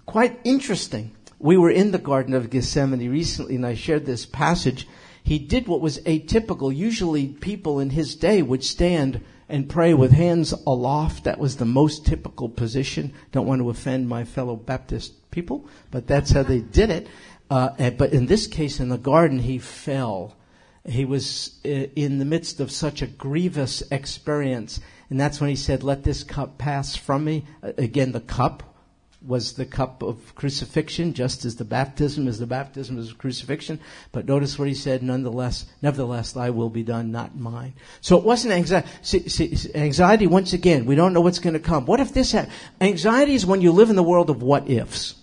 quite 0.04 0.40
interesting. 0.42 1.12
We 1.38 1.56
were 1.56 1.70
in 1.70 1.92
the 1.92 1.98
Garden 1.98 2.34
of 2.34 2.50
Gethsemane 2.50 3.08
recently 3.08 3.54
and 3.54 3.64
I 3.64 3.74
shared 3.74 4.04
this 4.04 4.26
passage. 4.26 4.88
He 5.22 5.38
did 5.38 5.68
what 5.68 5.80
was 5.80 5.98
atypical. 5.98 6.74
Usually 6.74 7.28
people 7.28 7.78
in 7.78 7.90
his 7.90 8.16
day 8.16 8.42
would 8.42 8.64
stand 8.64 9.20
and 9.48 9.68
pray 9.68 9.94
with 9.94 10.12
hands 10.12 10.52
aloft. 10.66 11.24
That 11.24 11.38
was 11.38 11.56
the 11.56 11.64
most 11.64 12.04
typical 12.04 12.48
position. 12.48 13.12
Don't 13.32 13.46
want 13.46 13.60
to 13.60 13.70
offend 13.70 14.08
my 14.08 14.24
fellow 14.24 14.56
Baptist 14.56 15.30
people, 15.30 15.66
but 15.90 16.06
that's 16.06 16.30
how 16.30 16.42
they 16.42 16.60
did 16.60 16.90
it. 16.90 17.06
Uh, 17.48 17.90
but 17.90 18.12
in 18.12 18.26
this 18.26 18.46
case, 18.46 18.80
in 18.80 18.88
the 18.88 18.98
garden, 18.98 19.38
he 19.38 19.58
fell. 19.58 20.36
He 20.84 21.04
was 21.04 21.58
uh, 21.64 21.68
in 21.94 22.18
the 22.18 22.24
midst 22.24 22.60
of 22.60 22.70
such 22.70 23.02
a 23.02 23.06
grievous 23.06 23.82
experience. 23.90 24.80
And 25.10 25.20
that's 25.20 25.40
when 25.40 25.50
he 25.50 25.56
said, 25.56 25.82
let 25.82 26.02
this 26.02 26.24
cup 26.24 26.58
pass 26.58 26.96
from 26.96 27.24
me. 27.24 27.44
Uh, 27.62 27.72
again, 27.78 28.12
the 28.12 28.20
cup 28.20 28.75
was 29.24 29.54
the 29.54 29.64
cup 29.64 30.02
of 30.02 30.34
crucifixion, 30.34 31.14
just 31.14 31.44
as 31.44 31.56
the 31.56 31.64
baptism 31.64 32.28
is 32.28 32.38
the 32.38 32.46
baptism 32.46 32.98
of 32.98 33.18
crucifixion. 33.18 33.80
But 34.12 34.26
notice 34.26 34.58
what 34.58 34.68
he 34.68 34.74
said, 34.74 35.02
nonetheless, 35.02 35.66
nevertheless, 35.82 36.32
thy 36.32 36.50
will 36.50 36.70
be 36.70 36.82
done, 36.82 37.10
not 37.10 37.36
mine. 37.36 37.74
So 38.00 38.18
it 38.18 38.24
wasn't 38.24 38.54
anxiety. 38.54 38.88
See, 39.02 39.28
see, 39.28 39.56
anxiety, 39.74 40.26
once 40.26 40.52
again, 40.52 40.86
we 40.86 40.94
don't 40.94 41.12
know 41.12 41.20
what's 41.20 41.38
going 41.38 41.54
to 41.54 41.60
come. 41.60 41.86
What 41.86 42.00
if 42.00 42.12
this 42.12 42.32
happens? 42.32 42.54
Anxiety 42.80 43.34
is 43.34 43.46
when 43.46 43.62
you 43.62 43.72
live 43.72 43.90
in 43.90 43.96
the 43.96 44.02
world 44.02 44.30
of 44.30 44.42
what 44.42 44.68
ifs. 44.68 45.14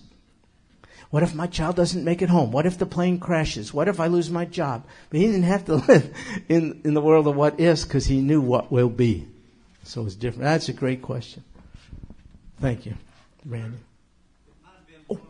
What 1.14 1.22
if 1.22 1.32
my 1.32 1.46
child 1.46 1.76
doesn't 1.76 2.02
make 2.04 2.22
it 2.22 2.28
home? 2.28 2.50
What 2.50 2.66
if 2.66 2.76
the 2.76 2.86
plane 2.86 3.20
crashes? 3.20 3.72
What 3.72 3.86
if 3.86 4.00
I 4.00 4.08
lose 4.08 4.30
my 4.30 4.44
job? 4.44 4.84
But 5.10 5.20
he 5.20 5.26
didn't 5.26 5.44
have 5.44 5.64
to 5.66 5.74
live 5.88 6.12
in, 6.48 6.80
in 6.84 6.94
the 6.94 7.00
world 7.00 7.28
of 7.28 7.36
what 7.36 7.60
ifs 7.60 7.84
because 7.84 8.04
he 8.04 8.20
knew 8.20 8.40
what 8.40 8.72
will 8.72 8.88
be. 8.88 9.28
So 9.84 10.04
it's 10.06 10.16
different. 10.16 10.42
That's 10.42 10.68
a 10.68 10.72
great 10.72 11.02
question. 11.02 11.44
Thank 12.60 12.86
you, 12.86 12.96
Randy. 13.44 13.78
Oh. 15.10 15.20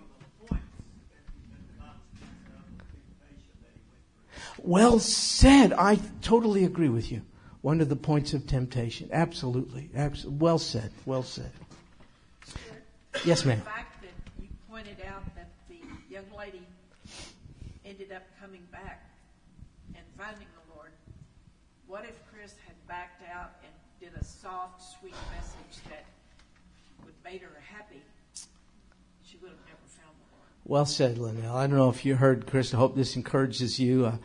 Well 4.59 4.99
said. 4.99 5.73
I 5.73 5.99
totally 6.23 6.65
agree 6.65 6.89
with 6.89 7.11
you. 7.11 7.23
One 7.61 7.81
of 7.81 7.89
the 7.89 7.97
points 7.97 8.35
of 8.35 8.47
temptation. 8.47 9.09
Absolutely. 9.13 9.91
Absolutely. 9.95 10.39
Well 10.39 10.59
said. 10.59 10.91
Well 11.07 11.23
said. 11.23 11.51
Yes, 13.25 13.45
ma'am. 13.45 13.59
The 13.59 13.65
fact 13.65 14.03
that 14.03 14.43
you 14.43 14.49
pointed 14.71 14.99
out 15.07 15.25
that 15.35 15.49
the 15.69 15.81
young 16.11 16.27
lady 16.37 16.63
ended 17.85 18.13
up 18.13 18.23
coming 18.41 18.63
back 18.71 19.09
and 19.95 20.05
finding 20.19 20.47
the 20.55 20.75
Lord. 20.75 20.91
What 21.87 22.05
if 22.05 22.19
Chris 22.33 22.55
had 22.67 22.75
backed 22.87 23.23
out 23.35 23.53
and 23.63 23.73
did 24.01 24.21
a 24.21 24.25
soft, 24.25 24.83
sweet 25.01 25.15
message 25.35 25.83
that 25.89 26.05
would 26.05 26.14
made 27.25 27.41
her 27.41 27.63
happy? 27.73 28.03
She 29.23 29.39
would 29.39 29.51
have 29.51 29.59
never 29.67 29.79
found 29.87 30.15
the 30.19 30.37
Lord. 30.37 30.49
Well 30.67 30.85
said, 30.85 31.17
Linnell. 31.17 31.57
I 31.57 31.67
don't 31.67 31.77
know 31.77 31.89
if 31.89 32.05
you 32.05 32.17
heard 32.17 32.47
Chris. 32.47 32.75
I 32.75 32.77
hope 32.77 32.95
this 32.95 33.17
encourages 33.17 33.81
you. 33.81 34.07
Uh, 34.07 34.17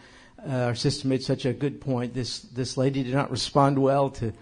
uh, 0.46 0.66
our 0.66 0.76
sister 0.76 1.08
made 1.08 1.24
such 1.24 1.46
a 1.46 1.54
good 1.54 1.80
point. 1.80 2.14
This 2.14 2.40
this 2.40 2.78
lady 2.78 3.04
did 3.04 3.14
not 3.14 3.32
respond 3.32 3.80
well 3.80 4.10
to 4.12 4.34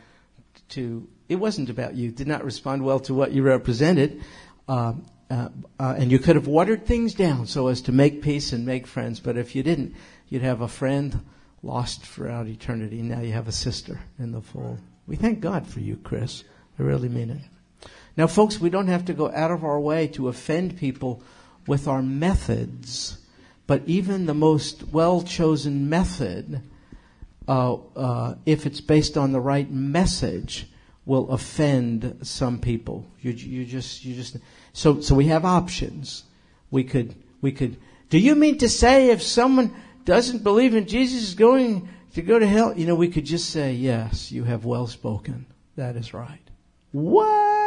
to. 0.69 1.07
It 1.29 1.35
wasn't 1.35 1.69
about 1.69 1.95
you. 1.95 2.11
Did 2.11 2.27
not 2.27 2.43
respond 2.43 2.83
well 2.83 2.99
to 3.01 3.13
what 3.13 3.31
you 3.31 3.43
represented, 3.43 4.23
uh, 4.67 4.93
uh, 5.29 5.49
uh, 5.79 5.95
and 5.97 6.11
you 6.11 6.19
could 6.19 6.35
have 6.35 6.47
watered 6.47 6.85
things 6.85 7.13
down 7.13 7.45
so 7.47 7.67
as 7.67 7.81
to 7.81 7.91
make 7.91 8.21
peace 8.21 8.53
and 8.53 8.65
make 8.65 8.87
friends. 8.87 9.19
But 9.19 9.37
if 9.37 9.55
you 9.55 9.61
didn't, 9.61 9.95
you'd 10.29 10.41
have 10.41 10.61
a 10.61 10.67
friend 10.67 11.19
lost 11.63 12.05
throughout 12.05 12.47
eternity. 12.47 13.01
Now 13.01 13.21
you 13.21 13.33
have 13.33 13.47
a 13.47 13.51
sister 13.51 13.99
in 14.17 14.31
the 14.31 14.41
fold. 14.41 14.79
We 15.05 15.15
thank 15.15 15.41
God 15.41 15.67
for 15.67 15.79
you, 15.79 15.97
Chris. 15.97 16.43
I 16.79 16.83
really 16.83 17.09
mean 17.09 17.29
it. 17.29 17.41
Now, 18.17 18.27
folks, 18.27 18.59
we 18.59 18.69
don't 18.69 18.87
have 18.87 19.05
to 19.05 19.13
go 19.13 19.31
out 19.31 19.51
of 19.51 19.63
our 19.63 19.79
way 19.79 20.07
to 20.09 20.27
offend 20.27 20.77
people 20.77 21.23
with 21.67 21.87
our 21.87 22.01
methods 22.01 23.19
but 23.67 23.83
even 23.85 24.25
the 24.25 24.33
most 24.33 24.87
well 24.91 25.21
chosen 25.21 25.89
method, 25.89 26.61
uh, 27.47 27.75
uh, 27.95 28.35
if 28.45 28.65
it's 28.65 28.81
based 28.81 29.17
on 29.17 29.33
the 29.33 29.41
right 29.41 29.69
message, 29.69 30.67
will 31.05 31.29
offend 31.29 32.19
some 32.23 32.59
people. 32.59 33.05
You, 33.21 33.31
you 33.31 33.65
just, 33.65 34.03
you 34.03 34.15
just, 34.15 34.37
so, 34.73 35.01
so 35.01 35.15
we 35.15 35.25
have 35.25 35.45
options. 35.45 36.23
We 36.71 36.85
could, 36.85 37.15
we 37.41 37.51
could, 37.51 37.77
do 38.09 38.17
you 38.17 38.35
mean 38.35 38.57
to 38.59 38.69
say 38.69 39.09
if 39.09 39.21
someone 39.21 39.73
doesn't 40.05 40.43
believe 40.43 40.73
in 40.73 40.87
Jesus 40.87 41.23
is 41.23 41.35
going 41.35 41.89
to 42.13 42.21
go 42.21 42.39
to 42.39 42.47
hell? 42.47 42.77
You 42.77 42.87
know, 42.87 42.95
we 42.95 43.09
could 43.09 43.25
just 43.25 43.49
say, 43.49 43.73
yes, 43.73 44.31
you 44.31 44.45
have 44.45 44.65
well 44.65 44.87
spoken. 44.87 45.45
That 45.75 45.95
is 45.95 46.13
right. 46.13 46.39
What? 46.91 47.66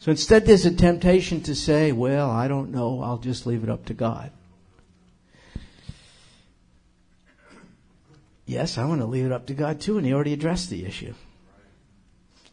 So 0.00 0.10
instead 0.10 0.46
there's 0.46 0.66
a 0.66 0.74
temptation 0.74 1.40
to 1.42 1.54
say, 1.54 1.92
well, 1.92 2.30
I 2.30 2.46
don't 2.48 2.70
know, 2.70 3.02
I'll 3.02 3.18
just 3.18 3.46
leave 3.46 3.64
it 3.64 3.70
up 3.70 3.86
to 3.86 3.94
God. 3.94 4.30
Yes, 8.46 8.78
I 8.78 8.86
want 8.86 9.00
to 9.00 9.06
leave 9.06 9.26
it 9.26 9.32
up 9.32 9.46
to 9.46 9.54
God 9.54 9.80
too, 9.80 9.98
and 9.98 10.06
he 10.06 10.14
already 10.14 10.32
addressed 10.32 10.70
the 10.70 10.86
issue. 10.86 11.14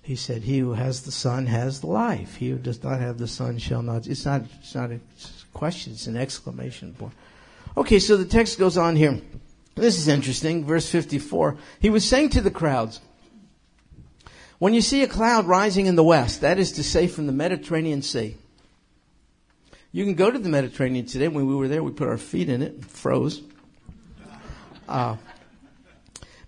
He 0.01 0.15
said, 0.15 0.43
he 0.43 0.59
who 0.59 0.73
has 0.73 1.01
the 1.01 1.11
son 1.11 1.45
has 1.47 1.79
the 1.79 1.87
life. 1.87 2.35
He 2.35 2.49
who 2.49 2.57
does 2.57 2.83
not 2.83 2.99
have 2.99 3.17
the 3.17 3.27
son 3.27 3.57
shall 3.57 3.81
not. 3.81 4.05
It's 4.05 4.25
not, 4.25 4.43
it's 4.59 4.75
not 4.75 4.91
a 4.91 4.99
question, 5.53 5.93
it's 5.93 6.07
an 6.07 6.17
exclamation 6.17 6.93
point. 6.93 7.13
Okay, 7.77 7.99
so 7.99 8.17
the 8.17 8.25
text 8.25 8.59
goes 8.59 8.77
on 8.77 8.95
here. 8.95 9.19
This 9.75 9.97
is 9.97 10.07
interesting. 10.07 10.63
Verse 10.63 10.89
54. 10.89 11.57
He 11.79 11.89
was 11.89 12.05
saying 12.05 12.29
to 12.29 12.41
the 12.41 12.51
crowds, 12.51 13.01
when 14.59 14.73
you 14.73 14.81
see 14.81 15.03
a 15.03 15.07
cloud 15.07 15.45
rising 15.45 15.85
in 15.85 15.95
the 15.95 16.03
west, 16.03 16.41
that 16.41 16.59
is 16.59 16.73
to 16.73 16.83
say 16.83 17.07
from 17.07 17.27
the 17.27 17.33
Mediterranean 17.33 18.01
Sea, 18.01 18.37
you 19.91 20.03
can 20.03 20.15
go 20.15 20.29
to 20.29 20.37
the 20.37 20.49
Mediterranean 20.49 21.05
today. 21.05 21.27
When 21.27 21.45
we 21.45 21.55
were 21.55 21.67
there, 21.67 21.81
we 21.81 21.91
put 21.91 22.07
our 22.07 22.17
feet 22.17 22.49
in 22.49 22.61
it, 22.61 22.73
and 22.73 22.85
froze. 22.85 23.41
Uh, 24.87 25.15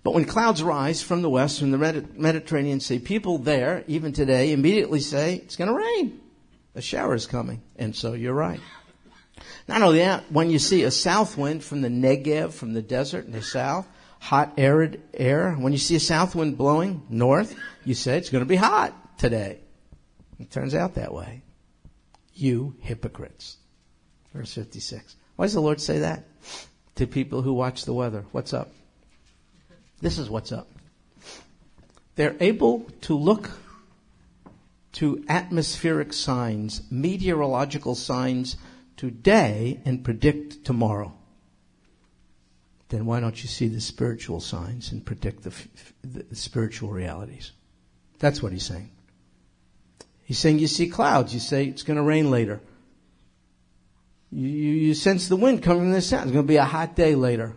but 0.02 0.14
when 0.14 0.24
clouds 0.24 0.62
rise 0.62 1.02
from 1.02 1.22
the 1.22 1.30
west, 1.30 1.58
from 1.58 1.70
the 1.70 2.06
Mediterranean 2.14 2.80
Sea, 2.80 2.98
people 2.98 3.38
there, 3.38 3.84
even 3.88 4.12
today, 4.12 4.52
immediately 4.52 5.00
say, 5.00 5.36
it's 5.36 5.56
going 5.56 5.68
to 5.68 5.76
rain. 5.76 6.20
A 6.74 6.82
shower 6.82 7.14
is 7.14 7.26
coming. 7.26 7.62
And 7.76 7.94
so 7.96 8.12
you're 8.12 8.34
right. 8.34 8.60
Not 9.66 9.82
only 9.82 9.98
that, 9.98 10.30
when 10.30 10.50
you 10.50 10.58
see 10.58 10.84
a 10.84 10.90
south 10.90 11.36
wind 11.36 11.64
from 11.64 11.82
the 11.82 11.88
Negev, 11.88 12.52
from 12.52 12.74
the 12.74 12.82
desert 12.82 13.26
in 13.26 13.32
the 13.32 13.42
south, 13.42 13.86
hot, 14.20 14.54
arid 14.56 15.02
air. 15.14 15.54
When 15.54 15.72
you 15.72 15.78
see 15.78 15.96
a 15.96 16.00
south 16.00 16.34
wind 16.34 16.58
blowing 16.58 17.02
north, 17.08 17.56
you 17.84 17.94
say 17.94 18.18
it's 18.18 18.30
going 18.30 18.44
to 18.44 18.48
be 18.48 18.56
hot 18.56 19.18
today. 19.18 19.60
It 20.38 20.50
turns 20.50 20.74
out 20.74 20.94
that 20.94 21.12
way. 21.12 21.42
You 22.34 22.76
hypocrites. 22.80 23.56
Verse 24.32 24.52
56. 24.54 25.16
Why 25.36 25.46
does 25.46 25.54
the 25.54 25.60
Lord 25.60 25.80
say 25.80 26.00
that? 26.00 26.24
To 26.96 27.06
people 27.06 27.42
who 27.42 27.52
watch 27.52 27.84
the 27.84 27.94
weather. 27.94 28.24
What's 28.32 28.52
up? 28.52 28.70
This 30.00 30.18
is 30.18 30.30
what's 30.30 30.52
up. 30.52 30.68
They're 32.14 32.36
able 32.40 32.80
to 33.02 33.16
look 33.16 33.50
to 34.94 35.24
atmospheric 35.28 36.12
signs, 36.12 36.82
meteorological 36.90 37.94
signs 37.94 38.56
today 38.96 39.80
and 39.84 40.04
predict 40.04 40.64
tomorrow 40.64 41.17
then 42.88 43.04
why 43.04 43.20
don't 43.20 43.42
you 43.42 43.48
see 43.48 43.68
the 43.68 43.80
spiritual 43.80 44.40
signs 44.40 44.92
and 44.92 45.04
predict 45.04 45.42
the, 45.42 45.54
the, 46.02 46.34
spiritual 46.34 46.90
realities? 46.90 47.52
That's 48.18 48.42
what 48.42 48.52
he's 48.52 48.64
saying. 48.64 48.90
He's 50.22 50.38
saying 50.38 50.58
you 50.58 50.66
see 50.66 50.88
clouds, 50.88 51.34
you 51.34 51.40
say 51.40 51.66
it's 51.66 51.82
going 51.82 51.98
to 51.98 52.02
rain 52.02 52.30
later. 52.30 52.60
You, 54.30 54.48
you, 54.48 54.72
you 54.72 54.94
sense 54.94 55.28
the 55.28 55.36
wind 55.36 55.62
coming 55.62 55.84
from 55.84 55.92
the 55.92 56.00
south. 56.00 56.24
It's 56.24 56.32
going 56.32 56.44
to 56.44 56.48
be 56.48 56.56
a 56.56 56.64
hot 56.64 56.96
day 56.96 57.14
later. 57.14 57.56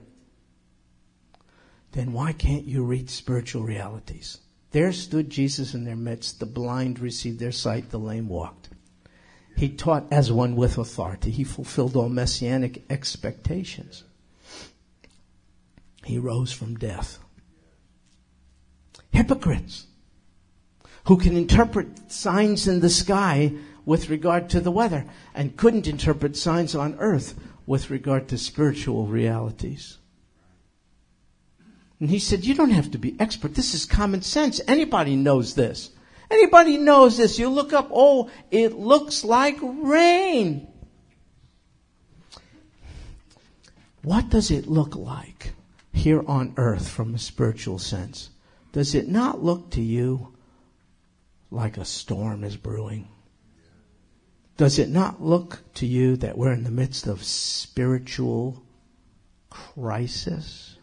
Then 1.93 2.13
why 2.13 2.31
can't 2.33 2.65
you 2.65 2.83
read 2.83 3.09
spiritual 3.09 3.63
realities? 3.63 4.37
There 4.71 4.93
stood 4.93 5.29
Jesus 5.29 5.73
in 5.73 5.83
their 5.83 5.97
midst. 5.97 6.39
The 6.39 6.45
blind 6.45 6.99
received 6.99 7.39
their 7.39 7.51
sight. 7.51 7.89
The 7.89 7.99
lame 7.99 8.29
walked. 8.29 8.69
He 9.57 9.69
taught 9.69 10.07
as 10.11 10.31
one 10.31 10.55
with 10.55 10.77
authority. 10.77 11.29
He 11.31 11.43
fulfilled 11.43 11.97
all 11.97 12.07
messianic 12.07 12.83
expectations. 12.89 14.05
He 16.03 16.17
rose 16.17 16.51
from 16.51 16.75
death. 16.75 17.19
Hypocrites 19.11 19.87
who 21.05 21.17
can 21.17 21.35
interpret 21.35 22.11
signs 22.11 22.67
in 22.67 22.79
the 22.79 22.89
sky 22.89 23.53
with 23.85 24.09
regard 24.09 24.49
to 24.49 24.59
the 24.59 24.71
weather 24.71 25.05
and 25.33 25.57
couldn't 25.57 25.87
interpret 25.87 26.37
signs 26.37 26.75
on 26.75 26.95
earth 26.99 27.35
with 27.65 27.89
regard 27.89 28.27
to 28.29 28.37
spiritual 28.37 29.07
realities. 29.07 29.97
And 31.99 32.09
he 32.09 32.19
said, 32.19 32.45
you 32.45 32.53
don't 32.53 32.71
have 32.71 32.91
to 32.91 32.97
be 32.97 33.15
expert. 33.19 33.55
This 33.55 33.73
is 33.73 33.85
common 33.85 34.21
sense. 34.21 34.59
Anybody 34.67 35.15
knows 35.15 35.53
this. 35.55 35.91
Anybody 36.29 36.77
knows 36.77 37.17
this. 37.17 37.37
You 37.37 37.49
look 37.49 37.73
up, 37.73 37.89
oh, 37.91 38.29
it 38.49 38.73
looks 38.73 39.23
like 39.23 39.57
rain. 39.61 40.67
What 44.03 44.29
does 44.29 44.49
it 44.49 44.67
look 44.67 44.95
like 44.95 45.53
here 45.93 46.23
on 46.27 46.53
earth 46.57 46.87
from 46.87 47.13
a 47.13 47.19
spiritual 47.19 47.79
sense? 47.79 48.29
Does 48.71 48.95
it 48.95 49.07
not 49.07 49.43
look 49.43 49.71
to 49.71 49.81
you 49.81 50.33
like 51.49 51.77
a 51.77 51.85
storm 51.85 52.43
is 52.43 52.57
brewing? 52.57 53.07
Does 54.57 54.79
it 54.79 54.89
not 54.89 55.21
look 55.21 55.61
to 55.75 55.85
you 55.85 56.15
that 56.17 56.37
we're 56.37 56.53
in 56.53 56.63
the 56.63 56.71
midst 56.71 57.07
of 57.07 57.23
spiritual 57.23 58.63
crisis? 59.49 60.77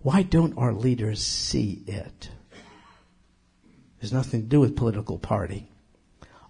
Why 0.00 0.22
don't 0.22 0.56
our 0.58 0.72
leaders 0.72 1.22
see 1.22 1.82
it? 1.86 2.30
There's 3.98 4.12
nothing 4.12 4.42
to 4.42 4.48
do 4.48 4.60
with 4.60 4.76
political 4.76 5.18
party. 5.18 5.70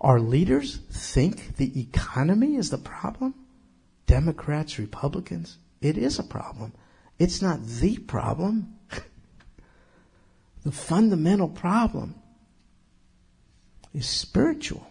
Our 0.00 0.20
leaders 0.20 0.80
think 0.90 1.56
the 1.56 1.80
economy 1.80 2.56
is 2.56 2.70
the 2.70 2.78
problem? 2.78 3.34
Democrats, 4.06 4.78
Republicans? 4.78 5.58
It 5.80 5.96
is 5.96 6.18
a 6.18 6.24
problem. 6.24 6.72
It's 7.18 7.40
not 7.40 7.64
the 7.64 7.98
problem. 7.98 8.74
the 10.64 10.72
fundamental 10.72 11.48
problem 11.48 12.16
is 13.94 14.08
spiritual. 14.08 14.86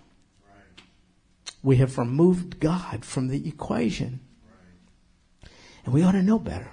We 1.61 1.77
have 1.77 1.97
removed 1.97 2.59
God 2.59 3.05
from 3.05 3.27
the 3.27 3.47
equation. 3.47 4.19
And 5.85 5.93
we 5.93 6.03
ought 6.03 6.13
to 6.13 6.23
know 6.23 6.39
better. 6.39 6.71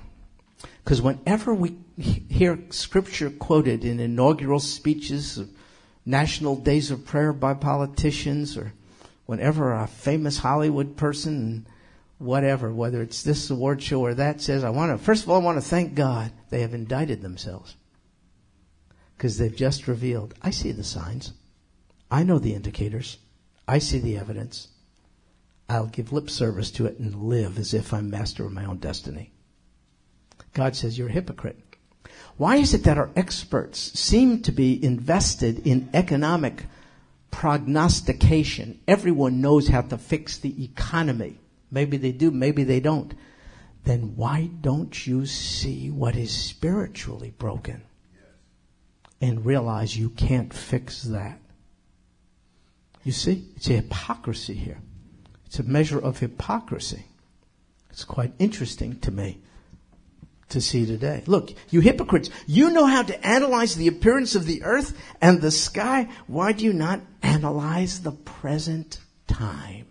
Because 0.84 1.02
whenever 1.02 1.54
we 1.54 1.76
hear 1.98 2.58
scripture 2.70 3.30
quoted 3.30 3.84
in 3.84 4.00
inaugural 4.00 4.60
speeches 4.60 5.38
of 5.38 5.50
national 6.06 6.56
days 6.56 6.90
of 6.90 7.04
prayer 7.04 7.32
by 7.32 7.54
politicians 7.54 8.56
or 8.56 8.72
whenever 9.26 9.72
a 9.72 9.86
famous 9.86 10.38
Hollywood 10.38 10.96
person 10.96 11.66
whatever, 12.20 12.72
whether 12.72 13.00
it's 13.00 13.22
this 13.22 13.48
award 13.48 13.82
show 13.82 14.02
or 14.02 14.12
that 14.14 14.42
says, 14.42 14.62
I 14.62 14.70
want 14.70 14.92
to, 14.92 15.02
first 15.02 15.24
of 15.24 15.30
all, 15.30 15.40
I 15.40 15.44
want 15.44 15.56
to 15.56 15.66
thank 15.66 15.94
God 15.94 16.30
they 16.50 16.60
have 16.60 16.74
indicted 16.74 17.22
themselves. 17.22 17.76
Because 19.16 19.38
they've 19.38 19.56
just 19.56 19.88
revealed, 19.88 20.34
I 20.42 20.50
see 20.50 20.72
the 20.72 20.84
signs. 20.84 21.32
I 22.10 22.22
know 22.22 22.38
the 22.38 22.54
indicators. 22.54 23.16
I 23.66 23.78
see 23.78 23.98
the 23.98 24.18
evidence. 24.18 24.68
I'll 25.68 25.86
give 25.86 26.12
lip 26.12 26.28
service 26.28 26.70
to 26.72 26.86
it 26.86 26.98
and 26.98 27.14
live 27.14 27.58
as 27.58 27.72
if 27.72 27.94
I'm 27.94 28.10
master 28.10 28.44
of 28.44 28.52
my 28.52 28.66
own 28.66 28.78
destiny. 28.78 29.32
God 30.52 30.76
says 30.76 30.98
you're 30.98 31.08
a 31.08 31.12
hypocrite. 31.12 31.58
Why 32.36 32.56
is 32.56 32.74
it 32.74 32.84
that 32.84 32.98
our 32.98 33.10
experts 33.16 33.98
seem 33.98 34.42
to 34.42 34.52
be 34.52 34.82
invested 34.84 35.66
in 35.66 35.88
economic 35.94 36.66
prognostication? 37.30 38.80
Everyone 38.86 39.40
knows 39.40 39.68
how 39.68 39.82
to 39.82 39.96
fix 39.96 40.36
the 40.36 40.64
economy. 40.64 41.39
Maybe 41.70 41.96
they 41.96 42.12
do, 42.12 42.30
maybe 42.30 42.64
they 42.64 42.80
don't. 42.80 43.14
Then 43.84 44.14
why 44.16 44.50
don't 44.60 45.06
you 45.06 45.26
see 45.26 45.90
what 45.90 46.16
is 46.16 46.30
spiritually 46.30 47.32
broken? 47.38 47.82
And 49.20 49.44
realize 49.44 49.96
you 49.96 50.10
can't 50.10 50.52
fix 50.52 51.02
that. 51.02 51.38
You 53.04 53.12
see, 53.12 53.44
it's 53.56 53.68
a 53.68 53.74
hypocrisy 53.74 54.54
here. 54.54 54.80
It's 55.46 55.58
a 55.58 55.64
measure 55.64 55.98
of 55.98 56.18
hypocrisy. 56.18 57.06
It's 57.90 58.04
quite 58.04 58.32
interesting 58.38 58.98
to 59.00 59.10
me 59.10 59.40
to 60.50 60.60
see 60.60 60.84
today. 60.86 61.22
Look, 61.26 61.52
you 61.70 61.80
hypocrites, 61.80 62.30
you 62.46 62.70
know 62.70 62.86
how 62.86 63.02
to 63.02 63.26
analyze 63.26 63.74
the 63.74 63.88
appearance 63.88 64.34
of 64.34 64.46
the 64.46 64.62
earth 64.62 64.96
and 65.20 65.40
the 65.40 65.50
sky. 65.50 66.08
Why 66.26 66.52
do 66.52 66.64
you 66.64 66.72
not 66.72 67.00
analyze 67.22 68.00
the 68.00 68.12
present 68.12 68.98
time? 69.26 69.86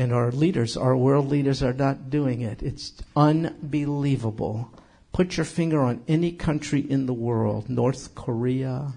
And 0.00 0.14
our 0.14 0.32
leaders, 0.32 0.78
our 0.78 0.96
world 0.96 1.28
leaders 1.28 1.62
are 1.62 1.74
not 1.74 2.08
doing 2.08 2.40
it. 2.40 2.62
It's 2.62 2.94
unbelievable. 3.14 4.72
Put 5.12 5.36
your 5.36 5.44
finger 5.44 5.82
on 5.82 6.02
any 6.08 6.32
country 6.32 6.80
in 6.80 7.04
the 7.04 7.12
world, 7.12 7.68
North 7.68 8.14
Korea, 8.14 8.94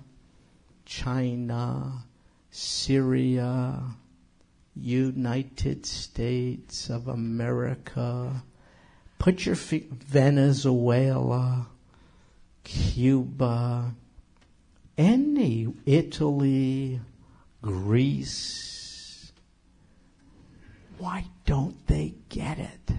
China, 0.85 2.05
Syria, 2.51 3.81
United 4.77 5.85
States 5.85 6.89
of 6.89 7.09
America. 7.09 8.41
Put 9.19 9.45
your 9.45 9.55
finger, 9.55 9.87
Venezuela, 10.07 11.67
Cuba, 12.63 13.93
any, 14.97 15.67
Italy, 15.85 17.01
Greece, 17.61 18.72
why 21.03 21.25
don't 21.45 21.85
they 21.87 22.15
get 22.29 22.57
it? 22.59 22.93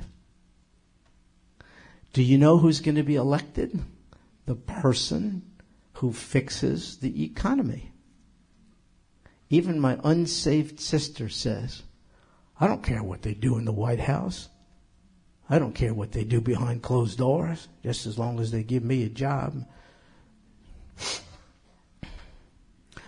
Do 2.13 2.23
you 2.23 2.37
know 2.37 2.59
who's 2.59 2.83
going 2.83 2.97
to 2.97 3.03
be 3.03 3.15
elected? 3.15 3.83
The 4.45 4.57
person 4.57 5.41
who 5.95 6.13
fixes 6.13 6.99
the 6.99 7.25
economy. 7.25 7.93
Even 9.49 9.81
my 9.81 9.99
unsaved 10.05 10.81
sister 10.81 11.31
says, 11.31 11.83
I 12.61 12.67
don't 12.67 12.83
care 12.83 13.03
what 13.03 13.23
they 13.23 13.33
do 13.33 13.57
in 13.57 13.65
the 13.65 13.73
White 13.73 14.01
House. 14.01 14.51
I 15.49 15.59
don't 15.59 15.75
care 15.75 15.95
what 15.95 16.13
they 16.13 16.25
do 16.25 16.43
behind 16.43 16.83
closed 16.83 17.17
doors, 17.17 17.69
just 17.83 18.05
as 18.05 18.19
long 18.19 18.39
as 18.39 18.51
they 18.51 18.65
give 18.65 18.85
me 18.85 19.05
a 19.05 19.09
job. 19.09 19.65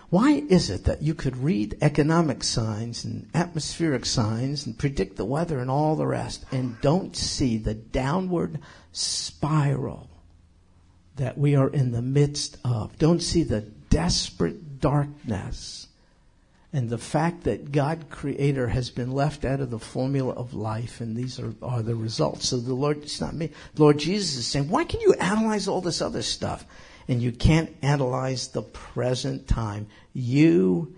Why 0.09 0.43
is 0.47 0.69
it 0.69 0.85
that 0.85 1.01
you 1.01 1.13
could 1.13 1.35
read 1.35 1.77
economic 1.81 2.43
signs 2.43 3.03
and 3.03 3.29
atmospheric 3.33 4.05
signs 4.05 4.65
and 4.65 4.77
predict 4.77 5.17
the 5.17 5.25
weather 5.25 5.59
and 5.59 5.69
all 5.69 5.95
the 5.95 6.07
rest 6.07 6.45
and 6.51 6.79
don't 6.81 7.15
see 7.15 7.57
the 7.57 7.73
downward 7.73 8.59
spiral 8.93 10.09
that 11.17 11.37
we 11.37 11.55
are 11.55 11.69
in 11.69 11.91
the 11.91 12.01
midst 12.01 12.57
of? 12.63 12.97
Don't 12.97 13.21
see 13.21 13.43
the 13.43 13.61
desperate 13.61 14.79
darkness 14.79 15.87
and 16.71 16.89
the 16.89 16.97
fact 16.97 17.43
that 17.43 17.71
God 17.71 18.05
Creator 18.09 18.67
has 18.67 18.89
been 18.89 19.11
left 19.11 19.45
out 19.45 19.61
of 19.61 19.71
the 19.71 19.79
formula 19.79 20.33
of 20.33 20.53
life, 20.53 21.01
and 21.01 21.15
these 21.15 21.39
are, 21.39 21.53
are 21.61 21.81
the 21.81 21.95
results. 21.95 22.49
So 22.49 22.57
the 22.57 22.73
Lord, 22.73 22.97
it's 22.97 23.21
not 23.21 23.33
me. 23.33 23.51
Lord 23.77 23.97
Jesus 23.97 24.37
is 24.37 24.47
saying, 24.47 24.69
why 24.69 24.83
can 24.83 24.99
you 24.99 25.13
analyze 25.13 25.67
all 25.67 25.81
this 25.81 26.01
other 26.01 26.21
stuff? 26.21 26.65
And 27.07 27.21
you 27.21 27.31
can't 27.31 27.75
analyze 27.81 28.49
the 28.49 28.61
present 28.61 29.47
time. 29.47 29.87
You 30.13 30.95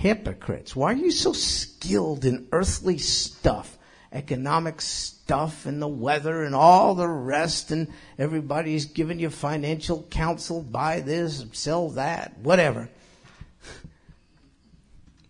hypocrites. 0.00 0.76
Why 0.76 0.92
are 0.92 0.96
you 0.96 1.10
so 1.10 1.32
skilled 1.32 2.24
in 2.24 2.48
earthly 2.52 2.98
stuff? 2.98 3.78
Economic 4.12 4.80
stuff 4.80 5.66
and 5.66 5.82
the 5.82 5.88
weather 5.88 6.44
and 6.44 6.54
all 6.54 6.94
the 6.94 7.08
rest 7.08 7.72
and 7.72 7.88
everybody's 8.18 8.84
giving 8.84 9.18
you 9.18 9.30
financial 9.30 10.04
counsel, 10.10 10.62
buy 10.62 11.00
this, 11.00 11.44
sell 11.52 11.90
that, 11.90 12.38
whatever. 12.38 12.88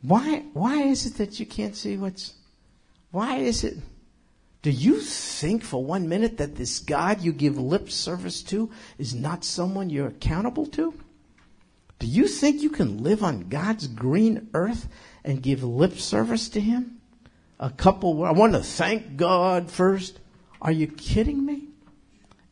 Why, 0.02 0.40
why 0.52 0.82
is 0.82 1.06
it 1.06 1.14
that 1.16 1.40
you 1.40 1.46
can't 1.46 1.74
see 1.74 1.96
what's, 1.96 2.34
why 3.10 3.36
is 3.36 3.64
it? 3.64 3.78
Do 4.64 4.70
you 4.70 4.98
think 4.98 5.62
for 5.62 5.84
one 5.84 6.08
minute 6.08 6.38
that 6.38 6.56
this 6.56 6.78
God 6.78 7.20
you 7.20 7.34
give 7.34 7.58
lip 7.58 7.90
service 7.90 8.42
to 8.44 8.70
is 8.96 9.14
not 9.14 9.44
someone 9.44 9.90
you're 9.90 10.06
accountable 10.06 10.64
to? 10.68 10.94
Do 11.98 12.06
you 12.06 12.26
think 12.26 12.62
you 12.62 12.70
can 12.70 13.02
live 13.02 13.22
on 13.22 13.50
God's 13.50 13.86
green 13.86 14.48
earth 14.54 14.88
and 15.22 15.42
give 15.42 15.62
lip 15.62 15.98
service 15.98 16.48
to 16.48 16.60
Him? 16.62 16.98
A 17.60 17.68
couple, 17.68 18.24
I 18.24 18.30
want 18.30 18.54
to 18.54 18.62
thank 18.62 19.18
God 19.18 19.70
first. 19.70 20.18
Are 20.62 20.72
you 20.72 20.86
kidding 20.86 21.44
me? 21.44 21.68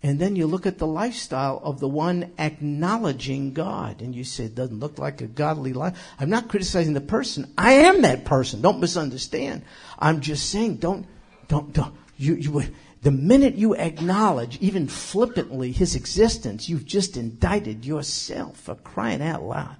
And 0.02 0.18
then 0.18 0.36
you 0.36 0.46
look 0.46 0.66
at 0.66 0.76
the 0.76 0.86
lifestyle 0.86 1.62
of 1.64 1.80
the 1.80 1.88
one 1.88 2.32
acknowledging 2.38 3.54
God 3.54 4.02
and 4.02 4.14
you 4.14 4.24
say 4.24 4.44
it 4.44 4.54
doesn't 4.54 4.80
look 4.80 4.98
like 4.98 5.22
a 5.22 5.26
godly 5.26 5.72
life. 5.72 5.98
I'm 6.20 6.28
not 6.28 6.48
criticizing 6.48 6.92
the 6.92 7.00
person. 7.00 7.54
I 7.56 7.72
am 7.72 8.02
that 8.02 8.26
person. 8.26 8.60
Don't 8.60 8.80
misunderstand. 8.80 9.62
I'm 9.98 10.20
just 10.20 10.50
saying 10.50 10.76
don't, 10.76 11.06
don't, 11.48 11.72
don't, 11.72 11.94
you, 12.16 12.34
you, 12.34 12.62
the 13.02 13.10
minute 13.10 13.54
you 13.54 13.74
acknowledge, 13.74 14.58
even 14.60 14.86
flippantly, 14.86 15.72
his 15.72 15.96
existence, 15.96 16.68
you've 16.68 16.84
just 16.84 17.16
indicted 17.16 17.84
yourself 17.84 18.56
for 18.58 18.74
crying 18.76 19.22
out 19.22 19.42
loud. 19.42 19.76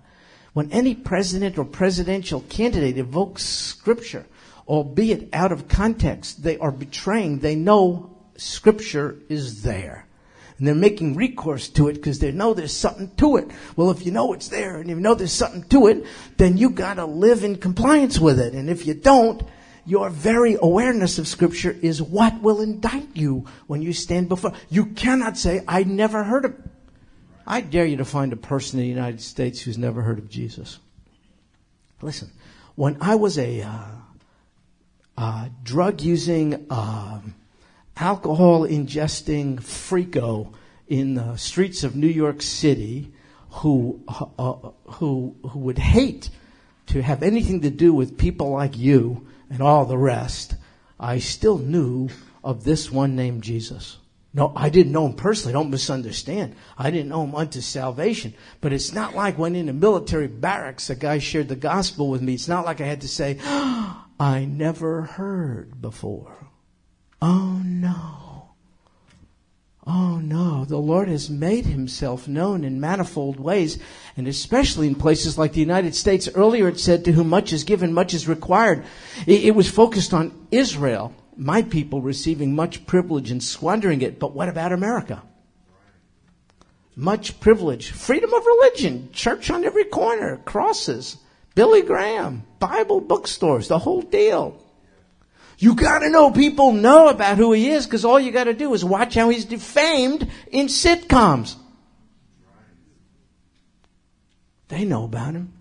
When 0.53 0.71
any 0.71 0.95
president 0.95 1.57
or 1.57 1.65
presidential 1.65 2.41
candidate 2.41 2.99
evokes 2.99 3.45
scripture, 3.45 4.27
albeit 4.69 5.29
out 5.33 5.53
of 5.53 5.69
context, 5.69 6.43
they 6.43 6.59
are 6.59 6.73
betraying, 6.73 7.39
they 7.39 7.55
know 7.55 8.17
scripture 8.37 9.19
is 9.29 9.63
there. 9.63 10.07
And 10.59 10.67
they're 10.67 10.75
making 10.75 11.17
recourse 11.17 11.69
to 11.71 11.89
it 11.89 11.95
because 11.95 12.19
they 12.19 12.31
know 12.31 12.55
there's 12.55 12.77
something 12.77 13.11
to 13.17 13.37
it. 13.37 13.51
Well, 13.77 13.91
if 13.91 14.05
you 14.05 14.13
know 14.13 14.33
it's 14.33 14.49
there 14.49 14.77
and 14.77 14.89
you 14.89 14.97
know 14.97 15.15
there's 15.15 15.33
something 15.33 15.65
to 15.65 15.87
it, 15.87 16.05
then 16.37 16.57
you 16.57 16.71
gotta 16.71 17.07
live 17.07 17.45
in 17.45 17.57
compliance 17.57 18.19
with 18.19 18.39
it. 18.39 18.53
And 18.53 18.69
if 18.69 18.87
you 18.87 18.95
don't, 18.95 19.43
your 19.85 20.11
very 20.11 20.57
awareness 20.61 21.19
of 21.19 21.27
scripture 21.27 21.77
is 21.83 22.01
what 22.01 22.41
will 22.41 22.61
indict 22.61 23.17
you 23.17 23.47
when 23.67 23.83
you 23.83 23.93
stand 23.93 24.29
before. 24.29 24.53
You 24.69 24.87
cannot 24.87 25.37
say, 25.37 25.63
I 25.67 25.85
never 25.85 26.23
heard 26.23 26.45
of, 26.45 26.55
I 27.47 27.61
dare 27.61 27.87
you 27.87 27.97
to 27.97 28.05
find 28.05 28.33
a 28.33 28.37
person 28.37 28.79
in 28.79 28.85
the 28.85 28.91
United 28.91 29.21
States 29.21 29.61
who's 29.61 29.79
never 29.79 30.03
heard 30.03 30.19
of 30.19 30.29
Jesus. 30.29 30.79
Listen, 32.01 32.31
when 32.75 32.97
I 33.01 33.17
was 33.17 33.39
a 33.39 33.63
uh, 33.63 33.85
uh, 35.17 35.49
drug 35.63 36.01
using, 36.01 36.67
uh, 36.71 37.21
alcohol 37.97 38.67
ingesting 38.67 39.57
freako 39.61 40.53
in 40.89 41.15
the 41.15 41.37
streets 41.37 41.85
of 41.85 41.95
New 41.95 42.09
York 42.09 42.43
City 42.43 43.13
who, 43.51 44.03
uh, 44.09 44.71
who, 44.87 45.37
who 45.49 45.59
would 45.59 45.79
hate 45.79 46.31
to 46.87 47.03
have 47.03 47.23
anything 47.23 47.61
to 47.61 47.71
do 47.71 47.93
with 47.93 48.19
people 48.19 48.51
like 48.51 48.77
you 48.77 49.27
and 49.53 49.61
all 49.61 49.85
the 49.85 49.99
rest, 49.99 50.55
I 50.99 51.19
still 51.19 51.59
knew 51.59 52.09
of 52.43 52.65
this 52.65 52.91
one 52.91 53.15
named 53.15 53.43
Jesus. 53.43 53.99
No, 54.33 54.51
I 54.57 54.71
didn't 54.71 54.93
know 54.93 55.05
him 55.05 55.13
personally. 55.13 55.53
Don't 55.53 55.71
misunderstand. 55.71 56.57
I 56.79 56.91
didn't 56.91 57.11
know 57.11 57.23
him 57.23 57.35
unto 57.35 57.61
salvation. 57.61 58.33
But 58.63 58.73
it's 58.73 58.95
not 58.95 59.15
like 59.15 59.37
when 59.37 59.55
in 59.55 59.69
a 59.69 59.75
military 59.75 60.27
barracks 60.27 60.89
a 60.89 60.95
guy 60.95 61.19
shared 61.19 61.49
the 61.49 61.57
gospel 61.57 62.09
with 62.09 62.23
me. 62.23 62.33
It's 62.33 62.49
not 62.49 62.65
like 62.65 62.81
I 62.81 62.87
had 62.87 63.03
to 63.03 63.09
say, 63.09 63.39
oh, 63.45 64.07
I 64.19 64.47
never 64.47 65.03
heard 65.03 65.83
before. 65.83 66.49
Oh 67.21 67.61
no. 67.63 68.32
Oh 69.87 70.19
no. 70.19 70.65
The 70.65 70.79
Lord 70.79 71.09
has 71.09 71.29
made 71.29 71.67
himself 71.67 72.29
known 72.29 72.63
in 72.63 72.81
manifold 72.81 73.41
ways, 73.41 73.79
and 74.17 74.29
especially 74.29 74.87
in 74.87 74.95
places 74.95 75.37
like 75.37 75.53
the 75.53 75.61
United 75.61 75.95
States. 75.95 76.29
Earlier 76.33 76.69
it 76.69 76.79
said, 76.79 77.05
to 77.05 77.13
whom 77.13 77.29
much 77.29 77.53
is 77.53 77.65
given, 77.65 77.93
much 77.93 78.15
is 78.15 78.29
required. 78.29 78.85
It, 79.27 79.55
was 79.55 79.69
focused 79.69 80.15
on 80.15 80.47
Israel 80.51 81.13
my 81.37 81.63
people 81.63 82.01
receiving 82.01 82.55
much 82.55 82.87
privilege 82.87 83.31
and 83.31 83.43
squandering 83.43 84.03
it. 84.03 84.19
But 84.19 84.35
what 84.35 84.49
about 84.49 84.73
America? 84.73 85.23
Much 86.95 87.41
privilege, 87.41 87.91
freedom 87.91 88.33
of 88.35 88.45
religion, 88.45 89.09
church 89.13 89.51
on 89.51 89.65
every 89.65 89.85
corner, 89.85 90.37
crosses, 90.45 91.17
Billy 91.55 91.83
Graham, 91.83 92.45
Bible 92.59 93.01
bookstores, 93.01 93.69
the 93.69 93.79
whole 93.79 94.03
deal. 94.03 94.62
You 95.63 95.77
gotta 95.77 96.11
know 96.11 96.33
people 96.33 96.73
know 96.73 97.09
about 97.09 97.37
who 97.37 97.53
he 97.53 97.71
is 97.71 97.87
because 97.87 98.05
all 98.05 98.19
you 98.19 98.33
gotta 98.33 98.53
do 98.53 98.75
is 98.75 98.85
watch 98.85 99.15
how 99.15 99.29
he's 99.29 99.45
defamed 99.45 100.29
in 100.51 100.67
sitcoms. 100.67 101.55
They 104.67 104.85
know 104.85 105.05
about 105.05 105.35
him. 105.35 105.53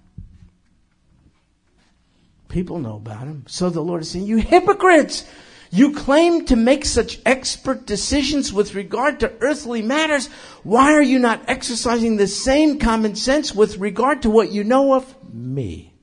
People 2.50 2.80
know 2.80 2.96
about 2.96 3.28
him. 3.28 3.44
So 3.46 3.70
the 3.70 3.82
Lord 3.82 4.02
is 4.02 4.10
saying, 4.10 4.26
you 4.26 4.38
hypocrites! 4.38 5.24
You 5.70 5.94
claim 5.94 6.46
to 6.46 6.56
make 6.56 6.84
such 6.84 7.20
expert 7.24 7.86
decisions 7.86 8.52
with 8.52 8.74
regard 8.74 9.20
to 9.20 9.32
earthly 9.40 9.84
matters. 9.84 10.30
Why 10.64 10.94
are 10.94 11.04
you 11.04 11.20
not 11.20 11.44
exercising 11.48 12.18
the 12.18 12.26
same 12.26 12.80
common 12.80 13.14
sense 13.14 13.54
with 13.54 13.78
regard 13.78 14.24
to 14.24 14.32
what 14.32 14.52
you 14.52 14.64
know 14.64 14.96
of 14.96 15.32
me? 15.32 15.94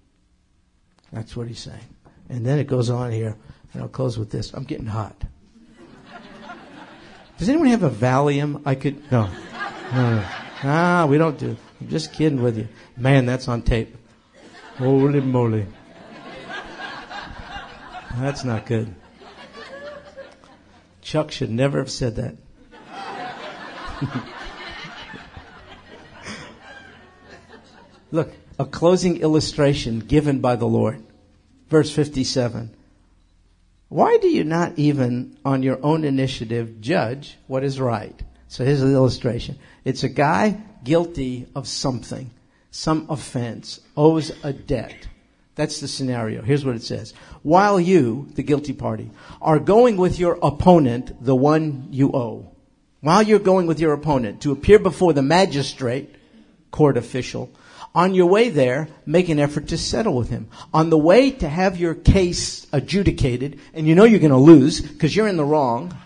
That's 1.12 1.36
what 1.36 1.48
he's 1.48 1.58
saying. 1.58 1.96
And 2.28 2.46
then 2.46 2.60
it 2.60 2.68
goes 2.68 2.90
on 2.90 3.10
here, 3.10 3.36
and 3.72 3.82
I'll 3.82 3.88
close 3.88 4.18
with 4.18 4.30
this. 4.30 4.52
I'm 4.52 4.64
getting 4.64 4.86
hot. 4.86 5.16
Does 7.38 7.48
anyone 7.48 7.68
have 7.68 7.84
a 7.84 7.90
Valium? 7.90 8.62
I 8.66 8.74
could, 8.74 9.10
no. 9.12 9.28
no. 9.92 10.24
Ah, 10.64 11.06
we 11.08 11.18
don't 11.18 11.38
do. 11.38 11.56
I'm 11.80 11.88
just 11.88 12.12
kidding 12.12 12.42
with 12.42 12.58
you. 12.58 12.68
Man, 12.96 13.26
that's 13.26 13.46
on 13.46 13.62
tape. 13.62 13.96
Holy 14.76 15.20
moly. 15.20 15.66
That's 18.16 18.42
not 18.44 18.66
good. 18.66 18.94
Chuck 21.00 21.30
should 21.30 21.50
never 21.50 21.78
have 21.78 21.90
said 21.90 22.16
that. 22.16 22.36
Look, 28.10 28.32
a 28.58 28.64
closing 28.64 29.18
illustration 29.20 30.00
given 30.00 30.40
by 30.40 30.56
the 30.56 30.66
Lord. 30.66 31.04
Verse 31.68 31.94
57. 31.94 32.74
Why 33.88 34.18
do 34.18 34.28
you 34.28 34.44
not 34.44 34.78
even 34.78 35.38
on 35.44 35.62
your 35.62 35.78
own 35.82 36.04
initiative 36.04 36.80
judge 36.80 37.38
what 37.46 37.64
is 37.64 37.80
right? 37.80 38.20
So 38.48 38.64
here's 38.64 38.82
an 38.82 38.92
illustration. 38.92 39.58
It's 39.84 40.04
a 40.04 40.08
guy 40.08 40.60
guilty 40.84 41.46
of 41.54 41.66
something, 41.66 42.30
some 42.70 43.06
offense, 43.08 43.80
owes 43.96 44.32
a 44.42 44.52
debt. 44.52 45.08
That's 45.54 45.80
the 45.80 45.88
scenario. 45.88 46.42
Here's 46.42 46.64
what 46.64 46.76
it 46.76 46.82
says. 46.82 47.14
While 47.42 47.80
you, 47.80 48.28
the 48.34 48.42
guilty 48.42 48.72
party, 48.72 49.10
are 49.42 49.58
going 49.58 49.96
with 49.96 50.18
your 50.18 50.38
opponent, 50.42 51.24
the 51.24 51.34
one 51.34 51.88
you 51.90 52.12
owe, 52.14 52.52
while 53.00 53.22
you're 53.22 53.38
going 53.38 53.66
with 53.66 53.80
your 53.80 53.92
opponent 53.92 54.42
to 54.42 54.52
appear 54.52 54.78
before 54.78 55.12
the 55.12 55.22
magistrate, 55.22 56.14
court 56.70 56.96
official, 56.96 57.50
on 57.94 58.14
your 58.14 58.26
way 58.26 58.48
there, 58.48 58.88
make 59.06 59.28
an 59.28 59.38
effort 59.38 59.68
to 59.68 59.78
settle 59.78 60.14
with 60.14 60.30
him. 60.30 60.48
On 60.72 60.90
the 60.90 60.98
way 60.98 61.30
to 61.30 61.48
have 61.48 61.78
your 61.78 61.94
case 61.94 62.66
adjudicated, 62.72 63.58
and 63.74 63.86
you 63.86 63.94
know 63.94 64.04
you're 64.04 64.20
going 64.20 64.30
to 64.30 64.36
lose 64.36 64.80
because 64.80 65.14
you're 65.14 65.28
in 65.28 65.36
the 65.36 65.44
wrong, 65.44 65.96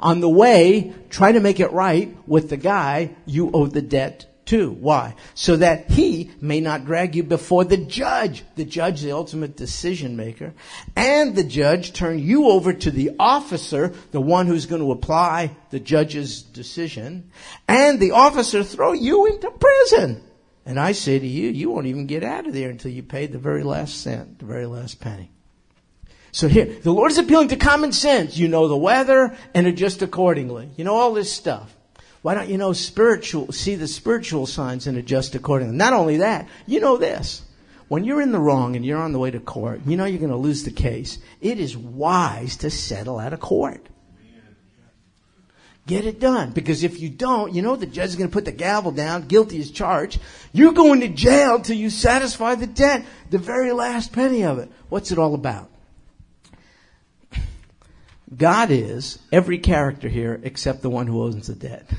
on 0.00 0.20
the 0.20 0.28
way, 0.28 0.94
try 1.10 1.32
to 1.32 1.40
make 1.40 1.58
it 1.58 1.72
right 1.72 2.16
with 2.26 2.50
the 2.50 2.56
guy 2.56 3.10
you 3.26 3.50
owe 3.52 3.66
the 3.66 3.82
debt 3.82 4.26
to. 4.46 4.70
Why? 4.70 5.14
So 5.34 5.56
that 5.56 5.90
he 5.90 6.30
may 6.40 6.60
not 6.60 6.84
drag 6.84 7.14
you 7.14 7.22
before 7.22 7.64
the 7.64 7.76
judge, 7.76 8.44
the 8.56 8.64
judge, 8.64 9.02
the 9.02 9.12
ultimate 9.12 9.56
decision 9.56 10.16
maker, 10.16 10.54
and 10.96 11.34
the 11.34 11.44
judge 11.44 11.92
turn 11.92 12.18
you 12.18 12.48
over 12.48 12.72
to 12.72 12.90
the 12.90 13.12
officer, 13.18 13.92
the 14.10 14.20
one 14.20 14.46
who's 14.46 14.66
going 14.66 14.82
to 14.82 14.92
apply 14.92 15.56
the 15.70 15.80
judge's 15.80 16.42
decision, 16.42 17.30
and 17.66 18.00
the 18.00 18.12
officer 18.12 18.62
throw 18.62 18.92
you 18.92 19.26
into 19.26 19.50
prison. 19.50 20.22
And 20.68 20.78
I 20.78 20.92
say 20.92 21.18
to 21.18 21.26
you, 21.26 21.48
you 21.48 21.70
won't 21.70 21.86
even 21.86 22.04
get 22.04 22.22
out 22.22 22.46
of 22.46 22.52
there 22.52 22.68
until 22.68 22.90
you 22.90 23.02
pay 23.02 23.24
the 23.24 23.38
very 23.38 23.62
last 23.62 24.02
cent, 24.02 24.38
the 24.38 24.44
very 24.44 24.66
last 24.66 25.00
penny. 25.00 25.30
So 26.30 26.46
here, 26.46 26.66
the 26.66 26.92
Lord 26.92 27.10
is 27.10 27.16
appealing 27.16 27.48
to 27.48 27.56
common 27.56 27.90
sense. 27.90 28.36
You 28.36 28.48
know 28.48 28.68
the 28.68 28.76
weather 28.76 29.34
and 29.54 29.66
adjust 29.66 30.02
accordingly. 30.02 30.68
You 30.76 30.84
know 30.84 30.94
all 30.94 31.14
this 31.14 31.32
stuff. 31.32 31.74
Why 32.20 32.34
don't 32.34 32.50
you 32.50 32.58
know 32.58 32.74
spiritual, 32.74 33.50
see 33.50 33.76
the 33.76 33.88
spiritual 33.88 34.44
signs 34.44 34.86
and 34.86 34.98
adjust 34.98 35.34
accordingly? 35.34 35.74
Not 35.74 35.94
only 35.94 36.18
that, 36.18 36.46
you 36.66 36.80
know 36.80 36.98
this. 36.98 37.40
When 37.88 38.04
you're 38.04 38.20
in 38.20 38.32
the 38.32 38.38
wrong 38.38 38.76
and 38.76 38.84
you're 38.84 39.00
on 39.00 39.12
the 39.12 39.18
way 39.18 39.30
to 39.30 39.40
court, 39.40 39.80
you 39.86 39.96
know 39.96 40.04
you're 40.04 40.18
going 40.18 40.30
to 40.30 40.36
lose 40.36 40.64
the 40.64 40.70
case. 40.70 41.18
It 41.40 41.58
is 41.58 41.78
wise 41.78 42.58
to 42.58 42.68
settle 42.68 43.18
out 43.18 43.32
of 43.32 43.40
court. 43.40 43.86
Get 45.88 46.04
it 46.04 46.20
done. 46.20 46.50
Because 46.50 46.84
if 46.84 47.00
you 47.00 47.08
don't, 47.08 47.54
you 47.54 47.62
know 47.62 47.74
the 47.74 47.86
judge 47.86 48.10
is 48.10 48.16
going 48.16 48.28
to 48.28 48.32
put 48.32 48.44
the 48.44 48.52
gavel 48.52 48.92
down, 48.92 49.26
guilty 49.26 49.58
as 49.58 49.70
charged. 49.70 50.20
You're 50.52 50.74
going 50.74 51.00
to 51.00 51.08
jail 51.08 51.60
till 51.60 51.78
you 51.78 51.88
satisfy 51.88 52.56
the 52.56 52.66
debt, 52.66 53.06
the 53.30 53.38
very 53.38 53.72
last 53.72 54.12
penny 54.12 54.44
of 54.44 54.58
it. 54.58 54.70
What's 54.90 55.12
it 55.12 55.18
all 55.18 55.34
about? 55.34 55.70
God 58.36 58.70
is 58.70 59.18
every 59.32 59.56
character 59.56 60.10
here 60.10 60.38
except 60.42 60.82
the 60.82 60.90
one 60.90 61.06
who 61.06 61.22
owns 61.22 61.46
the 61.46 61.54
debt. 61.54 61.90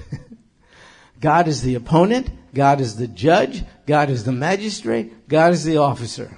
God 1.19 1.47
is 1.47 1.63
the 1.63 1.73
opponent. 1.73 2.29
God 2.53 2.81
is 2.81 2.95
the 2.95 3.07
judge. 3.07 3.63
God 3.87 4.11
is 4.11 4.23
the 4.23 4.31
magistrate. 4.31 5.27
God 5.27 5.51
is 5.51 5.63
the 5.63 5.77
officer. 5.77 6.37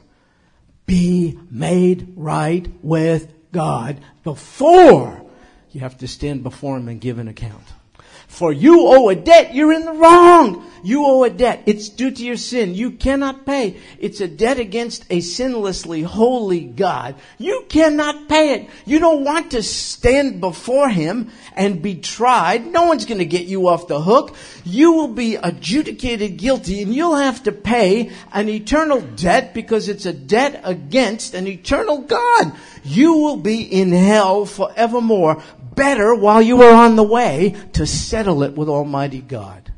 Be 0.86 1.38
made 1.49 2.14
right 2.16 2.66
with 2.82 3.34
God 3.52 3.99
before 4.24 5.21
you 5.72 5.82
have 5.82 5.98
to 6.00 6.08
stand 6.08 6.44
before 6.44 6.78
Him 6.78 6.88
and 6.88 7.00
give 7.00 7.18
an 7.18 7.28
account. 7.28 7.64
For 8.32 8.54
you 8.54 8.88
owe 8.88 9.10
a 9.10 9.16
debt, 9.16 9.54
you're 9.54 9.74
in 9.74 9.84
the 9.84 9.92
wrong. 9.92 10.66
You 10.84 11.06
owe 11.06 11.26
a 11.26 11.30
debt. 11.30 11.64
It's 11.66 11.90
due 11.90 12.12
to 12.12 12.24
your 12.24 12.38
sin. 12.38 12.74
You 12.74 12.92
cannot 12.92 13.46
pay. 13.46 13.76
It's 14.00 14.22
a 14.22 14.28
debt 14.28 14.58
against 14.58 15.04
a 15.10 15.20
sinlessly 15.20 16.06
holy 16.06 16.62
God. 16.62 17.16
You 17.38 17.66
cannot 17.68 18.30
pay 18.30 18.54
it. 18.54 18.70
You 18.86 19.00
don't 19.00 19.26
want 19.26 19.52
to 19.52 19.62
stand 19.62 20.40
before 20.40 20.88
Him 20.88 21.30
and 21.58 21.82
be 21.82 21.96
tried. 21.96 22.66
No 22.66 22.86
one's 22.86 23.06
going 23.06 23.20
to 23.20 23.26
get 23.26 23.48
you 23.48 23.68
off 23.68 23.90
the 23.90 24.02
hook. 24.02 24.36
You 24.64 24.94
will 24.94 25.10
be 25.10 25.36
adjudicated 25.36 26.38
guilty 26.38 26.82
and 26.82 26.96
you'll 26.96 27.18
have 27.18 27.44
to 27.44 27.52
pay 27.52 28.12
an 28.32 28.48
eternal 28.48 29.02
debt 29.02 29.54
because 29.54 29.90
it's 29.90 30.06
a 30.06 30.14
debt 30.14 30.62
against 30.64 31.34
an 31.34 31.48
eternal 31.48 32.00
God. 32.00 32.54
You 32.84 33.18
will 33.18 33.38
be 33.38 33.62
in 33.62 33.92
hell 33.92 34.46
forevermore 34.46 35.44
better 35.76 36.14
while 36.16 36.42
you 36.42 36.62
are 36.62 36.74
on 36.74 36.96
the 36.96 37.04
way 37.04 37.56
to 37.74 37.86
settle 37.86 38.44
it 38.44 38.56
with 38.56 38.70
Almighty 38.70 39.22
God. 39.22 39.72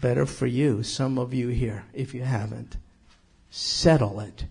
Better 0.00 0.26
for 0.26 0.46
you, 0.46 0.82
some 0.82 1.18
of 1.18 1.32
you 1.32 1.48
here, 1.48 1.84
if 1.94 2.14
you 2.14 2.22
haven't. 2.22 2.76
Settle 3.50 4.20
it 4.20 4.44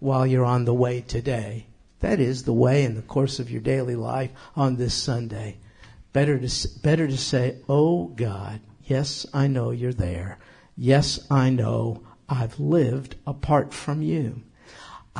while 0.00 0.26
you're 0.26 0.44
on 0.44 0.64
the 0.64 0.74
way 0.74 1.00
today. 1.00 1.66
That 2.00 2.20
is 2.20 2.44
the 2.44 2.52
way 2.52 2.84
in 2.84 2.94
the 2.94 3.02
course 3.02 3.38
of 3.38 3.50
your 3.50 3.60
daily 3.60 3.96
life 3.96 4.30
on 4.56 4.76
this 4.76 4.94
Sunday. 4.94 5.58
Better 6.12 6.38
to, 6.38 6.68
better 6.82 7.06
to 7.06 7.16
say, 7.16 7.56
Oh 7.68 8.06
God, 8.06 8.60
yes, 8.84 9.26
I 9.34 9.46
know 9.46 9.70
you're 9.70 9.92
there. 9.92 10.38
Yes, 10.76 11.26
I 11.30 11.50
know 11.50 12.02
I've 12.28 12.58
lived 12.58 13.16
apart 13.26 13.74
from 13.74 14.02
you. 14.02 14.42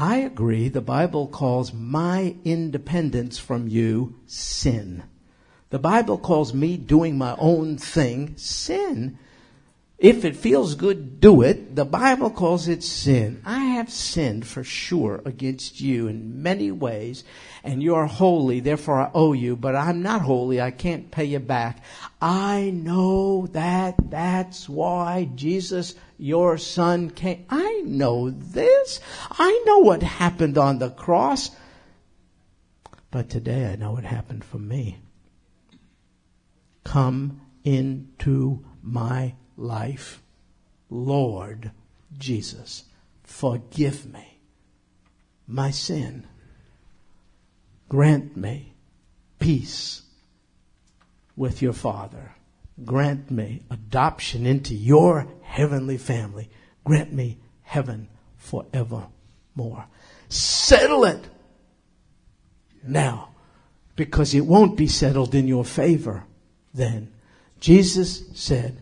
I 0.01 0.19
agree. 0.19 0.69
The 0.69 0.81
Bible 0.81 1.27
calls 1.27 1.73
my 1.73 2.37
independence 2.45 3.37
from 3.37 3.67
you 3.67 4.15
sin. 4.27 5.03
The 5.71 5.81
Bible 5.81 6.19
calls 6.19 6.55
me 6.55 6.77
doing 6.77 7.19
my 7.19 7.35
own 7.37 7.79
thing 7.79 8.37
sin. 8.37 9.19
If 9.99 10.25
it 10.25 10.37
feels 10.37 10.77
good, 10.77 11.19
do 11.19 11.43
it. 11.43 11.75
The 11.75 11.85
Bible 11.85 12.31
calls 12.31 12.69
it 12.69 12.85
sin. 12.85 13.43
I 13.45 13.59
have 13.59 13.91
sinned 13.91 14.47
for 14.47 14.63
sure 14.63 15.21
against 15.25 15.81
you 15.81 16.07
in 16.07 16.45
many 16.45 16.71
ways, 16.71 17.25
and 17.65 17.83
you 17.83 17.97
are 17.97 18.07
holy, 18.07 18.61
therefore 18.61 19.01
I 19.01 19.11
owe 19.13 19.33
you, 19.33 19.57
but 19.57 19.75
I'm 19.75 20.01
not 20.01 20.23
holy. 20.23 20.61
I 20.61 20.71
can't 20.71 21.11
pay 21.11 21.25
you 21.25 21.41
back. 21.41 21.83
I 22.23 22.71
know 22.73 23.49
that 23.49 23.97
that's 24.09 24.69
why 24.69 25.29
Jesus, 25.35 25.97
your 26.19 26.59
son, 26.59 27.11
came. 27.11 27.47
I 27.49 27.83
know 27.87 28.31
this. 28.31 29.01
I 29.31 29.63
know 29.65 29.79
what 29.79 30.03
happened 30.03 30.59
on 30.59 30.79
the 30.79 30.91
cross. 30.91 31.51
But 33.11 33.31
today 33.31 33.71
I 33.73 33.77
know 33.77 33.93
what 33.93 34.05
happened 34.05 34.45
for 34.45 34.59
me. 34.59 34.99
Come 36.85 37.41
into 37.65 38.65
my 38.83 39.35
life. 39.57 40.23
Lord 40.91 41.71
Jesus, 42.17 42.85
forgive 43.23 44.11
me 44.13 44.39
my 45.47 45.71
sin. 45.71 46.27
Grant 47.89 48.37
me 48.37 48.75
peace 49.39 50.03
with 51.37 51.63
your 51.63 51.73
Father. 51.73 52.35
Grant 52.85 53.31
me 53.31 53.63
adoption 53.71 54.47
into 54.47 54.75
your 54.75 55.27
heavenly 55.49 55.97
family. 55.97 56.51
Grant 56.85 57.13
me 57.13 57.39
heaven 57.63 58.09
forevermore. 58.37 59.87
Settle 60.29 61.05
it 61.05 61.25
now 62.87 63.31
because 63.97 64.35
it 64.35 64.47
won't 64.47 64.77
be 64.77 64.87
settled 64.87 65.35
in 65.35 65.49
your 65.49 65.65
favor 65.65 66.25
then. 66.75 67.13
Jesus 67.61 68.25
said, 68.35 68.79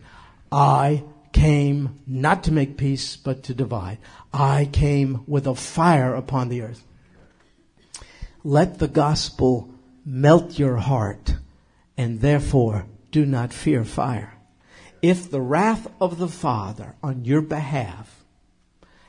I 0.51 1.03
came 1.31 1.99
not 2.05 2.43
to 2.43 2.51
make 2.51 2.77
peace, 2.77 3.15
but 3.15 3.43
to 3.43 3.53
divide. 3.53 3.97
I 4.33 4.69
came 4.71 5.23
with 5.25 5.47
a 5.47 5.55
fire 5.55 6.13
upon 6.13 6.49
the 6.49 6.61
earth. 6.61 6.83
Let 8.43 8.79
the 8.79 8.87
gospel 8.87 9.69
melt 10.05 10.59
your 10.59 10.77
heart, 10.77 11.35
and 11.97 12.21
therefore 12.21 12.85
do 13.11 13.25
not 13.25 13.51
fear 13.51 13.83
fire. 13.83 14.36
If 15.01 15.29
the 15.29 15.41
wrath 15.41 15.87
of 16.01 16.17
the 16.17 16.27
Father 16.27 16.95
on 17.03 17.25
your 17.25 17.41
behalf 17.41 18.23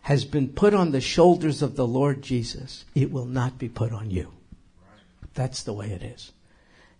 has 0.02 0.24
been 0.24 0.48
put 0.48 0.74
on 0.74 0.90
the 0.90 1.00
shoulders 1.00 1.62
of 1.62 1.76
the 1.76 1.86
Lord 1.86 2.22
Jesus, 2.22 2.84
it 2.94 3.10
will 3.10 3.26
not 3.26 3.58
be 3.58 3.68
put 3.68 3.92
on 3.92 4.10
you. 4.10 4.32
That's 5.34 5.62
the 5.62 5.72
way 5.72 5.90
it 5.90 6.02
is. 6.02 6.32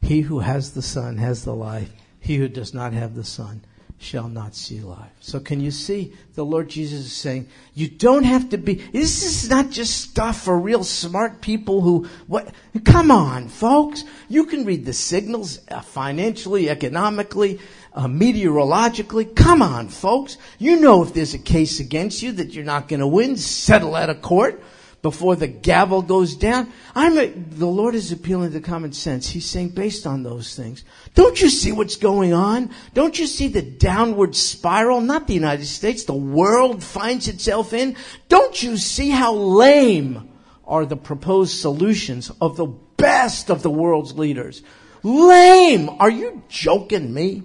He 0.01 0.21
who 0.21 0.41
has 0.41 0.73
the 0.73 0.83
Son 0.83 1.17
has 1.17 1.45
the 1.45 1.55
life. 1.55 1.91
He 2.21 2.37
who 2.37 2.49
does 2.49 2.75
not 2.75 2.93
have 2.93 3.15
the 3.15 3.25
Son 3.25 3.63
shall 3.99 4.29
not 4.29 4.55
see 4.55 4.81
life. 4.81 5.11
So 5.21 5.41
can 5.41 5.61
you 5.61 5.73
see 5.73 6.13
the 6.35 6.45
Lord 6.45 6.69
Jesus 6.69 7.01
is 7.01 7.13
saying, 7.13 7.49
you 7.75 7.89
don't 7.89 8.23
have 8.23 8.51
to 8.51 8.59
be, 8.59 8.75
this 8.75 9.25
is 9.25 9.51
not 9.51 9.71
just 9.71 10.01
stuff 10.01 10.43
for 10.43 10.57
real 10.57 10.85
smart 10.85 11.41
people 11.41 11.81
who, 11.81 12.09
what, 12.29 12.55
come 12.85 13.11
on 13.11 13.49
folks, 13.49 14.05
you 14.29 14.47
can 14.47 14.65
read 14.65 14.85
the 14.85 14.93
signals 14.93 15.61
uh, 15.69 15.81
financially, 15.81 16.71
economically, 16.71 17.59
uh, 17.99 18.07
meteorologically. 18.07 19.25
Come 19.25 19.61
on 19.61 19.89
folks, 19.89 20.39
you 20.59 20.81
know 20.81 21.03
if 21.03 21.13
there's 21.13 21.35
a 21.35 21.39
case 21.39 21.81
against 21.81 22.23
you 22.23 22.31
that 22.33 22.53
you're 22.53 22.65
not 22.65 22.87
going 22.87 23.01
to 23.01 23.09
win, 23.09 23.37
settle 23.37 23.97
out 23.97 24.09
of 24.09 24.23
court 24.23 24.63
before 25.03 25.35
the 25.35 25.49
gavel 25.49 26.03
goes 26.03 26.37
down. 26.37 26.73
I'm 26.95 27.19
a, 27.19 27.27
the 27.27 27.67
Lord 27.67 27.97
is 27.97 28.13
appealing 28.13 28.53
to 28.53 28.61
common 28.61 28.93
sense. 28.93 29.29
He's 29.29 29.47
saying 29.47 29.71
based 29.71 30.07
on 30.07 30.23
those 30.23 30.55
things. 30.55 30.85
Don't 31.15 31.43
you 31.43 31.51
see 31.51 31.73
what's 31.73 31.97
going 31.97 32.33
on? 32.33 32.71
Don't 32.95 33.19
you 33.19 33.27
see 33.27 33.49
the 33.49 33.63
downward 33.63 34.37
spiral? 34.37 35.01
Not 35.01 35.27
the 35.27 35.35
United 35.35 35.67
States, 35.67 36.05
the 36.05 36.15
world 36.15 36.85
finds 36.85 37.27
itself 37.27 37.73
in. 37.73 37.97
Don't 38.29 38.63
you 38.63 38.77
see 38.77 39.11
how 39.11 39.35
lame 39.35 40.31
are 40.65 40.87
the 40.87 40.97
proposed 40.97 41.59
solutions 41.59 42.31
of 42.41 42.57
the 42.57 42.67
best 42.67 43.51
of 43.51 43.65
the 43.65 43.71
world's 43.71 44.17
leaders? 44.17 44.63
Lame! 45.03 45.89
Are 45.89 46.11
you 46.11 46.45
joking 46.49 47.13
me? 47.13 47.43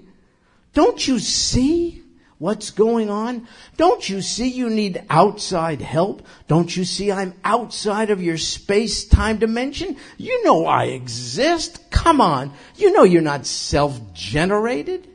Don't 0.73 1.07
you 1.07 1.19
see? 1.19 2.03
what's 2.43 2.71
going 2.71 3.09
on? 3.09 3.47
Don't 3.77 4.09
you 4.09 4.21
see 4.21 4.49
you 4.49 4.69
need 4.69 5.01
outside 5.09 5.81
help? 5.81 6.27
Don't 6.49 6.75
you 6.75 6.83
see 6.83 7.09
I'm 7.09 7.33
outside 7.45 8.09
of 8.09 8.21
your 8.21 8.37
space-time 8.37 9.37
dimension? 9.37 9.95
You 10.17 10.43
know 10.43 10.65
I 10.65 10.85
exist. 10.87 11.89
Come 11.89 12.19
on. 12.19 12.51
You 12.75 12.91
know 12.91 13.03
you're 13.03 13.21
not 13.21 13.45
self-generated. 13.45 15.07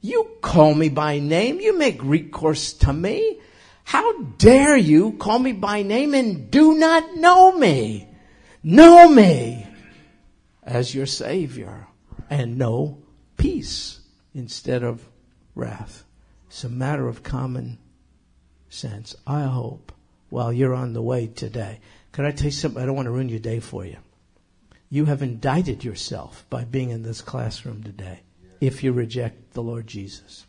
You 0.00 0.28
call 0.40 0.74
me 0.74 0.88
by 0.88 1.20
name. 1.20 1.60
You 1.60 1.78
make 1.78 2.02
recourse 2.02 2.72
to 2.82 2.92
me. 2.92 3.38
How 3.84 4.20
dare 4.22 4.76
you 4.76 5.12
call 5.12 5.38
me 5.38 5.52
by 5.52 5.82
name 5.82 6.14
and 6.14 6.50
do 6.50 6.74
not 6.74 7.14
know 7.16 7.56
me? 7.56 8.08
Know 8.64 9.08
me 9.08 9.68
as 10.64 10.92
your 10.96 11.06
Savior 11.06 11.86
and 12.28 12.58
know 12.58 12.98
peace 13.36 13.99
instead 14.34 14.82
of 14.82 15.08
wrath. 15.54 16.04
It's 16.48 16.64
a 16.64 16.68
matter 16.68 17.08
of 17.08 17.22
common 17.22 17.78
sense. 18.68 19.14
I 19.26 19.42
hope 19.42 19.92
while 20.28 20.52
you're 20.52 20.74
on 20.74 20.92
the 20.92 21.02
way 21.02 21.26
today. 21.26 21.80
Can 22.12 22.24
I 22.24 22.30
tell 22.30 22.46
you 22.46 22.50
something? 22.52 22.82
I 22.82 22.86
don't 22.86 22.96
want 22.96 23.06
to 23.06 23.12
ruin 23.12 23.28
your 23.28 23.38
day 23.38 23.60
for 23.60 23.84
you. 23.84 23.98
You 24.88 25.04
have 25.04 25.22
indicted 25.22 25.84
yourself 25.84 26.44
by 26.50 26.64
being 26.64 26.90
in 26.90 27.02
this 27.02 27.20
classroom 27.20 27.82
today 27.82 28.20
if 28.60 28.82
you 28.82 28.92
reject 28.92 29.52
the 29.52 29.62
Lord 29.62 29.86
Jesus. 29.86 30.46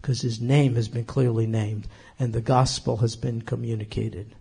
Because 0.00 0.20
his 0.20 0.40
name 0.40 0.74
has 0.74 0.88
been 0.88 1.04
clearly 1.04 1.46
named 1.46 1.88
and 2.18 2.32
the 2.32 2.40
gospel 2.40 2.98
has 2.98 3.16
been 3.16 3.42
communicated. 3.42 4.34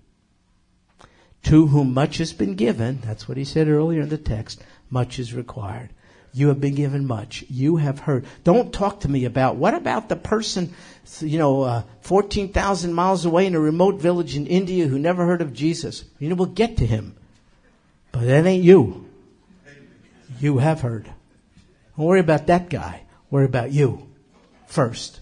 To 1.44 1.68
whom 1.68 1.94
much 1.94 2.18
has 2.18 2.34
been 2.34 2.56
given, 2.56 3.00
that's 3.02 3.28
what 3.28 3.38
he 3.38 3.46
said 3.46 3.70
earlier 3.70 4.02
in 4.02 4.10
the 4.10 4.18
text, 4.18 4.62
much 4.90 5.18
is 5.18 5.34
required. 5.34 5.92
You 6.38 6.50
have 6.50 6.62
been 6.62 6.76
given 6.76 7.08
much. 7.08 7.44
You 7.50 7.78
have 7.78 7.98
heard. 7.98 8.28
Don't 8.44 8.72
talk 8.72 9.00
to 9.00 9.10
me 9.10 9.26
about 9.26 9.56
what 9.56 9.74
about 9.74 10.08
the 10.08 10.16
person, 10.16 10.72
you 11.20 11.40
know, 11.40 11.64
uh, 11.64 11.82
14,000 12.02 12.94
miles 12.94 13.26
away 13.26 13.48
in 13.48 13.56
a 13.56 13.60
remote 13.60 13.96
village 13.96 14.36
in 14.36 14.46
India 14.46 14.86
who 14.86 15.00
never 15.00 15.26
heard 15.26 15.42
of 15.42 15.52
Jesus. 15.52 16.06
You 16.20 16.30
know, 16.30 16.36
we'll 16.36 16.46
get 16.46 16.78
to 16.78 16.86
him. 16.86 17.16
But 18.12 18.26
that 18.28 18.46
ain't 18.46 18.64
you. 18.64 19.10
You 20.40 20.60
have 20.60 20.82
heard. 20.82 21.06
Don't 21.98 22.06
worry 22.06 22.20
about 22.20 22.46
that 22.46 22.70
guy. 22.70 23.02
Worry 23.32 23.46
about 23.46 23.72
you 23.72 24.08
first. 24.68 25.20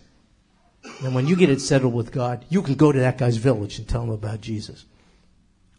And 1.01 1.15
when 1.15 1.27
you 1.27 1.37
get 1.37 1.49
it 1.49 1.61
settled 1.61 1.93
with 1.93 2.11
God, 2.11 2.43
you 2.49 2.61
can 2.61 2.75
go 2.75 2.91
to 2.91 2.99
that 2.99 3.17
guy's 3.17 3.37
village 3.37 3.79
and 3.79 3.87
tell 3.87 4.03
him 4.03 4.09
about 4.09 4.41
Jesus. 4.41 4.83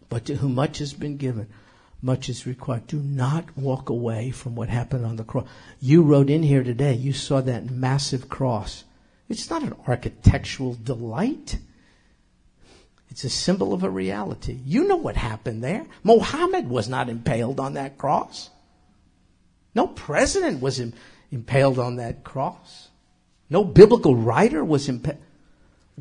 But 0.09 0.25
to 0.25 0.37
whom 0.37 0.55
much 0.55 0.79
has 0.79 0.95
been 0.95 1.19
given, 1.19 1.49
much 2.07 2.29
is 2.29 2.47
required. 2.47 2.87
Do 2.87 2.99
not 2.99 3.45
walk 3.59 3.91
away 3.91 4.31
from 4.31 4.55
what 4.55 4.69
happened 4.69 5.05
on 5.05 5.17
the 5.17 5.25
cross. 5.25 5.47
You 5.81 6.03
rode 6.03 6.31
in 6.31 6.43
here 6.43 6.63
today, 6.63 6.95
you 6.95 7.13
saw 7.13 7.43
that 7.43 7.69
massive 7.69 8.29
cross. 8.29 8.85
It's 9.29 9.51
not 9.51 9.63
an 9.63 9.75
architectural 9.87 10.79
delight. 10.83 11.59
It's 13.11 13.25
a 13.25 13.29
symbol 13.29 13.75
of 13.75 13.83
a 13.83 13.91
reality. 13.91 14.59
You 14.65 14.87
know 14.87 14.97
what 14.97 15.17
happened 15.17 15.65
there. 15.65 15.85
Mohammed 16.05 16.71
was 16.71 16.89
not 16.89 17.09
impaled 17.09 17.59
on 17.59 17.75
that 17.75 17.99
cross. 17.99 18.51
No 19.75 19.89
president 19.89 20.63
was 20.63 20.81
impaled 21.31 21.79
on 21.79 21.97
that 21.97 22.25
cross. 22.25 22.89
No 23.51 23.65
biblical 23.65 24.15
writer 24.15 24.65
was 24.65 24.89
impaled. 24.89 25.19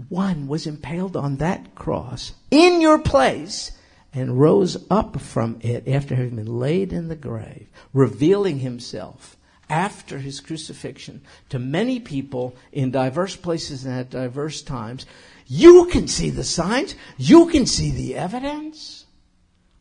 One 0.10 0.48
was 0.48 0.68
impaled 0.68 1.16
on 1.16 1.38
that 1.38 1.74
cross 1.74 2.34
in 2.52 2.82
your 2.82 3.00
place 3.00 3.72
and 4.16 4.40
rose 4.40 4.78
up 4.90 5.20
from 5.20 5.60
it 5.62 5.88
after 5.88 6.16
having 6.16 6.38
been 6.38 6.60
laid 6.60 6.94
in 6.94 7.10
the 7.10 7.16
grave, 7.18 7.68
revealing 7.94 8.60
himself 8.60 9.36
after 9.70 10.20
his 10.20 10.40
crucifixion 10.40 11.22
to 11.50 11.60
many 11.60 12.00
people 12.00 12.56
in 12.72 12.92
diverse 12.92 13.36
places 13.36 13.84
and 13.84 14.00
at 14.00 14.10
diverse 14.10 14.62
times. 14.62 15.06
You 15.48 15.88
can 15.88 16.08
see 16.08 16.30
the 16.30 16.46
signs. 16.46 16.96
You 17.18 17.48
can 17.48 17.66
see 17.66 17.92
the 17.92 18.16
evidence 18.16 19.06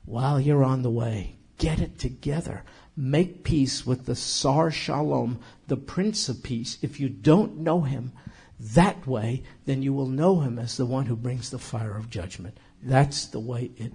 while 0.04 0.40
you're 0.40 0.64
on 0.64 0.82
the 0.82 0.90
way. 0.90 1.36
Get 1.58 1.80
it 1.80 1.98
together. 1.98 2.64
Make 2.96 3.44
peace 3.44 3.86
with 3.86 4.06
the 4.06 4.16
Sar 4.16 4.70
Shalom, 4.70 5.38
the 5.68 5.76
Prince 5.76 6.28
of 6.28 6.42
Peace. 6.42 6.78
If 6.82 6.98
you 6.98 7.08
don't 7.08 7.58
know 7.58 7.82
him 7.82 8.12
that 8.58 9.06
way, 9.06 9.42
then 9.64 9.82
you 9.82 9.92
will 9.92 10.08
know 10.08 10.40
him 10.40 10.58
as 10.58 10.76
the 10.76 10.86
one 10.86 11.06
who 11.06 11.16
brings 11.16 11.50
the 11.50 11.58
fire 11.58 11.96
of 11.96 12.10
judgment. 12.10 12.58
That's 12.82 13.26
the 13.26 13.40
way 13.40 13.70
it 13.76 13.92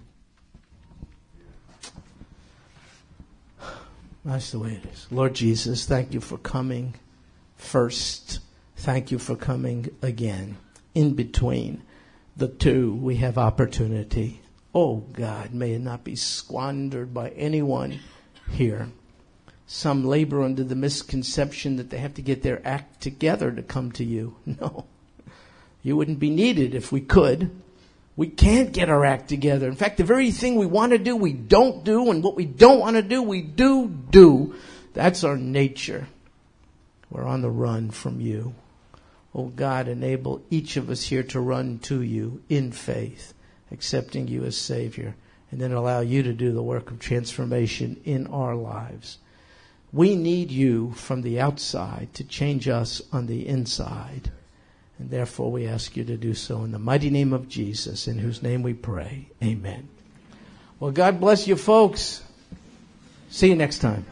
That's 4.26 4.52
the 4.52 4.60
way 4.60 4.82
it 4.84 4.90
is. 4.92 5.08
Lord 5.12 5.34
Jesus, 5.34 5.86
thank 5.86 6.14
you 6.14 6.20
for 6.20 6.38
coming 6.38 6.96
first. 7.56 8.40
Thank 8.76 9.12
you 9.12 9.20
for 9.20 9.36
coming 9.36 9.90
again. 10.02 10.58
In 10.94 11.14
between 11.14 11.84
the 12.36 12.48
two, 12.48 12.94
we 12.96 13.18
have 13.18 13.38
opportunity. 13.38 14.42
Oh 14.74 14.98
God, 15.14 15.54
may 15.54 15.74
it 15.74 15.82
not 15.82 16.04
be 16.04 16.16
squandered 16.16 17.14
by 17.14 17.30
anyone 17.30 18.00
here. 18.52 18.90
Some 19.68 20.06
labor 20.06 20.42
under 20.42 20.64
the 20.64 20.76
misconception 20.76 21.76
that 21.76 21.90
they 21.90 21.98
have 21.98 22.16
to 22.16 22.22
get 22.22 22.42
their 22.42 22.66
act 22.68 23.02
together 23.02 23.52
to 23.52 23.62
come 23.62 23.92
to 23.94 24.04
you. 24.04 24.36
No. 24.46 24.86
You 25.82 25.96
wouldn't 25.96 26.20
be 26.20 26.30
needed 26.30 26.76
if 26.76 26.92
we 26.92 27.00
could. 27.00 27.52
We 28.20 28.28
can't 28.28 28.74
get 28.74 28.90
our 28.90 29.06
act 29.06 29.30
together. 29.30 29.70
In 29.70 29.76
fact, 29.76 29.96
the 29.96 30.04
very 30.04 30.32
thing 30.32 30.58
we 30.58 30.66
want 30.66 30.92
to 30.92 30.98
do, 30.98 31.16
we 31.16 31.32
don't 31.32 31.86
do, 31.86 32.12
and 32.12 32.22
what 32.22 32.36
we 32.36 32.44
don't 32.44 32.82
want 32.82 32.98
to 32.98 33.02
do, 33.02 33.24
we 33.24 33.42
do 33.42 33.88
do. 33.88 34.56
That's 34.94 35.24
our 35.24 35.38
nature. 35.38 36.06
We're 37.10 37.24
on 37.24 37.42
the 37.42 37.50
run 37.50 37.92
from 37.92 38.20
you. 38.20 38.56
Oh 39.34 39.46
God, 39.46 39.88
enable 39.88 40.42
each 40.50 40.76
of 40.76 40.90
us 40.90 41.04
here 41.04 41.24
to 41.24 41.40
run 41.40 41.80
to 41.84 42.02
you 42.02 42.44
in 42.50 42.74
faith, 42.74 43.34
accepting 43.72 44.28
you 44.28 44.44
as 44.44 44.58
Savior, 44.58 45.16
and 45.50 45.62
then 45.62 45.72
allow 45.72 46.02
you 46.02 46.22
to 46.24 46.34
do 46.34 46.52
the 46.52 46.62
work 46.62 46.92
of 46.92 47.00
transformation 47.00 48.02
in 48.04 48.28
our 48.28 48.54
lives. 48.54 49.20
We 49.94 50.18
need 50.18 50.52
you 50.52 50.92
from 50.92 51.22
the 51.22 51.40
outside 51.40 52.14
to 52.16 52.26
change 52.26 52.68
us 52.68 53.02
on 53.14 53.28
the 53.28 53.48
inside. 53.48 54.30
And 55.00 55.10
therefore 55.10 55.52
we 55.52 55.66
ask 55.66 55.96
you 55.96 56.04
to 56.04 56.18
do 56.18 56.34
so 56.34 56.64
in 56.64 56.72
the 56.72 56.80
mighty 56.80 57.10
name 57.10 57.34
of 57.34 57.48
Jesus, 57.48 58.08
in 58.08 58.20
whose 58.20 58.44
name 58.44 58.62
we 58.62 58.74
pray. 58.74 59.30
Amen. 59.42 59.88
Well, 60.80 60.92
God 60.92 61.20
bless 61.20 61.48
you 61.48 61.56
folks. 61.56 62.24
See 63.30 63.48
you 63.48 63.56
next 63.56 63.80
time. 63.80 64.06